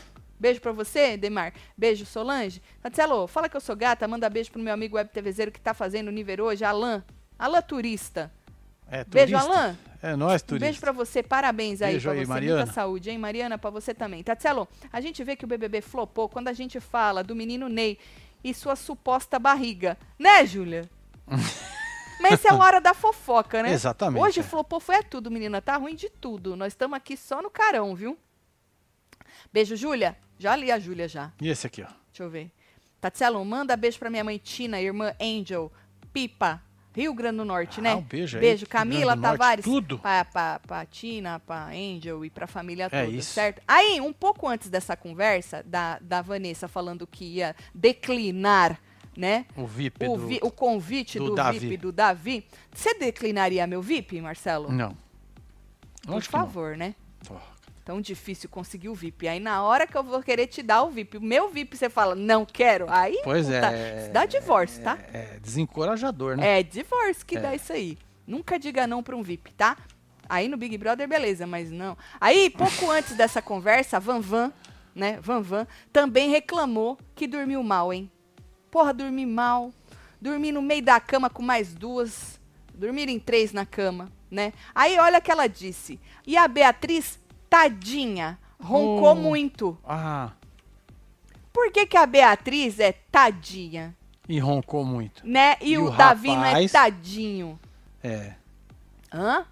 Beijo 0.41 0.59
pra 0.59 0.71
você, 0.71 1.15
Demar. 1.17 1.53
Beijo, 1.77 2.03
Solange. 2.03 2.63
Tatselo, 2.81 3.27
fala 3.27 3.47
que 3.47 3.55
eu 3.55 3.61
sou 3.61 3.75
gata. 3.75 4.07
Manda 4.07 4.27
beijo 4.27 4.51
pro 4.51 4.59
meu 4.59 4.73
amigo 4.73 4.95
web 4.95 5.07
TVzeiro 5.11 5.51
que 5.51 5.61
tá 5.61 5.71
fazendo 5.71 6.07
o 6.07 6.11
nível 6.11 6.45
hoje, 6.45 6.65
Alan. 6.65 7.03
Alan 7.37 7.61
Turista. 7.61 8.31
É, 8.89 9.03
Beijo. 9.03 9.37
Alan. 9.37 9.77
É 10.01 10.15
nóis, 10.15 10.41
Um 10.41 10.45
turista. 10.47 10.65
beijo 10.65 10.79
pra 10.79 10.91
você, 10.91 11.21
parabéns 11.21 11.79
aí 11.79 11.91
Beijo 11.91 12.09
pra 12.09 12.17
aí, 12.17 12.25
você. 12.25 12.29
Mariana. 12.29 12.57
Muita 12.61 12.73
saúde, 12.73 13.11
hein, 13.11 13.19
Mariana? 13.19 13.57
Pra 13.59 13.69
você 13.69 13.93
também. 13.93 14.23
Tatselo, 14.23 14.67
a 14.91 14.99
gente 14.99 15.23
vê 15.23 15.35
que 15.35 15.45
o 15.45 15.47
BBB 15.47 15.79
flopou 15.79 16.27
quando 16.27 16.47
a 16.47 16.53
gente 16.53 16.79
fala 16.79 17.23
do 17.23 17.35
menino 17.35 17.69
Ney 17.69 17.99
e 18.43 18.51
sua 18.51 18.75
suposta 18.75 19.37
barriga. 19.37 19.95
Né, 20.17 20.43
Júlia? 20.43 20.89
Mas 22.19 22.33
isso 22.39 22.47
é 22.47 22.53
hora 22.53 22.81
da 22.81 22.95
fofoca, 22.95 23.61
né? 23.63 23.71
Exatamente, 23.73 24.23
Hoje 24.23 24.39
é. 24.39 24.43
flopou 24.43 24.79
foi 24.79 25.03
tudo, 25.03 25.29
menina. 25.29 25.61
Tá 25.61 25.77
ruim 25.77 25.93
de 25.95 26.09
tudo. 26.09 26.55
Nós 26.55 26.73
estamos 26.73 26.97
aqui 26.97 27.15
só 27.15 27.41
no 27.43 27.49
carão, 27.51 27.95
viu? 27.95 28.17
Beijo, 29.51 29.75
Júlia. 29.75 30.17
Já 30.39 30.55
li 30.55 30.71
a 30.71 30.79
Júlia 30.79 31.07
já. 31.07 31.31
E 31.39 31.49
esse 31.49 31.67
aqui, 31.67 31.81
ó. 31.83 31.87
Deixa 32.07 32.23
eu 32.23 32.29
ver. 32.29 32.51
Tatselo, 32.99 33.43
manda 33.43 33.75
beijo 33.75 33.97
pra 33.99 34.09
minha 34.09 34.23
mãe 34.23 34.37
Tina, 34.37 34.79
irmã 34.81 35.13
Angel, 35.19 35.71
Pipa, 36.13 36.61
Rio 36.95 37.13
Grande 37.13 37.37
do 37.37 37.45
Norte, 37.45 37.79
Ah, 37.79 37.83
né? 37.83 37.95
um 37.95 38.01
beijo 38.01 38.37
aí, 38.37 38.41
Beijo, 38.41 38.67
Camila 38.67 39.15
do 39.15 39.21
Norte, 39.21 39.37
Tavares. 39.39 39.65
tudo. 39.65 39.97
Pra, 39.99 40.25
pra, 40.25 40.59
pra 40.59 40.85
Tina, 40.85 41.39
pra 41.39 41.67
Angel 41.67 42.23
e 42.25 42.29
pra 42.29 42.47
família 42.47 42.85
É 42.91 43.05
toda, 43.05 43.05
isso. 43.17 43.33
certo? 43.33 43.61
Aí, 43.67 43.99
um 44.01 44.11
pouco 44.13 44.47
antes 44.47 44.69
dessa 44.69 44.95
conversa, 44.95 45.63
da, 45.63 45.97
da 45.99 46.21
Vanessa 46.21 46.67
falando 46.67 47.07
que 47.07 47.23
ia 47.25 47.55
declinar, 47.73 48.79
né? 49.17 49.45
O 49.55 49.65
VIP 49.65 50.05
O, 50.07 50.17
do... 50.17 50.27
vi- 50.27 50.39
o 50.43 50.51
convite 50.51 51.17
do 51.17 51.27
do, 51.27 51.35
Davi. 51.35 51.59
VIP 51.59 51.77
do 51.77 51.91
Davi. 51.91 52.45
Você 52.73 52.93
declinaria 52.93 53.65
meu 53.67 53.81
VIP, 53.81 54.19
Marcelo? 54.21 54.71
Não. 54.71 54.95
Por 56.03 56.11
Lógico 56.13 56.31
favor, 56.31 56.75
né? 56.77 56.93
Pô, 57.27 57.35
Tão 57.83 57.99
difícil 57.99 58.47
conseguir 58.49 58.89
o 58.89 58.95
VIP. 58.95 59.27
Aí 59.27 59.39
na 59.39 59.63
hora 59.63 59.87
que 59.87 59.97
eu 59.97 60.03
vou 60.03 60.21
querer 60.21 60.47
te 60.47 60.61
dar 60.61 60.83
o 60.83 60.89
VIP, 60.91 61.17
o 61.17 61.21
meu 61.21 61.49
VIP 61.49 61.75
você 61.75 61.89
fala, 61.89 62.13
não 62.15 62.45
quero. 62.45 62.85
Aí 62.89 63.19
Pois 63.23 63.49
é. 63.49 64.01
isso 64.03 64.11
dá 64.11 64.25
divórcio, 64.25 64.83
tá? 64.83 64.97
É 65.11 65.39
desencorajador, 65.41 66.37
né? 66.37 66.59
É 66.59 66.63
divórcio 66.63 67.25
que 67.25 67.37
É. 67.37 67.39
dá 67.39 67.55
isso 67.55 67.73
aí. 67.73 67.97
Nunca 68.27 68.59
diga 68.59 68.85
não 68.85 69.01
pra 69.01 69.15
um 69.15 69.23
VIP, 69.23 69.51
tá? 69.53 69.75
Aí 70.29 70.47
no 70.47 70.55
Big 70.57 70.77
Brother, 70.77 71.07
beleza, 71.07 71.45
mas 71.47 71.71
não. 71.71 71.97
Aí, 72.19 72.49
pouco 72.49 72.89
antes 72.89 73.15
dessa 73.17 73.41
conversa, 73.41 73.97
a 73.97 73.99
Van 73.99 74.21
Van, 74.21 74.53
né? 74.95 75.19
Van 75.21 75.41
Van, 75.41 75.67
também 75.91 76.29
reclamou 76.29 76.97
que 77.15 77.27
dormiu 77.27 77.61
mal, 77.63 77.91
hein? 77.91 78.09
Porra, 78.69 78.93
dormi 78.93 79.25
mal. 79.25 79.73
Dormi 80.21 80.51
no 80.51 80.61
meio 80.61 80.83
da 80.83 80.99
cama 80.99 81.29
com 81.29 81.41
mais 81.41 81.73
duas. 81.73 82.39
Dormiram 82.73 83.11
em 83.11 83.19
três 83.19 83.51
na 83.51 83.65
cama, 83.65 84.09
né? 84.29 84.53
Aí 84.73 84.97
olha 84.99 85.17
o 85.19 85.21
que 85.21 85.31
ela 85.31 85.47
disse. 85.47 85.99
E 86.25 86.37
a 86.37 86.47
Beatriz, 86.47 87.19
tadinha, 87.51 88.39
roncou 88.57 89.11
Oh. 89.11 89.15
muito. 89.15 89.77
Ah, 89.85 90.31
Por 91.51 91.69
que, 91.69 91.85
que 91.85 91.97
a 91.97 92.05
Beatriz 92.05 92.79
é 92.79 92.93
tadinha? 93.11 93.93
e 94.29 94.39
roncou 94.39 94.85
muito. 94.85 95.27
Né? 95.27 95.57
E, 95.59 95.73
E 95.73 95.77
o, 95.77 95.87
o 95.87 95.91
Davi 95.91 96.29
não 96.29 96.45
é 96.45 96.65
tadinho. 96.69 97.59
É. 98.01 98.33
Hã? 99.13 99.45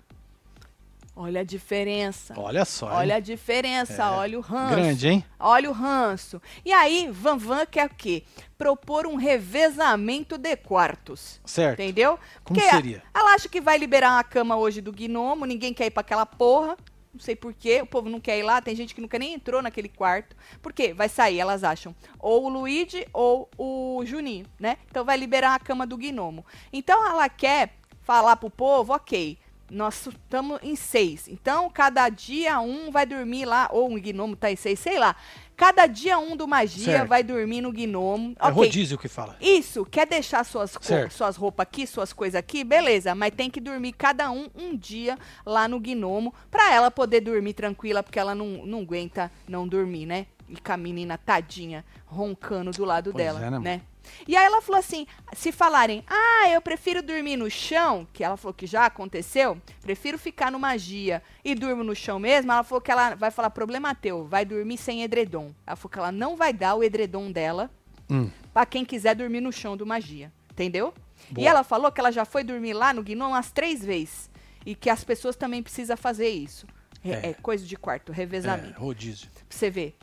Olha 1.13 1.41
a 1.41 1.43
diferença. 1.43 2.33
Olha 2.37 2.63
só. 2.63 2.89
hein? 2.89 2.95
Olha 2.99 3.15
a 3.17 3.19
diferença, 3.19 4.03
É. 4.03 4.09
olha 4.09 4.37
o 4.37 4.41
ranço. 4.41 4.75
Grande, 4.75 5.07
hein? 5.09 5.25
Olha 5.37 5.69
o 5.69 5.73
ranço. 5.73 6.41
E 6.63 6.71
aí, 6.71 7.09
Van 7.11 7.37
Van 7.37 7.65
quer 7.65 7.87
o 7.87 7.89
quê? 7.93 8.23
Propor 8.57 9.05
um 9.05 9.15
revezamento 9.17 10.37
de 10.37 10.55
quartos. 10.55 11.41
Certo. 11.45 11.81
Entendeu? 11.81 12.17
Como 12.45 12.57
Porque 12.57 12.69
seria? 12.69 13.03
Ela 13.13 13.33
acha 13.33 13.49
que 13.49 13.59
vai 13.59 13.77
liberar 13.77 14.13
uma 14.13 14.23
cama 14.23 14.55
hoje 14.55 14.79
do 14.79 14.93
gnomo, 14.93 15.45
ninguém 15.45 15.73
quer 15.73 15.87
ir 15.87 15.91
pra 15.91 15.99
aquela 15.99 16.25
porra. 16.25 16.77
Não 17.11 17.19
sei 17.19 17.35
porquê, 17.35 17.81
o 17.81 17.87
povo 17.87 18.07
não 18.07 18.19
quer 18.19 18.37
ir 18.37 18.43
lá, 18.43 18.61
tem 18.61 18.75
gente 18.75 18.93
que 18.93 19.01
nunca 19.01 19.17
nem 19.17 19.33
entrou 19.33 19.61
naquele 19.61 19.89
quarto. 19.89 20.35
Por 20.61 20.71
quê? 20.71 20.93
Vai 20.93 21.09
sair, 21.09 21.39
elas 21.39 21.63
acham, 21.63 21.95
ou 22.19 22.45
o 22.45 22.49
Luigi 22.49 23.07
ou 23.11 23.49
o 23.57 24.03
Juninho, 24.05 24.45
né? 24.59 24.77
Então 24.89 25.03
vai 25.03 25.17
liberar 25.17 25.55
a 25.55 25.59
cama 25.59 25.87
do 25.87 25.97
gnomo. 25.97 26.45
Então 26.71 27.03
ela 27.05 27.27
quer 27.27 27.73
falar 28.03 28.35
pro 28.35 28.49
povo, 28.49 28.93
ok, 28.93 29.37
nós 29.69 30.07
estamos 30.07 30.59
em 30.61 30.75
seis. 30.75 31.27
Então, 31.27 31.69
cada 31.69 32.09
dia 32.09 32.59
um 32.59 32.91
vai 32.91 33.05
dormir 33.05 33.45
lá, 33.45 33.69
ou 33.71 33.89
um 33.91 33.99
gnomo 33.99 34.35
tá 34.35 34.51
em 34.51 34.55
seis, 34.55 34.79
sei 34.79 34.97
lá. 34.97 35.15
Cada 35.55 35.87
dia 35.87 36.17
um 36.17 36.37
do 36.37 36.47
magia 36.47 36.85
Certo. 36.85 37.07
vai 37.09 37.21
dormir 37.21 37.59
no 37.59 37.71
gnomo. 37.71 38.33
É 38.39 38.45
ok. 38.47 38.53
rodízio 38.53 38.97
que 38.97 39.09
fala. 39.09 39.35
Isso, 39.41 39.85
quer 39.85 40.07
deixar 40.07 40.45
suas, 40.45 40.77
Certo. 40.79 41.13
suas 41.13 41.35
roupas 41.35 41.63
aqui, 41.63 41.85
suas 41.85 42.13
coisas 42.13 42.39
aqui, 42.39 42.63
beleza, 42.63 43.13
mas 43.13 43.33
tem 43.35 43.49
que 43.49 43.59
dormir 43.59 43.91
cada 43.91 44.31
um 44.31 44.47
um 44.55 44.75
dia 44.75 45.17
lá 45.45 45.67
no 45.67 45.79
gnomo 45.79 46.33
pra 46.49 46.73
ela 46.73 46.89
poder 46.89 47.19
dormir 47.19 47.53
tranquila, 47.53 48.01
porque 48.01 48.17
ela 48.17 48.33
não, 48.33 48.65
não 48.65 48.79
aguenta 48.79 49.29
não 49.47 49.67
dormir, 49.67 50.05
né? 50.05 50.27
E 50.47 50.55
com 50.59 50.71
a 50.71 50.77
menina 50.77 51.17
tadinha 51.17 51.83
roncando 52.05 52.71
do 52.71 52.85
lado 52.85 53.11
Pois 53.11 53.23
dela, 53.23 53.45
é, 53.45 53.49
né, 53.51 53.59
né? 53.59 53.81
E 54.27 54.35
aí 54.35 54.45
ela 54.45 54.61
falou 54.61 54.79
assim: 54.79 55.05
se 55.33 55.51
falarem, 55.51 56.03
ah, 56.07 56.49
eu 56.49 56.61
prefiro 56.61 57.01
dormir 57.01 57.37
no 57.37 57.49
chão, 57.49 58.07
que 58.13 58.23
ela 58.23 58.37
falou 58.37 58.53
que 58.53 58.65
já 58.67 58.85
aconteceu, 58.85 59.59
prefiro 59.81 60.17
ficar 60.17 60.51
no 60.51 60.59
magia 60.59 61.21
e 61.43 61.53
durmo 61.55 61.83
no 61.83 61.95
chão 61.95 62.19
mesmo, 62.19 62.51
ela 62.51 62.63
falou 62.63 62.81
que 62.81 62.91
ela 62.91 63.15
vai 63.15 63.31
falar 63.31 63.49
problema 63.49 63.93
teu, 63.95 64.25
vai 64.25 64.43
dormir 64.45 64.77
sem 64.77 65.03
edredom. 65.03 65.53
Ela 65.65 65.75
falou 65.75 65.91
que 65.91 65.99
ela 65.99 66.11
não 66.11 66.35
vai 66.35 66.51
dar 66.53 66.75
o 66.75 66.83
edredom 66.83 67.31
dela 67.31 67.69
Hum. 68.11 68.27
Pra 68.51 68.65
quem 68.65 68.83
quiser 68.83 69.13
dormir 69.15 69.39
no 69.39 69.51
chão 69.51 69.77
do 69.77 69.85
magia. 69.85 70.33
Entendeu? 70.49 70.91
Boa. 71.29 71.45
E 71.45 71.47
ela 71.47 71.63
falou 71.63 71.91
que 71.91 72.01
ela 72.01 72.11
já 72.11 72.25
foi 72.25 72.43
dormir 72.43 72.73
lá 72.73 72.91
no 72.91 73.03
Gnon 73.03 73.27
umas 73.27 73.51
três 73.51 73.85
vezes. 73.85 74.31
E 74.65 74.73
que 74.73 74.89
as 74.89 75.03
pessoas 75.03 75.35
também 75.35 75.61
precisam 75.61 75.95
fazer 75.95 76.27
isso. 76.27 76.65
Re- 77.03 77.11
É. 77.13 77.29
É. 77.29 77.33
coisa 77.35 77.63
de 77.63 77.77
quarto, 77.77 78.11
É, 78.11 78.15
revezamento. 78.15 78.79
rodízio. 78.81 79.29
Pra 79.29 79.43
você 79.47 79.69
ver. 79.69 79.95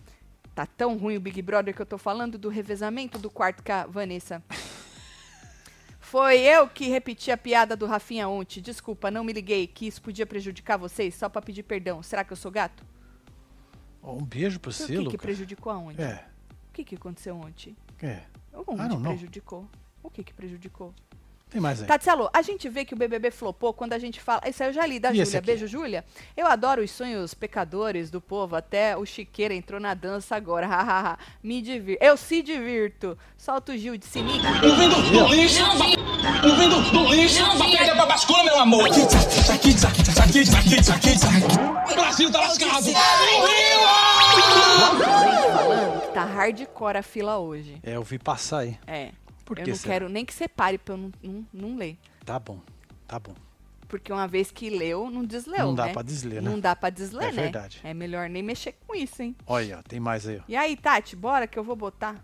Tá 0.57 0.64
tão 0.64 0.97
ruim 0.97 1.19
o 1.19 1.21
Big 1.21 1.42
Brother 1.42 1.75
que 1.77 1.83
eu 1.83 1.87
tô 1.87 1.99
falando 1.99 2.38
do 2.38 2.49
revezamento 2.49 3.19
do 3.19 3.29
quarto 3.29 3.62
que 3.62 3.71
a 3.71 3.85
Vanessa. 3.85 4.42
Foi 6.01 6.38
eu 6.40 6.66
que 6.66 6.88
repeti 6.88 7.31
a 7.31 7.37
piada 7.37 7.77
do 7.77 7.85
Rafinha 7.85 8.27
ontem. 8.27 8.62
Desculpa, 8.62 9.11
não 9.11 9.23
me 9.23 9.35
liguei 9.35 9.66
que 9.66 9.87
isso 9.87 10.01
podia 10.01 10.25
prejudicar 10.25 10.79
vocês, 10.79 11.14
só 11.14 11.29
pra 11.29 11.42
pedir 11.42 11.62
perdão. 11.62 12.03
Será 12.03 12.25
que 12.25 12.33
eu 12.33 12.37
sou 12.38 12.51
gato? 12.51 12.83
Um 14.03 14.25
beijo 14.25 14.59
pra 14.59 14.71
o 14.71 14.73
você, 14.73 14.87
que, 14.87 14.92
que 14.92 14.99
Lucas. 14.99 15.21
prejudicou 15.21 15.71
aonde? 15.71 16.01
É, 16.01 16.25
O 16.71 16.73
que, 16.73 16.85
que 16.85 16.95
aconteceu 16.95 17.37
ontem? 17.37 17.77
é. 18.01 18.23
Onde 18.66 18.88
don't 18.88 19.03
know. 19.03 19.12
prejudicou? 19.12 19.69
O 20.03 20.09
que, 20.09 20.25
que 20.25 20.33
prejudicou? 20.33 20.95
Tem 21.57 21.62
mais 21.62 21.81
aí. 21.81 21.87
Tatielo, 21.87 22.29
a 22.35 22.42
gente 22.42 22.69
vê 22.69 22.85
que 22.85 22.92
o 22.92 22.97
BBB 22.99 23.31
flopou 23.31 23.73
quando 23.73 23.95
a 23.95 23.99
gente 23.99 24.21
fala. 24.21 24.42
Isso 24.47 24.62
aí 24.62 24.69
eu 24.69 24.75
já 24.75 24.85
li 24.85 25.01
da 25.01 25.11
Júlia. 25.11 25.40
Beijo, 25.40 25.66
Júlia. 25.66 26.05
Eu 26.37 26.47
adoro 26.47 26.83
os 26.83 26.90
sonhos 26.90 27.33
pecadores 27.33 28.11
do 28.11 28.21
povo. 28.21 28.55
Até 28.55 28.95
o 28.95 29.07
Chiqueira 29.07 29.55
entrou 29.55 29.81
na 29.81 29.95
dança 29.95 30.37
agora. 30.37 30.66
Hahaha. 30.69 31.16
Me 31.42 31.62
divirto. 31.62 32.05
Eu 32.05 32.14
se 32.19 32.42
divirto. 32.42 33.16
Solta 33.38 33.73
o 33.73 33.79
Gil 33.79 33.97
de 33.97 34.05
sininho. 34.05 34.42
Um 34.62 34.77
vindo 34.77 34.97
do 35.11 35.29
lixo, 35.35 35.62
um 35.64 36.57
vindo 36.59 36.90
do 36.90 37.09
lixo, 37.14 37.42
pra 37.57 37.71
perder 37.71 37.95
pra 37.95 38.05
bascula, 38.05 38.45
meu 38.45 38.59
amor. 38.59 38.87
O 41.90 41.95
Brasil 41.95 42.31
tá 42.31 42.40
lascado. 42.40 42.83
Gente 42.83 42.99
falando 45.33 46.01
que 46.03 46.09
tá 46.12 46.25
hardcore 46.25 46.99
a 46.99 47.03
fila 47.03 47.38
hoje. 47.38 47.79
É, 47.83 47.97
eu 47.97 48.03
vi 48.03 48.19
passar 48.19 48.59
aí. 48.59 48.77
É. 48.87 49.09
Por 49.47 49.59
eu 49.59 49.65
que 49.65 49.71
não 49.71 49.77
será? 49.79 49.95
quero 49.95 50.09
nem 50.11 50.25
que 50.27 50.35
você 50.35 50.47
pare 50.47 50.77
pra 50.77 50.95
eu 50.95 50.99
não, 50.99 51.13
não, 51.23 51.47
não 51.53 51.77
ler. 51.77 51.97
Tá 52.25 52.39
bom, 52.39 52.61
tá 53.09 53.19
bom. 53.19 53.35
Porque 53.89 54.13
uma 54.13 54.27
vez 54.27 54.51
que 54.51 54.69
leu, 54.69 55.09
não 55.09 55.25
desleu, 55.25 55.67
Não 55.67 55.75
dá 55.75 55.87
né? 55.87 55.93
pra 55.95 56.03
desler, 56.03 56.43
né? 56.43 56.51
Não 56.51 56.59
dá 56.61 56.75
pra 56.77 56.91
desler, 56.91 57.29
É 57.29 57.33
né? 57.33 57.43
verdade. 57.43 57.81
É 57.85 57.95
melhor 57.95 58.29
nem 58.29 58.43
mexer 58.43 58.73
com 58.87 58.95
isso, 58.95 59.23
hein? 59.23 59.35
Olha, 59.47 59.83
tem 59.87 60.01
mais 60.01 60.27
aí, 60.27 60.39
ó. 60.39 60.43
E 60.49 60.57
aí, 60.57 60.77
Tati, 60.77 61.15
bora 61.17 61.47
que 61.47 61.59
eu 61.59 61.63
vou 61.65 61.77
botar. 61.77 62.17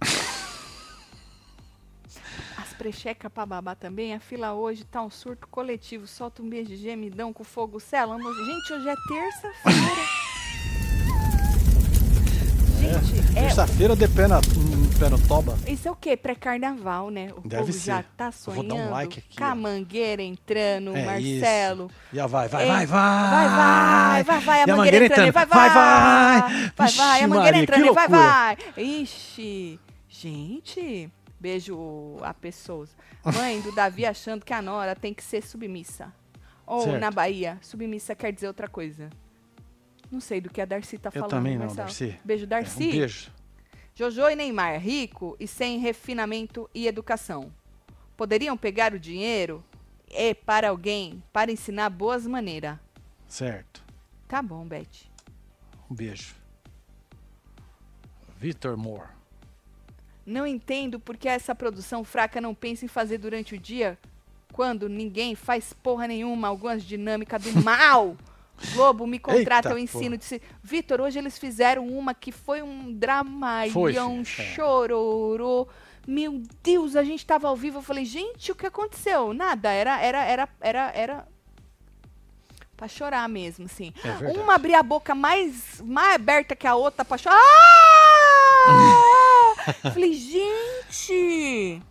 As 2.56 2.72
prechecas 2.74 3.30
pra 3.32 3.44
babar 3.46 3.76
também. 3.76 4.14
A 4.14 4.20
fila 4.20 4.52
hoje 4.54 4.84
tá 4.84 5.02
um 5.02 5.10
surto 5.10 5.46
coletivo. 5.48 6.06
Solta 6.06 6.42
um 6.42 6.48
beijo 6.48 6.68
de 6.70 6.76
gemidão 6.76 7.32
com 7.32 7.44
fogo. 7.44 7.78
Selamos. 7.80 8.36
Gente, 8.46 8.72
hoje 8.72 8.88
é 8.88 8.94
terça-feira. 9.08 10.27
Gente, 13.04 13.38
é, 13.38 13.40
Terça-feira 13.42 13.94
de 13.96 14.08
pé, 14.08 14.26
na, 14.28 14.38
um 14.38 14.98
pé 14.98 15.08
no 15.08 15.18
toba. 15.26 15.56
isso 15.66 15.86
é 15.86 15.90
o 15.90 15.96
quê? 15.96 16.16
Pré-carnaval, 16.16 17.10
né? 17.10 17.28
O 17.36 17.46
Deve 17.46 17.62
povo 17.66 17.72
já 17.78 17.98
ser. 17.98 18.04
tá 18.16 18.30
Eu 18.46 18.52
vou 18.52 18.62
dar 18.64 18.74
um 18.74 18.76
sonhando. 18.78 18.90
like 18.92 19.18
aqui, 19.18 19.36
com 19.36 19.44
a 19.44 19.52
ó. 19.52 19.54
mangueira 19.54 20.22
entrando, 20.22 20.96
É 20.96 21.04
Marcelo. 21.04 21.86
isso. 21.86 22.16
Já 22.16 22.26
vai, 22.26 22.48
vai, 22.48 22.64
É, 22.64 22.66
vai, 22.66 22.86
vai. 22.86 23.30
Vai, 23.30 23.48
vai, 23.48 24.22
vai, 24.24 24.40
vai, 24.40 24.60
a 24.62 24.76
mangueira 24.76 25.04
entrando, 25.06 25.32
vai, 25.32 25.46
vai, 25.46 25.70
vai, 25.70 25.70
vai. 25.70 26.40
vai, 26.40 26.72
vai, 26.76 26.86
Vixe, 26.88 27.00
a 27.00 27.28
mangueira 27.28 27.42
Maria, 27.58 27.62
entrando, 27.62 27.94
vai, 27.94 28.08
vai. 28.08 28.56
Ixi, 28.76 29.78
gente, 30.08 31.10
beijo 31.38 32.16
a 32.22 32.32
pessoas. 32.34 32.90
Mãe 33.24 33.60
do 33.60 33.72
Davi 33.72 34.04
achando 34.06 34.44
que 34.44 34.52
a 34.52 34.62
Nora 34.62 34.94
tem 34.96 35.12
que 35.14 35.22
ser 35.22 35.42
submissa. 35.42 36.12
Ou 36.66 36.82
Certo. 36.82 37.00
na 37.00 37.10
Bahia, 37.10 37.58
submissa 37.62 38.14
quer 38.14 38.32
dizer 38.32 38.46
outra 38.46 38.68
coisa. 38.68 39.08
Não 40.10 40.20
sei 40.20 40.40
do 40.40 40.48
que 40.48 40.60
a 40.60 40.64
Darcy 40.64 40.96
tá 40.98 41.08
Eu 41.08 41.12
falando. 41.12 41.30
também 41.30 41.54
não, 41.58 41.66
Marcelo. 41.66 41.86
Darcy. 41.86 42.18
Beijo, 42.24 42.44
É, 42.44 42.46
Darcy. 42.46 42.88
um 42.88 42.90
beijo. 42.90 43.30
Jojo 43.94 44.28
e 44.28 44.36
Neymar, 44.36 44.80
rico 44.80 45.36
e 45.40 45.46
sem 45.46 45.78
refinamento 45.78 46.70
e 46.74 46.86
educação. 46.86 47.52
Poderiam 48.16 48.56
pegar 48.56 48.94
o 48.94 48.98
dinheiro 48.98 49.62
e 50.10 50.34
para 50.34 50.70
alguém 50.70 51.22
para 51.32 51.50
ensinar 51.52 51.90
boas 51.90 52.26
maneiras. 52.26 52.78
Certo. 53.26 53.82
Tá 54.26 54.40
bom, 54.40 54.64
Beth. 54.66 54.86
Um 55.90 55.94
beijo. 55.94 56.34
Vitor 58.38 58.76
Moore. 58.76 59.08
Não 60.24 60.46
entendo 60.46 61.00
porque 61.00 61.28
essa 61.28 61.54
produção 61.54 62.04
fraca 62.04 62.40
não 62.40 62.54
pensa 62.54 62.84
em 62.84 62.88
fazer 62.88 63.18
durante 63.18 63.54
o 63.54 63.58
dia 63.58 63.98
quando 64.52 64.88
ninguém 64.88 65.34
faz 65.34 65.72
porra 65.72 66.06
nenhuma, 66.06 66.48
algumas 66.48 66.82
dinâmicas 66.82 67.42
do 67.42 67.52
mal. 67.62 68.16
Globo 68.74 69.06
me 69.06 69.18
contrata, 69.18 69.68
Eita, 69.68 69.78
eu 69.78 69.78
ensino 69.78 70.02
porra. 70.10 70.18
de 70.18 70.24
se... 70.24 70.42
Vitor, 70.62 71.00
hoje 71.00 71.18
eles 71.18 71.38
fizeram 71.38 71.86
uma 71.86 72.14
que 72.14 72.32
foi 72.32 72.62
um 72.62 72.92
Foi, 73.72 73.98
um 73.98 74.20
é. 74.20 74.24
chororô. 74.24 75.68
Meu 76.06 76.42
Deus, 76.62 76.96
a 76.96 77.04
gente 77.04 77.24
tava 77.26 77.48
ao 77.48 77.56
vivo, 77.56 77.78
eu 77.78 77.82
falei, 77.82 78.04
gente, 78.04 78.50
o 78.50 78.54
que 78.54 78.66
aconteceu? 78.66 79.34
Nada, 79.34 79.70
era, 79.70 80.00
era, 80.00 80.24
era, 80.24 80.48
era, 80.60 80.92
era 80.94 81.28
pra 82.76 82.88
chorar 82.88 83.28
mesmo, 83.28 83.66
assim. 83.66 83.92
É 84.04 84.40
uma 84.40 84.54
abria 84.54 84.78
a 84.78 84.82
boca 84.82 85.14
mais, 85.14 85.82
mais 85.84 86.14
aberta 86.14 86.56
que 86.56 86.66
a 86.66 86.74
outra 86.74 87.04
pra 87.04 87.18
chorar. 87.18 87.36
Ah! 88.68 88.94
falei, 89.92 90.14
gente... 90.14 91.82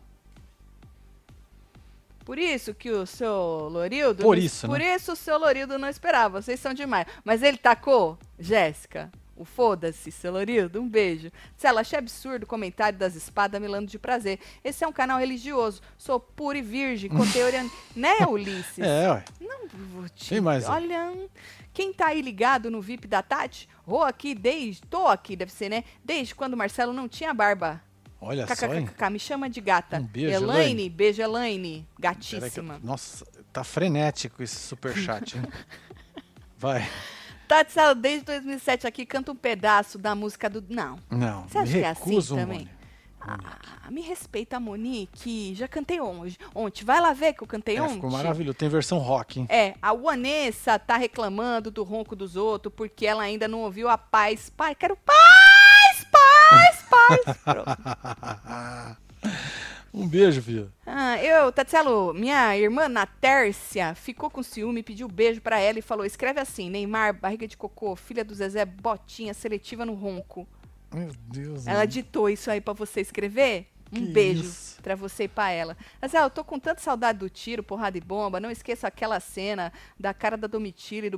Por 2.27 2.37
isso 2.37 2.73
que 2.73 2.91
o 2.91 3.05
seu 3.05 3.69
Lorildo. 3.71 4.21
Por 4.21 4.37
isso, 4.37 4.67
Por 4.67 4.79
né? 4.79 4.95
isso 4.95 5.13
o 5.13 5.15
seu 5.15 5.37
Lorildo 5.37 5.77
não 5.77 5.87
esperava. 5.87 6.41
Vocês 6.41 6.59
são 6.59 6.73
demais. 6.73 7.07
Mas 7.23 7.41
ele 7.41 7.55
tacou, 7.55 8.19
Jéssica, 8.37 9.09
O 9.33 9.45
foda-se, 9.45 10.11
Celorildo, 10.11 10.81
um 10.81 10.89
beijo. 10.89 11.31
Cela, 11.55 11.79
achei 11.79 11.97
absurdo 11.97 12.43
o 12.43 12.45
comentário 12.45 12.99
das 12.99 13.15
espadas 13.15 13.61
melando 13.61 13.89
de 13.89 13.97
prazer. 13.97 14.39
Esse 14.61 14.83
é 14.83 14.87
um 14.87 14.91
canal 14.91 15.17
religioso. 15.17 15.81
Sou 15.97 16.19
pura 16.19 16.57
e 16.57 16.61
virgem, 16.61 17.09
conteúdo... 17.09 17.71
né, 17.95 18.17
Ulisses? 18.27 18.79
É, 18.79 19.09
ué. 19.09 19.23
Não 19.39 19.65
vou 19.69 20.09
te... 20.09 20.27
Tem 20.27 20.41
mais. 20.41 20.67
Olha, 20.67 21.13
quem 21.73 21.93
tá 21.93 22.07
aí 22.07 22.21
ligado 22.21 22.69
no 22.69 22.81
VIP 22.81 23.07
da 23.07 23.21
Tati, 23.21 23.69
Rô 23.85 24.03
aqui 24.03 24.35
desde... 24.35 24.81
Tô 24.81 25.07
aqui, 25.07 25.37
deve 25.37 25.53
ser, 25.53 25.69
né? 25.69 25.85
Desde 26.03 26.35
quando 26.35 26.55
o 26.55 26.57
Marcelo 26.57 26.91
não 26.91 27.07
tinha 27.07 27.33
barba. 27.33 27.81
Olha 28.19 28.47
só, 28.55 28.73
hein? 28.73 28.89
Me 29.11 29.19
chama 29.19 29.49
de 29.49 29.61
gata. 29.61 29.97
Um 29.99 30.03
beijo, 30.03 30.29
Elaine, 30.35 30.61
Elaine. 30.71 30.89
beijo, 30.89 31.21
Elaine. 31.21 31.77
Eu- 31.79 32.01
Gatíssima. 32.01 32.79
Nossa, 32.83 33.25
tá 33.53 33.63
frenético 33.63 34.41
esse 34.41 34.55
superchat? 34.55 35.35
Vai. 36.57 36.87
Tati 37.47 37.71
Salo, 37.71 37.95
desde 37.95 38.25
2007 38.25 38.87
aqui, 38.87 39.05
canta 39.05 39.31
um 39.31 39.35
pedaço 39.35 39.97
da 39.97 40.13
música 40.15 40.49
do... 40.49 40.63
Não. 40.67 40.99
Não, 41.09 41.47
Você 41.47 41.57
acha 41.59 41.71
que 41.71 41.77
é 41.79 41.89
assim 41.89 42.21
também? 42.21 42.45
Mônica. 42.59 42.77
Ah, 43.19 43.91
me 43.91 44.01
respeita, 44.01 44.59
Monique. 44.59 45.53
Já 45.55 45.67
cantei 45.67 45.99
hoje. 45.99 46.37
Ontem. 46.55 46.85
Vai 46.85 46.99
lá 47.01 47.11
ver 47.13 47.33
que 47.33 47.43
eu 47.43 47.47
cantei 47.47 47.75
É, 47.77 47.81
ontem. 47.81 47.95
ficou 47.95 48.09
maravilhoso. 48.11 48.57
Tem 48.57 48.69
versão 48.69 48.99
rock, 48.99 49.39
hein? 49.41 49.45
É, 49.49 49.75
a 49.81 49.93
Vanessa 49.93 50.79
tá 50.79 50.95
reclamando 50.97 51.69
do 51.69 51.83
ronco 51.83 52.15
dos 52.15 52.35
outros 52.37 52.73
porque 52.75 53.05
ela 53.05 53.23
ainda 53.23 53.47
não 53.47 53.61
ouviu 53.63 53.89
a 53.89 53.97
paz. 53.97 54.49
Pai, 54.49 54.73
quero 54.75 54.95
paz, 54.95 55.17
paz, 56.49 56.83
paz. 56.89 57.37
Pronto. 57.43 58.97
um 59.93 60.07
beijo, 60.07 60.41
filho. 60.41 60.71
Ah, 60.85 61.21
eu, 61.23 61.51
Tatselo, 61.51 62.13
minha 62.13 62.57
irmã 62.57 62.87
Natércia 62.87 63.95
ficou 63.95 64.29
com 64.29 64.43
ciúme, 64.43 64.83
pediu 64.83 65.07
beijo 65.07 65.41
pra 65.41 65.59
ela 65.59 65.79
e 65.79 65.81
falou: 65.81 66.05
escreve 66.05 66.39
assim: 66.39 66.69
Neymar, 66.69 67.19
barriga 67.19 67.47
de 67.47 67.57
cocô, 67.57 67.95
filha 67.95 68.23
do 68.23 68.33
Zezé, 68.33 68.65
botinha 68.65 69.33
seletiva 69.33 69.85
no 69.85 69.93
ronco. 69.93 70.47
Meu 70.93 71.11
Deus. 71.27 71.67
Ela 71.67 71.79
mano. 71.79 71.91
ditou 71.91 72.29
isso 72.29 72.49
aí 72.49 72.61
pra 72.61 72.73
você 72.73 73.01
escrever? 73.01 73.67
Um 73.91 73.95
Que 73.95 74.11
beijo 74.11 74.43
isso. 74.43 74.81
pra 74.81 74.95
você 74.95 75.23
e 75.23 75.27
pra 75.27 75.49
ela. 75.49 75.77
Mas 76.01 76.13
ah, 76.13 76.19
eu 76.23 76.29
tô 76.29 76.43
com 76.43 76.59
tanta 76.59 76.81
saudade 76.81 77.19
do 77.19 77.29
tiro, 77.29 77.63
porrada 77.63 77.97
e 77.97 78.01
bomba. 78.01 78.39
Não 78.39 78.51
esqueça 78.51 78.87
aquela 78.87 79.19
cena 79.19 79.71
da 79.99 80.13
cara 80.13 80.35
da 80.37 80.47
Domitila 80.47 81.07
e 81.07 81.09
do 81.09 81.17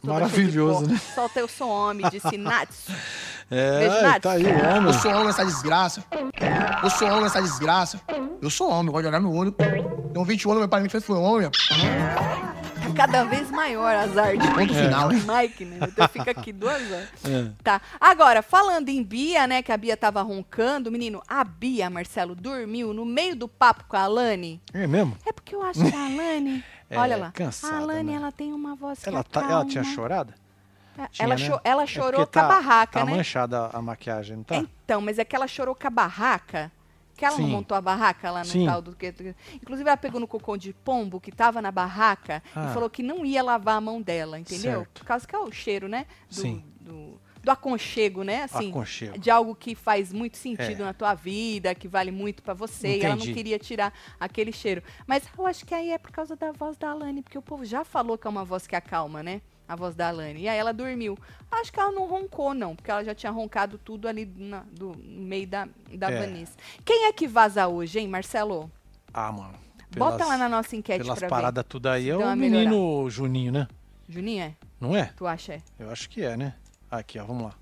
de 0.00 0.08
Maravilhoso, 0.08 0.86
né? 0.86 0.98
Solta 1.14 1.40
eu 1.40 1.48
sou 1.48 1.68
homem, 1.68 2.08
disse 2.10 2.36
Natsu. 2.38 2.92
É, 3.50 3.78
Beijo, 3.78 3.94
ai, 3.96 4.02
Nath. 4.02 4.22
tá 4.22 4.32
aí 4.32 4.44
o 4.44 4.48
homem. 4.48 4.86
Eu 4.86 4.94
sou 4.94 5.10
homem 5.10 5.24
nessa 5.26 5.44
desgraça. 5.44 6.04
Eu 6.82 6.90
sou 6.90 7.08
homem 7.08 7.22
nessa 7.22 7.42
desgraça. 7.42 8.00
Eu 8.40 8.50
sou 8.50 8.70
homem, 8.70 8.86
eu 8.86 8.92
gosto 8.92 9.02
de 9.02 9.08
olhar 9.08 9.20
no 9.20 9.34
olho. 9.34 9.52
Tem 9.52 10.24
20 10.24 10.44
anos, 10.46 10.58
meu 10.58 10.68
pai 10.68 10.80
me 10.80 10.88
fez 10.88 11.04
foi 11.04 11.16
homem. 11.18 11.50
Tá 12.98 13.06
cada 13.06 13.24
vez 13.24 13.50
maior 13.50 13.94
as 13.94 14.16
artes. 14.18 14.46
Ponto 14.48 14.74
final? 14.74 15.08
Mike, 15.10 15.64
né? 15.64 15.78
Então 15.82 16.08
fica 16.08 16.32
aqui 16.32 16.52
duas 16.52 16.82
horas. 16.90 17.08
É. 17.24 17.50
Tá. 17.62 17.80
Agora, 18.00 18.42
falando 18.42 18.88
em 18.88 19.02
Bia, 19.02 19.46
né? 19.46 19.62
Que 19.62 19.70
a 19.70 19.76
Bia 19.76 19.96
tava 19.96 20.20
roncando. 20.22 20.90
Menino, 20.90 21.22
a 21.28 21.44
Bia, 21.44 21.88
Marcelo, 21.88 22.34
dormiu 22.34 22.92
no 22.92 23.04
meio 23.04 23.36
do 23.36 23.46
papo 23.46 23.84
com 23.88 23.96
a 23.96 24.00
Alane. 24.02 24.60
É 24.74 24.86
mesmo? 24.86 25.16
É 25.24 25.32
porque 25.32 25.54
eu 25.54 25.62
acho 25.62 25.80
que 25.84 25.94
a 25.94 26.04
Alane. 26.06 26.64
É, 26.90 26.98
olha 26.98 27.18
lá. 27.18 27.30
cansada, 27.32 27.74
a 27.74 27.78
Alane, 27.80 28.12
né? 28.12 28.16
ela 28.16 28.32
tem 28.32 28.50
uma 28.50 28.74
voz 28.74 29.06
Ela, 29.06 29.22
tá, 29.22 29.42
ela 29.42 29.62
tinha 29.66 29.84
chorado? 29.84 30.32
É, 30.96 31.06
Tinha, 31.08 31.26
ela, 31.26 31.36
né? 31.36 31.46
cho- 31.46 31.60
ela 31.62 31.82
É 31.82 31.86
chorou 31.86 32.20
porque 32.26 32.40
com 32.40 32.46
a 32.46 32.48
barraca, 32.48 33.00
tá 33.00 33.04
né? 33.04 33.14
manchada 33.14 33.66
a 33.74 33.82
maquiagem, 33.82 34.38
não 34.38 34.42
tá? 34.42 34.56
Então, 34.56 34.98
mas 35.02 35.18
é 35.18 35.24
que 35.26 35.36
ela 35.36 35.46
chorou 35.46 35.74
com 35.74 35.86
a 35.86 35.90
barraca. 35.90 36.72
Que 37.18 37.24
ela 37.24 37.36
não 37.36 37.46
Sim. 37.46 37.50
montou 37.52 37.76
a 37.76 37.80
barraca 37.80 38.30
lá 38.30 38.38
no 38.40 38.44
Sim. 38.46 38.64
tal 38.64 38.80
do 38.80 38.94
que. 38.94 39.12
Inclusive, 39.60 39.88
ela 39.88 39.96
pegou 39.96 40.20
no 40.20 40.28
cocô 40.28 40.56
de 40.56 40.72
pombo 40.72 41.20
que 41.20 41.32
tava 41.32 41.60
na 41.60 41.72
barraca 41.72 42.40
Ah. 42.54 42.68
e 42.70 42.72
falou 42.72 42.88
que 42.88 43.02
não 43.02 43.26
ia 43.26 43.42
lavar 43.42 43.76
a 43.76 43.80
mão 43.80 44.00
dela, 44.00 44.38
entendeu? 44.38 44.78
Certo. 44.82 45.00
Por 45.00 45.04
causa 45.04 45.26
que 45.26 45.34
é 45.34 45.38
o 45.38 45.50
cheiro, 45.50 45.88
né? 45.88 46.06
Do, 46.28 46.34
Sim. 46.36 46.64
do, 46.80 47.20
do 47.42 47.50
aconchego, 47.50 48.22
né? 48.22 48.44
Assim, 48.44 48.70
Aconchego. 48.70 49.18
de 49.18 49.30
algo 49.32 49.52
que 49.56 49.74
faz 49.74 50.12
muito 50.12 50.36
sentido 50.36 50.82
É. 50.82 50.84
na 50.84 50.92
tua 50.94 51.12
vida, 51.14 51.74
que 51.74 51.88
vale 51.88 52.12
muito 52.12 52.40
pra 52.40 52.54
você. 52.54 52.98
E 52.98 53.00
ela 53.00 53.16
não 53.16 53.22
Entendi. 53.22 53.34
queria 53.34 53.58
tirar 53.58 53.92
aquele 54.20 54.52
cheiro. 54.52 54.80
Mas 55.04 55.24
eu 55.36 55.44
acho 55.44 55.66
que 55.66 55.74
aí 55.74 55.90
é 55.90 55.98
por 55.98 56.12
causa 56.12 56.36
da 56.36 56.52
voz 56.52 56.76
da 56.76 56.90
Alane, 56.92 57.20
porque 57.20 57.36
o 57.36 57.42
povo 57.42 57.64
já 57.64 57.84
falou 57.84 58.16
que 58.16 58.28
é 58.28 58.30
uma 58.30 58.44
voz 58.44 58.64
que 58.64 58.76
acalma, 58.76 59.24
né? 59.24 59.42
A 59.68 59.76
voz 59.76 59.94
da 59.94 60.08
Alane. 60.08 60.40
E 60.40 60.48
aí 60.48 60.56
ela 60.58 60.72
dormiu. 60.72 61.16
Acho 61.50 61.70
que 61.72 61.78
ela 61.78 61.92
não 61.92 62.06
roncou, 62.08 62.54
não, 62.54 62.74
porque 62.74 62.90
ela 62.90 63.04
já 63.04 63.14
tinha 63.14 63.30
roncado 63.30 63.76
tudo 63.78 64.08
ali 64.08 64.24
na- 64.36 64.64
do, 64.72 64.94
no 64.96 65.26
meio 65.26 65.46
da, 65.46 65.68
da 65.94 66.10
É. 66.10 66.20
Vanessa. 66.20 66.54
Quem 66.84 67.04
é 67.04 67.12
que 67.12 67.28
vaza 67.28 67.68
hoje, 67.68 67.98
hein, 67.98 68.08
Marcelo? 68.08 68.70
Ah, 69.12 69.30
mano. 69.30 69.54
Bota 69.96 70.16
pelas- 70.18 70.28
lá 70.30 70.38
na 70.38 70.48
nossa 70.48 70.74
enquete 70.74 71.02
Pelas 71.02 71.18
pra 71.18 71.28
paradas 71.28 71.64
tudo 71.68 71.88
aí 71.88 72.08
é 72.08 72.16
o 72.16 72.36
menino 72.36 73.08
Juninho, 73.10 73.52
né? 73.52 73.68
Juninho, 74.08 74.42
é? 74.42 74.54
Não 74.80 74.96
é? 74.96 75.12
Tu 75.16 75.26
acha? 75.26 75.54
É? 75.54 75.62
Eu 75.78 75.90
acho 75.90 76.08
que 76.08 76.22
é, 76.22 76.36
né? 76.36 76.54
Aqui, 76.90 77.18
ó, 77.18 77.24
vamos 77.24 77.44
lá. 77.44 77.54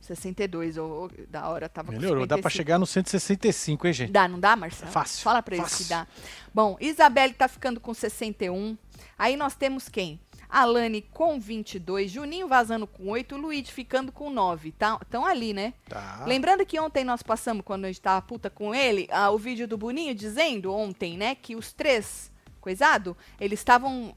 62, 0.00 0.76
ou, 0.76 1.10
da 1.28 1.48
hora, 1.48 1.68
tava 1.68 1.92
Melhorou. 1.92 2.26
Dá 2.26 2.36
pra 2.36 2.50
55. 2.50 2.56
chegar 2.56 2.78
no 2.78 2.86
165, 2.86 3.86
hein, 3.86 3.92
gente? 3.92 4.12
Dá, 4.12 4.26
não 4.28 4.38
dá, 4.38 4.56
Marcelo? 4.56 4.90
Fácil, 4.90 5.22
Fala 5.22 5.42
pra 5.42 5.56
eles 5.56 5.74
que 5.76 5.84
dá. 5.84 6.06
Bom, 6.52 6.76
Isabelle 6.80 7.32
tá 7.32 7.46
ficando 7.48 7.80
com 7.80 7.94
61. 7.94 8.76
Aí 9.16 9.36
nós 9.36 9.54
temos 9.54 9.88
quem? 9.88 10.18
Alane 10.52 11.00
com 11.00 11.40
22, 11.40 12.10
Juninho 12.10 12.46
vazando 12.46 12.86
com 12.86 13.08
8, 13.08 13.38
Luigi 13.38 13.72
ficando 13.72 14.12
com 14.12 14.28
9. 14.28 14.70
Tá, 14.72 14.98
tão 15.08 15.24
ali, 15.24 15.54
né? 15.54 15.72
Tá. 15.88 16.24
Lembrando 16.26 16.66
que 16.66 16.78
ontem 16.78 17.04
nós 17.04 17.22
passamos, 17.22 17.64
quando 17.64 17.86
a 17.86 17.88
gente 17.88 18.02
tava 18.02 18.20
puta 18.20 18.50
com 18.50 18.74
ele, 18.74 19.08
ah, 19.10 19.30
o 19.30 19.38
vídeo 19.38 19.66
do 19.66 19.78
Boninho 19.78 20.14
dizendo 20.14 20.70
ontem, 20.74 21.16
né, 21.16 21.34
que 21.34 21.56
os 21.56 21.72
três, 21.72 22.30
coisado, 22.60 23.16
eles 23.40 23.60
estavam 23.60 24.14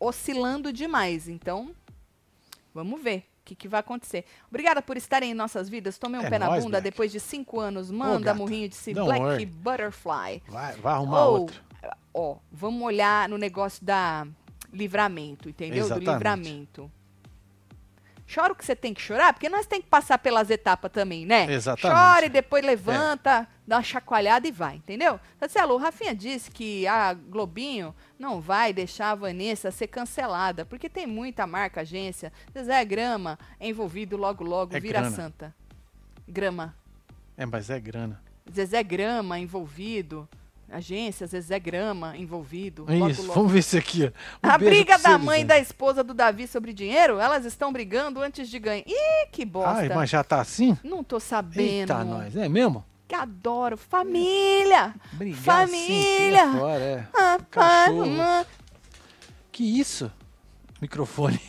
oscilando 0.00 0.72
demais. 0.72 1.28
Então, 1.28 1.70
vamos 2.74 3.00
ver 3.00 3.18
o 3.18 3.44
que, 3.44 3.54
que 3.54 3.68
vai 3.68 3.78
acontecer. 3.78 4.24
Obrigada 4.48 4.82
por 4.82 4.96
estarem 4.96 5.30
em 5.30 5.34
nossas 5.34 5.68
vidas. 5.68 5.96
Tomei 5.96 6.20
um 6.20 6.24
É 6.24 6.28
pé 6.28 6.40
na 6.40 6.50
bunda 6.50 6.70
Black. 6.70 6.82
depois 6.82 7.12
de 7.12 7.20
cinco 7.20 7.60
anos. 7.60 7.88
Manda 7.88 8.18
gata, 8.18 8.38
murrinho 8.38 8.68
de 8.68 8.74
si, 8.74 8.92
don't 8.92 9.06
Black 9.08 9.24
worry. 9.24 9.46
Butterfly. 9.46 10.42
Vai, 10.48 10.74
vai 10.76 10.92
arrumar 10.94 11.24
Ou, 11.26 11.40
outro. 11.42 11.62
Ó, 12.12 12.38
vamos 12.50 12.82
olhar 12.82 13.28
no 13.28 13.38
negócio 13.38 13.84
da 13.84 14.26
livramento, 14.72 15.48
entendeu? 15.48 15.84
Exatamente. 15.84 16.04
Do 16.04 16.12
livramento. 16.12 16.92
Chora 18.32 18.52
o 18.52 18.56
que 18.56 18.62
você 18.62 18.76
tem 18.76 18.92
que 18.92 19.00
chorar, 19.00 19.32
porque 19.32 19.48
nós 19.48 19.66
tem 19.66 19.80
que 19.80 19.88
passar 19.88 20.18
pelas 20.18 20.50
etapas 20.50 20.92
também, 20.92 21.24
né? 21.24 21.50
Exatamente. 21.50 21.98
Chora 21.98 22.26
e 22.26 22.28
depois 22.28 22.62
levanta, 22.62 23.48
dá 23.66 23.76
uma 23.76 23.82
chacoalhada 23.82 24.46
e 24.46 24.52
vai, 24.52 24.76
entendeu? 24.76 25.18
Marcelo, 25.40 25.72
o 25.72 25.78
Rafinha 25.78 26.14
disse 26.14 26.50
que 26.50 26.86
a 26.86 27.14
Globinho 27.14 27.94
não 28.18 28.38
vai 28.38 28.70
deixar 28.74 29.12
a 29.12 29.14
Vanessa 29.14 29.70
ser 29.70 29.86
cancelada, 29.86 30.66
porque 30.66 30.90
tem 30.90 31.06
muita 31.06 31.46
marca, 31.46 31.80
agência. 31.80 32.30
Zezé 32.52 32.84
Grama 32.84 33.38
é 33.58 33.66
envolvido 33.68 34.14
logo, 34.18 34.44
logo, 34.44 34.76
É 34.76 34.80
vira 34.80 35.00
grana. 35.00 35.16
santa. 35.16 35.54
Grama. 36.28 36.76
É, 37.34 37.46
mas 37.46 37.70
é 37.70 37.80
grana. 37.80 38.20
Zezé 38.52 38.82
Grama 38.82 39.38
envolvido. 39.38 40.28
Agência, 40.70 41.26
Zezé 41.26 41.58
Grama 41.58 42.16
envolvido. 42.16 42.84
logo, 42.88 43.08
Isso, 43.10 43.22
logo. 43.22 43.34
vamos 43.34 43.52
ver 43.52 43.58
isso 43.60 43.76
aqui. 43.78 44.12
Um 44.44 44.48
A 44.50 44.58
briga 44.58 44.98
da 44.98 45.16
mãe 45.16 45.40
e 45.40 45.44
da 45.44 45.58
esposa 45.58 46.04
do 46.04 46.12
Davi 46.12 46.46
sobre 46.46 46.72
dinheiro, 46.74 47.18
elas 47.18 47.44
estão 47.46 47.72
brigando 47.72 48.20
antes 48.20 48.48
de 48.50 48.58
ganhar. 48.58 48.84
Ih, 48.86 49.28
que 49.32 49.44
bosta. 49.46 49.70
Ai, 49.80 49.88
mas 49.88 50.10
já 50.10 50.22
tá 50.22 50.40
assim? 50.40 50.76
Não 50.84 51.02
tô 51.02 51.18
sabendo. 51.18 51.60
Eita, 51.92 52.04
nós. 52.04 52.36
É 52.36 52.48
mesmo? 52.48 52.84
Que 53.06 53.14
adoro. 53.14 53.78
Família. 53.78 54.94
Brigar 55.12 55.40
Família. 55.40 56.42
assim, 56.44 56.52
tira 56.52 56.58
fora, 56.58 56.80
é. 56.84 57.08
Ah, 57.14 57.38
Cachorro. 57.50 57.50
pai, 57.50 57.92
mamãe. 58.16 58.46
Que 59.50 59.80
isso? 59.80 60.12
Microfone. 60.82 61.40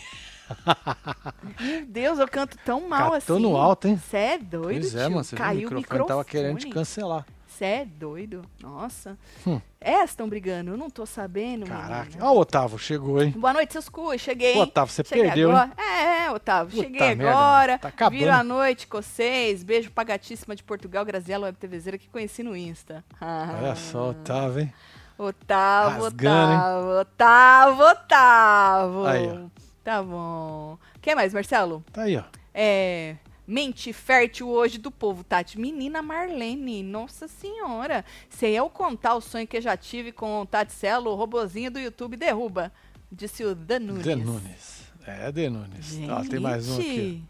Meu 1.60 1.86
Deus, 1.86 2.18
eu 2.20 2.28
canto 2.28 2.58
tão 2.66 2.88
mal 2.88 3.12
Catou 3.12 3.36
assim. 3.36 3.44
no 3.44 3.56
alto, 3.58 3.88
hein? 3.88 4.02
Cê 4.10 4.18
é 4.18 4.38
doido, 4.38 4.80
Pois 4.82 4.96
é, 4.96 5.08
mano. 5.10 5.24
Você? 5.24 5.36
Caiu 5.36 5.68
o 5.70 5.72
o 5.72 5.76
microfone 5.76 6.08
tava 6.08 6.26
querendo 6.26 6.58
te 6.58 6.66
microfone. 6.66 6.74
cancelar. 6.74 7.26
Cê 7.60 7.66
é 7.66 7.86
doido. 7.86 8.42
Nossa. 8.62 9.18
Hum. 9.46 9.60
É, 9.82 10.02
estão 10.06 10.30
brigando. 10.30 10.72
Eu 10.72 10.78
não 10.78 10.90
tô 10.90 11.06
sabendo, 11.06 11.66
Caraca. 11.66 12.18
Ó, 12.22 12.32
o 12.32 12.40
Otávio 12.40 12.80
chegou, 12.80 13.22
hein? 13.22 13.32
Boa 13.32 13.52
noite, 13.52 13.74
seus 13.74 13.90
cu. 13.90 14.18
Cheguei. 14.18 14.56
Ô, 14.56 14.62
Otávio, 14.62 14.94
você 14.94 15.04
Cheguei 15.04 15.26
perdeu, 15.26 15.52
agora. 15.52 15.74
É, 15.78 16.24
é, 16.24 16.32
Otávio. 16.32 16.72
Puta 16.72 16.84
Cheguei 16.84 17.16
merda, 17.16 17.30
agora. 17.30 17.78
Tá 17.78 17.90
acabando. 17.90 18.18
Viro 18.18 18.32
a 18.32 18.42
noite 18.46 18.88
com 18.88 19.02
vocês. 19.02 19.62
Beijo 19.62 19.92
pra 19.92 20.06
gatíssima 20.06 20.56
de 20.56 20.64
Portugal, 20.64 21.04
Graziela 21.04 21.48
Web 21.48 21.58
TVzeira, 21.58 21.98
que 21.98 22.08
conheci 22.08 22.44
no 22.44 22.56
Insta. 22.56 23.04
Olha 23.20 23.76
só, 23.76 24.12
Otávio, 24.12 24.62
hein? 24.62 24.74
Otávio, 25.18 26.04
Rasgando, 26.04 26.54
hein? 26.54 27.02
Otávio, 27.02 27.84
Otávio, 27.84 27.86
Otávio. 27.92 29.06
Aí, 29.06 29.28
ó. 29.28 29.50
Tá 29.84 30.02
bom. 30.02 30.78
Quem 31.02 31.14
mais, 31.14 31.34
Marcelo? 31.34 31.84
Tá 31.92 32.04
aí, 32.04 32.16
ó. 32.16 32.24
É. 32.54 33.18
Mente 33.50 33.92
fértil 33.92 34.48
hoje 34.48 34.78
do 34.78 34.92
povo, 34.92 35.24
Tati. 35.24 35.60
Menina 35.60 36.04
Marlene, 36.04 36.84
nossa 36.84 37.28
senhora. 37.28 38.06
Se 38.30 38.48
eu 38.48 38.70
contar 38.70 39.16
o 39.16 39.22
sonho 39.22 39.48
que 39.48 39.58
eu 39.58 39.62
já 39.62 39.76
tive 39.76 40.12
com 40.12 40.42
o 40.42 40.46
Tati 40.46 40.72
Celo, 40.72 41.10
o 41.10 41.16
robozinho 41.16 41.72
do 41.72 41.80
YouTube 41.80 42.16
derruba. 42.16 42.72
Disse 43.12 43.44
o 43.44 43.56
Danunes. 43.56 44.04
De 44.04 44.16
Nunes. 44.16 44.84
É, 45.04 45.32
De 45.32 45.50
Nunes. 45.50 45.98
Ó, 46.08 46.22
tem 46.30 46.40
mais 46.40 46.70
um 46.70 46.76
aqui. 46.76 46.96
Gente, 46.96 47.24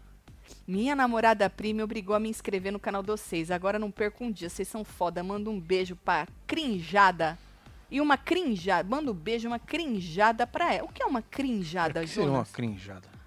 Minha 0.68 0.94
namorada 0.94 1.48
Pri 1.48 1.72
me 1.72 1.82
obrigou 1.82 2.14
a 2.14 2.20
me 2.20 2.28
inscrever 2.28 2.70
no 2.70 2.78
canal 2.78 3.00
de 3.02 3.08
vocês. 3.08 3.50
Agora 3.50 3.78
não 3.78 3.90
perco 3.90 4.22
um 4.22 4.30
dia. 4.30 4.50
Vocês 4.50 4.68
são 4.68 4.84
foda. 4.84 5.22
Manda 5.22 5.48
um 5.48 5.58
beijo 5.58 5.96
pra 5.96 6.28
crinjada. 6.46 7.38
E 7.90 7.98
uma 7.98 8.18
crinjada. 8.18 8.86
Manda 8.86 9.10
um 9.10 9.14
beijo, 9.14 9.48
uma 9.48 9.58
crinjada 9.58 10.46
pra 10.46 10.74
ela. 10.74 10.84
O 10.86 10.92
que 10.92 11.02
é 11.02 11.06
uma 11.06 11.22
crinjada, 11.22 12.02
Que 12.02 12.08
seria 12.08 12.24
uma 12.28 12.34
Jonas? 12.34 12.50
crinjada. 12.50 13.19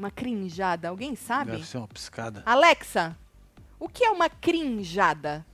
Uma 0.00 0.10
crinjada, 0.10 0.88
alguém 0.88 1.14
sabe? 1.14 1.50
Deve 1.50 1.66
ser 1.66 1.76
uma 1.76 1.86
piscada. 1.86 2.42
Alexa, 2.46 3.14
o 3.78 3.86
que 3.86 4.02
é 4.02 4.10
uma 4.10 4.30
crinjada? 4.30 5.44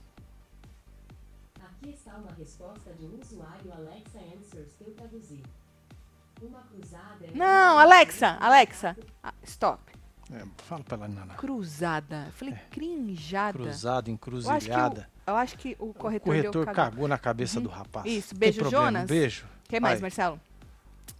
Aqui 1.61 1.89
está 1.89 2.15
uma 2.15 2.31
resposta 2.31 2.93
de 2.93 3.05
um 3.07 3.19
usuário 3.21 3.73
Alexa 3.73 4.19
Answers 4.19 4.73
que 4.77 4.85
eu 4.85 4.93
traduzi. 4.93 5.43
Uma 6.41 6.61
cruzada 6.61 7.25
é 7.25 7.31
Não, 7.33 7.77
Alexa, 7.77 8.37
Alexa. 8.39 8.95
Ah, 9.21 9.33
stop. 9.43 9.83
É, 10.31 10.45
fala 10.59 10.81
pra 10.85 10.95
ela, 10.95 11.07
Nana. 11.09 11.33
Cruzada. 11.33 12.23
Eu 12.27 12.31
falei 12.31 12.53
crinjada. 12.71 13.51
Cruzada, 13.51 13.97
Eu 13.97 13.99
acho, 13.99 14.05
que 14.05 14.11
encruzilhada. 14.11 15.09
o, 15.27 15.29
eu 15.29 15.35
acho 15.35 15.57
que 15.57 15.75
o 15.77 15.89
O 15.89 15.93
corretor, 15.93 16.33
deu 16.33 16.41
corretor 16.43 16.65
cagada. 16.67 16.91
cagou 16.91 17.07
na 17.09 17.17
cabeça 17.17 17.59
do 17.59 17.67
rapaz. 17.67 18.05
Isso, 18.05 18.33
beijo, 18.33 18.69
Jonas. 18.69 19.09
Beijo. 19.09 19.45
O 19.65 19.67
que 19.69 19.77
mais, 19.77 19.95
Vai. 19.99 20.03
Marcelo? 20.03 20.39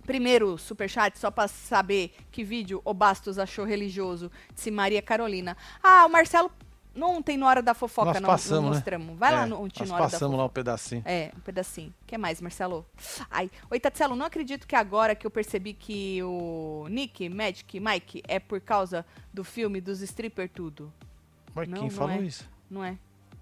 Primeiro 0.08 0.58
superchat, 0.58 1.20
só 1.20 1.30
pra 1.30 1.48
saber 1.48 2.16
que 2.32 2.44
vídeo 2.44 2.82
o 2.84 2.94
Bastos 2.94 3.38
achou 3.38 3.64
religioso, 3.66 4.32
disse 4.56 4.72
Maria 4.72 5.02
Carolina. 5.02 5.56
Ah, 5.84 6.06
o 6.06 6.10
Marcelo, 6.10 6.50
ontem 6.96 7.36
na 7.38 7.46
hora 7.46 7.62
da 7.62 7.74
fofoca 7.74 8.14
Nós 8.14 8.22
não, 8.22 8.30
passamos, 8.30 8.64
não 8.64 8.70
né? 8.70 8.76
mostramos. 8.78 9.18
Vai 9.20 9.32
lá 9.34 9.44
É, 9.44 9.46
no 9.46 9.62
ontem 9.62 9.82
Nós 9.82 9.90
na 9.92 9.98
passamos 9.98 10.38
lá 10.38 10.46
um 10.46 10.50
pedacinho. 10.50 11.04
É, 11.06 11.32
um 11.36 11.42
pedacinho. 11.42 11.94
O 12.02 12.06
que 12.08 12.18
mais, 12.18 12.40
Marcelo? 12.42 12.86
Ai, 13.30 13.52
oi, 13.70 13.80
Tatselo, 13.80 14.16
não 14.16 14.26
acredito 14.26 14.66
que 14.66 14.76
agora 14.78 15.14
que 15.14 15.28
eu 15.28 15.30
percebi 15.30 15.74
que 15.74 16.24
o 16.24 16.88
Nick, 16.90 17.28
Magic, 17.30 17.80
Mike 17.80 18.24
é 18.28 18.40
por 18.40 18.62
causa 18.62 19.06
do 19.34 19.44
filme 19.44 19.82
dos 19.82 20.02
stripper 20.02 20.50
tudo. 20.50 20.92
Mas 21.54 21.68
Não, 21.68 21.80
quem 21.80 21.90
não 21.90 21.96
falou 21.96 22.16
é. 22.16 22.22
isso? 22.22 22.50
Não 22.72 22.84
é? 22.84 22.98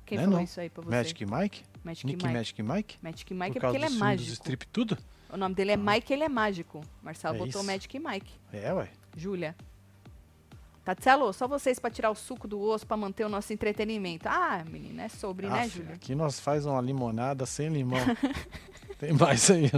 Quem 0.06 0.18
Não 0.18 0.24
é 0.24 0.26
falou 0.26 0.40
não. 0.40 0.44
isso 0.46 0.60
aí 0.60 0.70
pra 0.70 0.84
você? 0.84 0.90
Magic 0.90 1.26
Mike? 1.26 1.64
Magic 1.84 2.06
Nick 2.08 2.24
Mike. 2.26 2.34
Magic 2.38 2.64
Mike? 2.64 2.98
Magic 3.04 3.34
Mike 3.36 3.52
Por 3.54 3.58
é 3.58 3.62
porque 3.62 3.78
ele 3.78 3.86
é 3.86 3.88
filmes 3.88 3.92
dos 3.92 4.00
mágico. 4.00 4.34
strip 4.34 4.68
tudo? 4.68 4.98
O 5.32 5.38
nome 5.38 5.56
dele 5.56 5.72
é 5.72 5.78
Mike, 5.78 6.14
ele 6.14 6.24
é 6.24 6.30
mágico. 6.30 6.82
Marcelo 7.02 7.36
É 7.36 7.38
botou 7.40 7.62
isso. 7.62 7.72
Magic 7.72 8.00
Mike. 8.00 8.32
É, 8.54 8.74
ué. 8.74 8.90
Júlia. 9.16 9.56
Tatselo, 10.84 11.34
só 11.34 11.48
vocês 11.48 11.80
pra 11.80 11.90
tirar 11.90 12.12
o 12.12 12.16
suco 12.16 12.48
do 12.48 12.62
osso 12.62 12.86
pra 12.86 12.96
manter 12.96 13.26
o 13.26 13.30
nosso 13.30 13.52
entretenimento. 13.52 14.30
Ah, 14.30 14.64
menina, 14.70 15.04
é 15.04 15.10
sobre, 15.10 15.48
né, 15.48 15.64
Aff, 15.64 15.70
Júlia? 15.78 15.96
Aqui 15.96 16.14
nós 16.14 16.40
faz 16.40 16.66
uma 16.68 16.80
limonada 16.80 17.44
sem 17.48 17.70
limão. 17.70 18.00
Tem 19.00 19.12
mais 19.12 19.50
aí. 19.50 19.72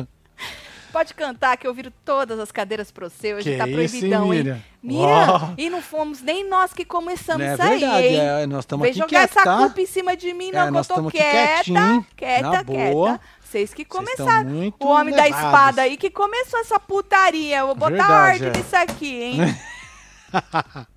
Pode 0.92 1.14
cantar 1.14 1.56
que 1.58 1.68
eu 1.68 1.74
viro 1.74 1.92
todas 2.04 2.40
as 2.40 2.52
cadeiras 2.52 2.92
pro 2.92 3.10
seu. 3.10 3.38
Hoje 3.38 3.52
Que 3.52 3.58
tá 3.58 3.68
isso, 3.68 3.98
proibidão, 3.98 4.34
hein, 4.34 4.48
hein? 4.50 4.64
Mira, 4.82 5.06
Ó. 5.06 5.54
e 5.58 5.70
não 5.70 5.82
fomos 5.82 6.22
nem 6.22 6.48
nós 6.48 6.74
que 6.74 6.86
começamos 6.86 7.46
é 7.46 7.54
isso 7.54 7.62
aí, 7.62 7.80
verdade, 7.80 8.08
hein? 8.08 8.20
é, 8.20 8.46
nós 8.46 8.60
estamos 8.60 8.86
aqui 8.88 8.98
jogar 8.98 9.08
quieto, 9.10 9.38
essa 9.38 9.58
culpa 9.58 9.82
em 9.82 9.86
cima 9.86 10.16
de 10.16 10.34
mim, 10.34 10.52
não, 10.52 10.62
É, 10.62 10.72
que 10.72 10.78
eu 10.78 10.86
tô 10.86 11.10
quieta, 11.12 12.06
quieta, 12.16 12.64
quieta. 12.66 13.22
Vocês 13.48 13.74
que 13.74 13.86
começaram. 13.86 14.50
muito 14.50 14.84
O 14.84 14.90
homem 14.90 15.16
da 15.16 15.26
espada 15.26 15.84
aí 15.84 15.96
que 15.96 16.10
começou 16.10 16.60
essa 16.60 16.78
putaria. 16.78 17.60
Eu 17.60 17.68
vou 17.68 17.76
botar 17.76 17.92
Verdade, 17.92 18.44
ordem 18.44 18.50
é. 18.50 18.58
nisso 18.58 18.76
aqui, 18.76 19.22
hein? 19.24 19.38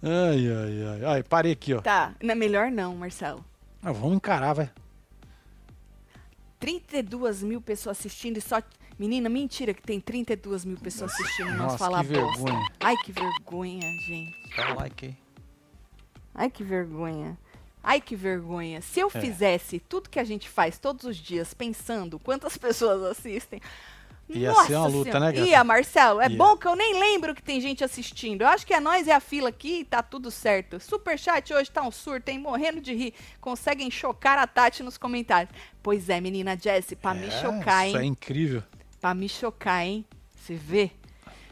Ai, 0.00 0.46
ai, 0.48 0.86
ai. 0.86 1.04
Ai, 1.04 1.22
parei 1.24 1.50
aqui, 1.50 1.74
ó. 1.74 1.80
tá, 1.80 2.14
não 2.22 2.30
é 2.30 2.34
melhor 2.36 2.70
não, 2.70 2.94
Marcelo. 2.94 3.44
Ah, 3.82 3.90
vamos 3.90 4.16
encarar, 4.16 4.52
vai. 4.52 4.70
32 6.60 7.42
mil 7.42 7.60
pessoas 7.60 7.98
assistindo 7.98 8.36
e 8.36 8.40
só. 8.40 8.62
Menina, 8.96 9.28
mentira 9.28 9.74
que 9.74 9.82
tem 9.82 10.00
32 10.00 10.64
mil 10.64 10.76
pessoas 10.78 11.12
assistindo 11.12 11.48
nós 11.48 11.58
Nossa, 11.58 11.78
falar 11.78 12.04
que 12.04 12.12
vergonha. 12.12 12.68
Ai, 12.78 12.96
que 13.04 13.10
vergonha, 13.10 13.90
gente. 14.06 14.56
Dá 14.56 14.72
um 14.72 14.76
like 14.76 15.06
aí. 15.06 15.16
Ai, 16.32 16.50
que 16.50 16.62
vergonha. 16.62 17.36
Ai, 17.90 18.02
que 18.02 18.14
vergonha. 18.14 18.82
Se 18.82 19.00
eu 19.00 19.10
É. 19.14 19.18
fizesse 19.20 19.78
tudo 19.80 20.10
que 20.10 20.18
a 20.20 20.24
gente 20.24 20.46
faz 20.46 20.78
todos 20.78 21.04
os 21.06 21.16
dias, 21.16 21.54
pensando 21.54 22.18
quantas 22.18 22.56
pessoas 22.58 23.02
assistem. 23.02 23.62
Ia 24.28 24.50
nossa 24.52 24.66
ser 24.66 24.74
uma 24.76 24.86
luta, 24.88 25.04
Senhora. 25.12 25.20
né, 25.20 25.32
gata? 25.32 25.48
Ia, 25.48 25.64
Marcelo. 25.64 26.20
É 26.20 26.28
Ia. 26.28 26.36
bom 26.36 26.54
que 26.54 26.68
eu 26.68 26.76
nem 26.76 27.00
lembro 27.00 27.34
que 27.34 27.42
tem 27.42 27.62
gente 27.62 27.82
assistindo. 27.82 28.42
Eu 28.42 28.48
acho 28.48 28.66
que 28.66 28.74
é 28.74 28.78
nós 28.80 29.06
e 29.06 29.10
a 29.10 29.20
fila 29.20 29.48
aqui 29.48 29.78
e 29.80 29.84
tá 29.86 30.02
tudo 30.02 30.30
certo. 30.30 30.78
Superchat 30.78 31.54
hoje 31.54 31.70
tá 31.70 31.80
um 31.82 31.90
surto, 31.90 32.28
hein? 32.30 32.38
Morrendo 32.38 32.78
de 32.78 32.92
rir. 32.92 33.14
Conseguem 33.40 33.90
chocar 33.90 34.36
a 34.36 34.46
Tati 34.46 34.82
nos 34.82 34.98
comentários. 34.98 35.50
Pois 35.82 36.10
é, 36.10 36.20
menina 36.20 36.58
Jessie, 36.58 36.94
pra 36.94 37.14
me 37.14 37.28
É, 37.28 37.30
chocar, 37.30 37.84
hein? 37.86 37.92
Isso 37.94 37.98
é 38.02 38.04
incrível. 38.04 38.62
Pra 39.00 39.14
me 39.14 39.30
chocar, 39.30 39.86
hein? 39.86 40.04
Você 40.36 40.54
vê? 40.54 40.90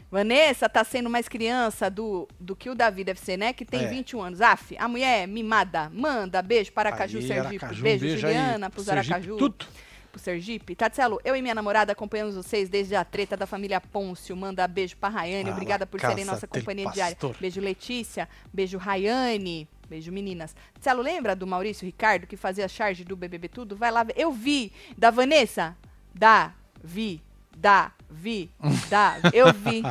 Vanessa 0.09 0.69
tá 0.69 0.83
sendo 0.83 1.09
mais 1.09 1.27
criança 1.27 1.89
do, 1.89 2.27
do 2.39 2.55
que 2.55 2.69
o 2.69 2.75
Davi 2.75 3.03
deve 3.03 3.19
ser, 3.19 3.35
né? 3.37 3.51
Que 3.51 3.65
tem 3.65 3.83
É. 3.83 3.87
21 3.87 4.21
anos. 4.21 4.41
Af, 4.41 4.75
a 4.77 4.87
mulher 4.87 5.23
é 5.23 5.27
mimada. 5.27 5.89
Manda, 5.93 6.41
beijo 6.41 6.71
para 6.71 6.89
Aracaju, 6.89 7.21
Sergipe. 7.21 7.37
Aracaju, 7.65 7.83
beijo, 7.83 8.05
beijo 8.05 8.17
Juliana, 8.21 8.69
pro 8.69 8.75
pros 8.75 8.85
Sergipe, 8.85 9.13
Aracaju. 9.13 9.37
tudo. 9.37 9.65
Pro 10.11 10.21
Sergipe. 10.21 10.75
Tatselo, 10.75 11.19
eu 11.25 11.35
e 11.35 11.41
minha 11.41 11.53
namorada 11.53 11.91
acompanhamos 11.91 12.35
vocês 12.35 12.69
desde 12.69 12.95
a 12.95 13.03
treta 13.03 13.35
da 13.35 13.45
família 13.45 13.81
Pôncio. 13.81 14.35
Manda 14.37 14.65
beijo 14.67 14.95
pra 14.95 15.09
Rayane. 15.09 15.49
Ah, 15.49 15.53
Obrigada 15.53 15.85
por 15.85 15.99
serem 15.99 16.23
nossa 16.23 16.47
companhia 16.47 16.89
diária. 16.89 17.17
Beijo, 17.39 17.59
Letícia. 17.59 18.29
Beijo, 18.53 18.77
Rayane. 18.77 19.67
Beijo, 19.89 20.11
meninas. 20.11 20.55
Tatselo, 20.73 21.01
lembra 21.01 21.35
do 21.35 21.45
Maurício 21.45 21.85
Ricardo 21.85 22.25
que 22.25 22.35
fazia 22.37 22.67
charge 22.69 23.03
do 23.03 23.15
BBB 23.15 23.49
Tudo? 23.49 23.75
Vai 23.75 23.91
lá 23.91 24.03
ver. 24.03 24.13
Eu 24.17 24.31
vi. 24.31 24.71
Da 24.97 25.11
Vanessa? 25.11 25.75
Da. 26.15 26.53
Vi. 26.81 27.21
Da. 27.55 27.91
Vi. 28.09 28.49
Da. 28.89 29.15
Eu 29.33 29.53
vi. 29.53 29.83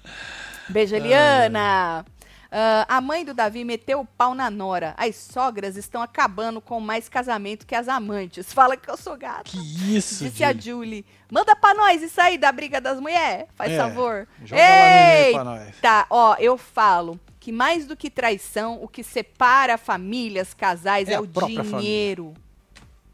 Beijo, 0.68 0.94
Eliana. 0.96 2.04
Ah, 2.50 2.86
a 2.88 3.00
mãe 3.00 3.24
do 3.24 3.34
Davi 3.34 3.64
meteu 3.64 4.00
o 4.00 4.06
pau 4.06 4.34
na 4.34 4.50
nora. 4.50 4.94
As 4.96 5.16
sogras 5.16 5.76
estão 5.76 6.00
acabando 6.00 6.60
com 6.60 6.80
mais 6.80 7.08
casamento 7.08 7.66
que 7.66 7.74
as 7.74 7.88
amantes. 7.88 8.52
Fala 8.52 8.76
que 8.76 8.88
eu 8.90 8.96
sou 8.96 9.16
gata. 9.16 9.44
Que 9.44 9.58
isso, 9.96 10.24
Disse 10.24 10.44
a 10.44 10.52
Di. 10.52 10.70
Julie. 10.70 11.04
Manda 11.30 11.54
pra 11.56 11.74
nós 11.74 12.02
isso 12.02 12.20
aí 12.20 12.38
da 12.38 12.50
briga 12.52 12.80
das 12.80 13.00
mulheres. 13.00 13.46
Faz 13.56 13.72
É, 13.72 13.76
favor. 13.76 14.28
joga 14.44 14.62
lá 14.62 15.26
no 15.26 15.32
pra 15.32 15.44
nós. 15.44 15.76
Tá, 15.82 16.06
ó, 16.08 16.36
eu 16.38 16.56
falo 16.56 17.18
que 17.40 17.52
mais 17.52 17.86
do 17.86 17.96
que 17.96 18.08
traição, 18.10 18.78
o 18.82 18.88
que 18.88 19.04
separa 19.04 19.76
famílias, 19.76 20.54
casais 20.54 21.08
É 21.08 21.12
é, 21.12 21.16
a 21.16 21.20
o 21.20 21.26
dinheiro. 21.26 22.32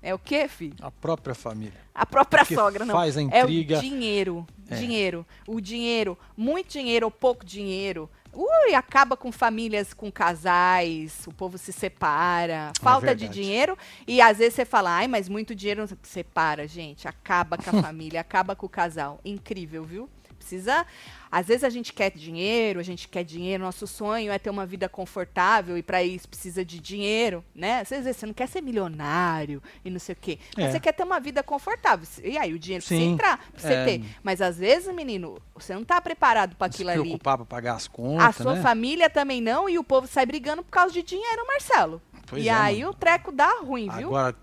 É 0.02 0.12
o 0.12 0.18
quê, 0.18 0.48
filho? 0.48 0.74
A 0.80 0.90
própria 0.90 1.34
família. 1.34 1.80
A 1.94 2.04
própria 2.04 2.40
Porque 2.44 2.54
sogra, 2.56 2.84
não. 2.84 2.94
faz 2.94 3.16
a 3.16 3.20
É 3.20 3.24
intriga. 3.24 3.78
o 3.78 3.80
dinheiro. 3.80 4.46
É. 4.68 4.74
Dinheiro. 4.76 5.26
O 5.46 5.60
dinheiro. 5.60 6.18
Muito 6.36 6.72
dinheiro 6.72 7.06
ou 7.06 7.10
pouco 7.10 7.44
dinheiro. 7.44 8.10
Ui, 8.34 8.74
acaba 8.74 9.14
com 9.16 9.30
famílias, 9.30 9.92
com 9.92 10.10
casais, 10.10 11.22
o 11.26 11.32
povo 11.34 11.58
se 11.58 11.70
separa, 11.72 12.72
falta 12.80 13.08
de 13.14 13.24
É 13.24 13.28
verdade. 13.28 13.40
dinheiro, 13.42 13.78
e 14.08 14.22
às 14.22 14.38
vezes 14.38 14.54
você 14.54 14.64
fala, 14.64 14.90
ai, 14.90 15.06
mas 15.06 15.28
muito 15.28 15.54
dinheiro 15.54 15.86
separa, 16.02 16.66
gente, 16.66 17.06
acaba 17.06 17.58
com 17.58 17.76
a 17.76 17.82
família, 17.82 18.22
acaba 18.22 18.56
com 18.56 18.64
o 18.64 18.70
casal. 18.70 19.20
Incrível, 19.22 19.84
viu? 19.84 20.08
Precisa. 20.42 20.84
Às 21.30 21.46
vezes 21.46 21.64
a 21.64 21.70
gente 21.70 21.92
quer 21.94 22.10
dinheiro, 22.10 22.78
a 22.78 22.82
gente 22.82 23.08
quer 23.08 23.24
dinheiro, 23.24 23.62
nosso 23.64 23.86
sonho 23.86 24.30
é 24.30 24.38
ter 24.38 24.50
uma 24.50 24.66
vida 24.66 24.86
confortável 24.88 25.78
e 25.78 25.82
para 25.82 26.02
isso 26.02 26.28
precisa 26.28 26.62
de 26.62 26.78
dinheiro, 26.78 27.42
né? 27.54 27.80
Às 27.80 27.88
vezes 27.88 28.16
você 28.16 28.26
não 28.26 28.34
quer 28.34 28.46
ser 28.48 28.60
milionário 28.60 29.62
e 29.82 29.88
não 29.90 29.98
sei 29.98 30.12
o 30.14 30.18
quê. 30.20 30.38
É. 30.58 30.70
Você 30.70 30.78
quer 30.78 30.92
ter 30.92 31.04
uma 31.04 31.18
vida 31.20 31.42
confortável. 31.42 32.06
E 32.22 32.36
aí 32.36 32.52
o 32.52 32.58
dinheiro 32.58 32.84
precisa 32.84 33.00
Sim, 33.00 33.12
entrar 33.12 33.38
pra 33.38 33.60
você 33.60 33.72
é. 33.72 33.84
ter. 33.84 34.04
Mas 34.22 34.42
às 34.42 34.58
vezes, 34.58 34.94
menino, 34.94 35.38
você 35.54 35.74
não 35.74 35.84
tá 35.84 36.00
preparado 36.02 36.54
para 36.56 36.70
Se 36.70 36.76
aquilo 36.76 36.90
ali. 36.90 37.00
preocupar 37.00 37.38
pra 37.38 37.46
pagar 37.46 37.74
as 37.76 37.88
contas, 37.88 38.26
A 38.26 38.32
sua 38.42 38.54
né? 38.56 38.60
família 38.62 39.08
também 39.08 39.40
não, 39.40 39.68
e 39.70 39.78
o 39.78 39.84
povo 39.84 40.06
sai 40.06 40.26
brigando 40.26 40.62
por 40.62 40.70
causa 40.70 40.92
de 40.92 41.02
dinheiro, 41.02 41.46
Marcelo. 41.46 42.02
Pois 42.26 42.44
e 42.44 42.48
é, 42.48 42.52
aí 42.52 42.80
mano. 42.80 42.90
o 42.90 42.94
treco 42.94 43.32
dá 43.32 43.60
ruim, 43.60 43.88
viu? 43.90 44.08
Agora, 44.08 44.36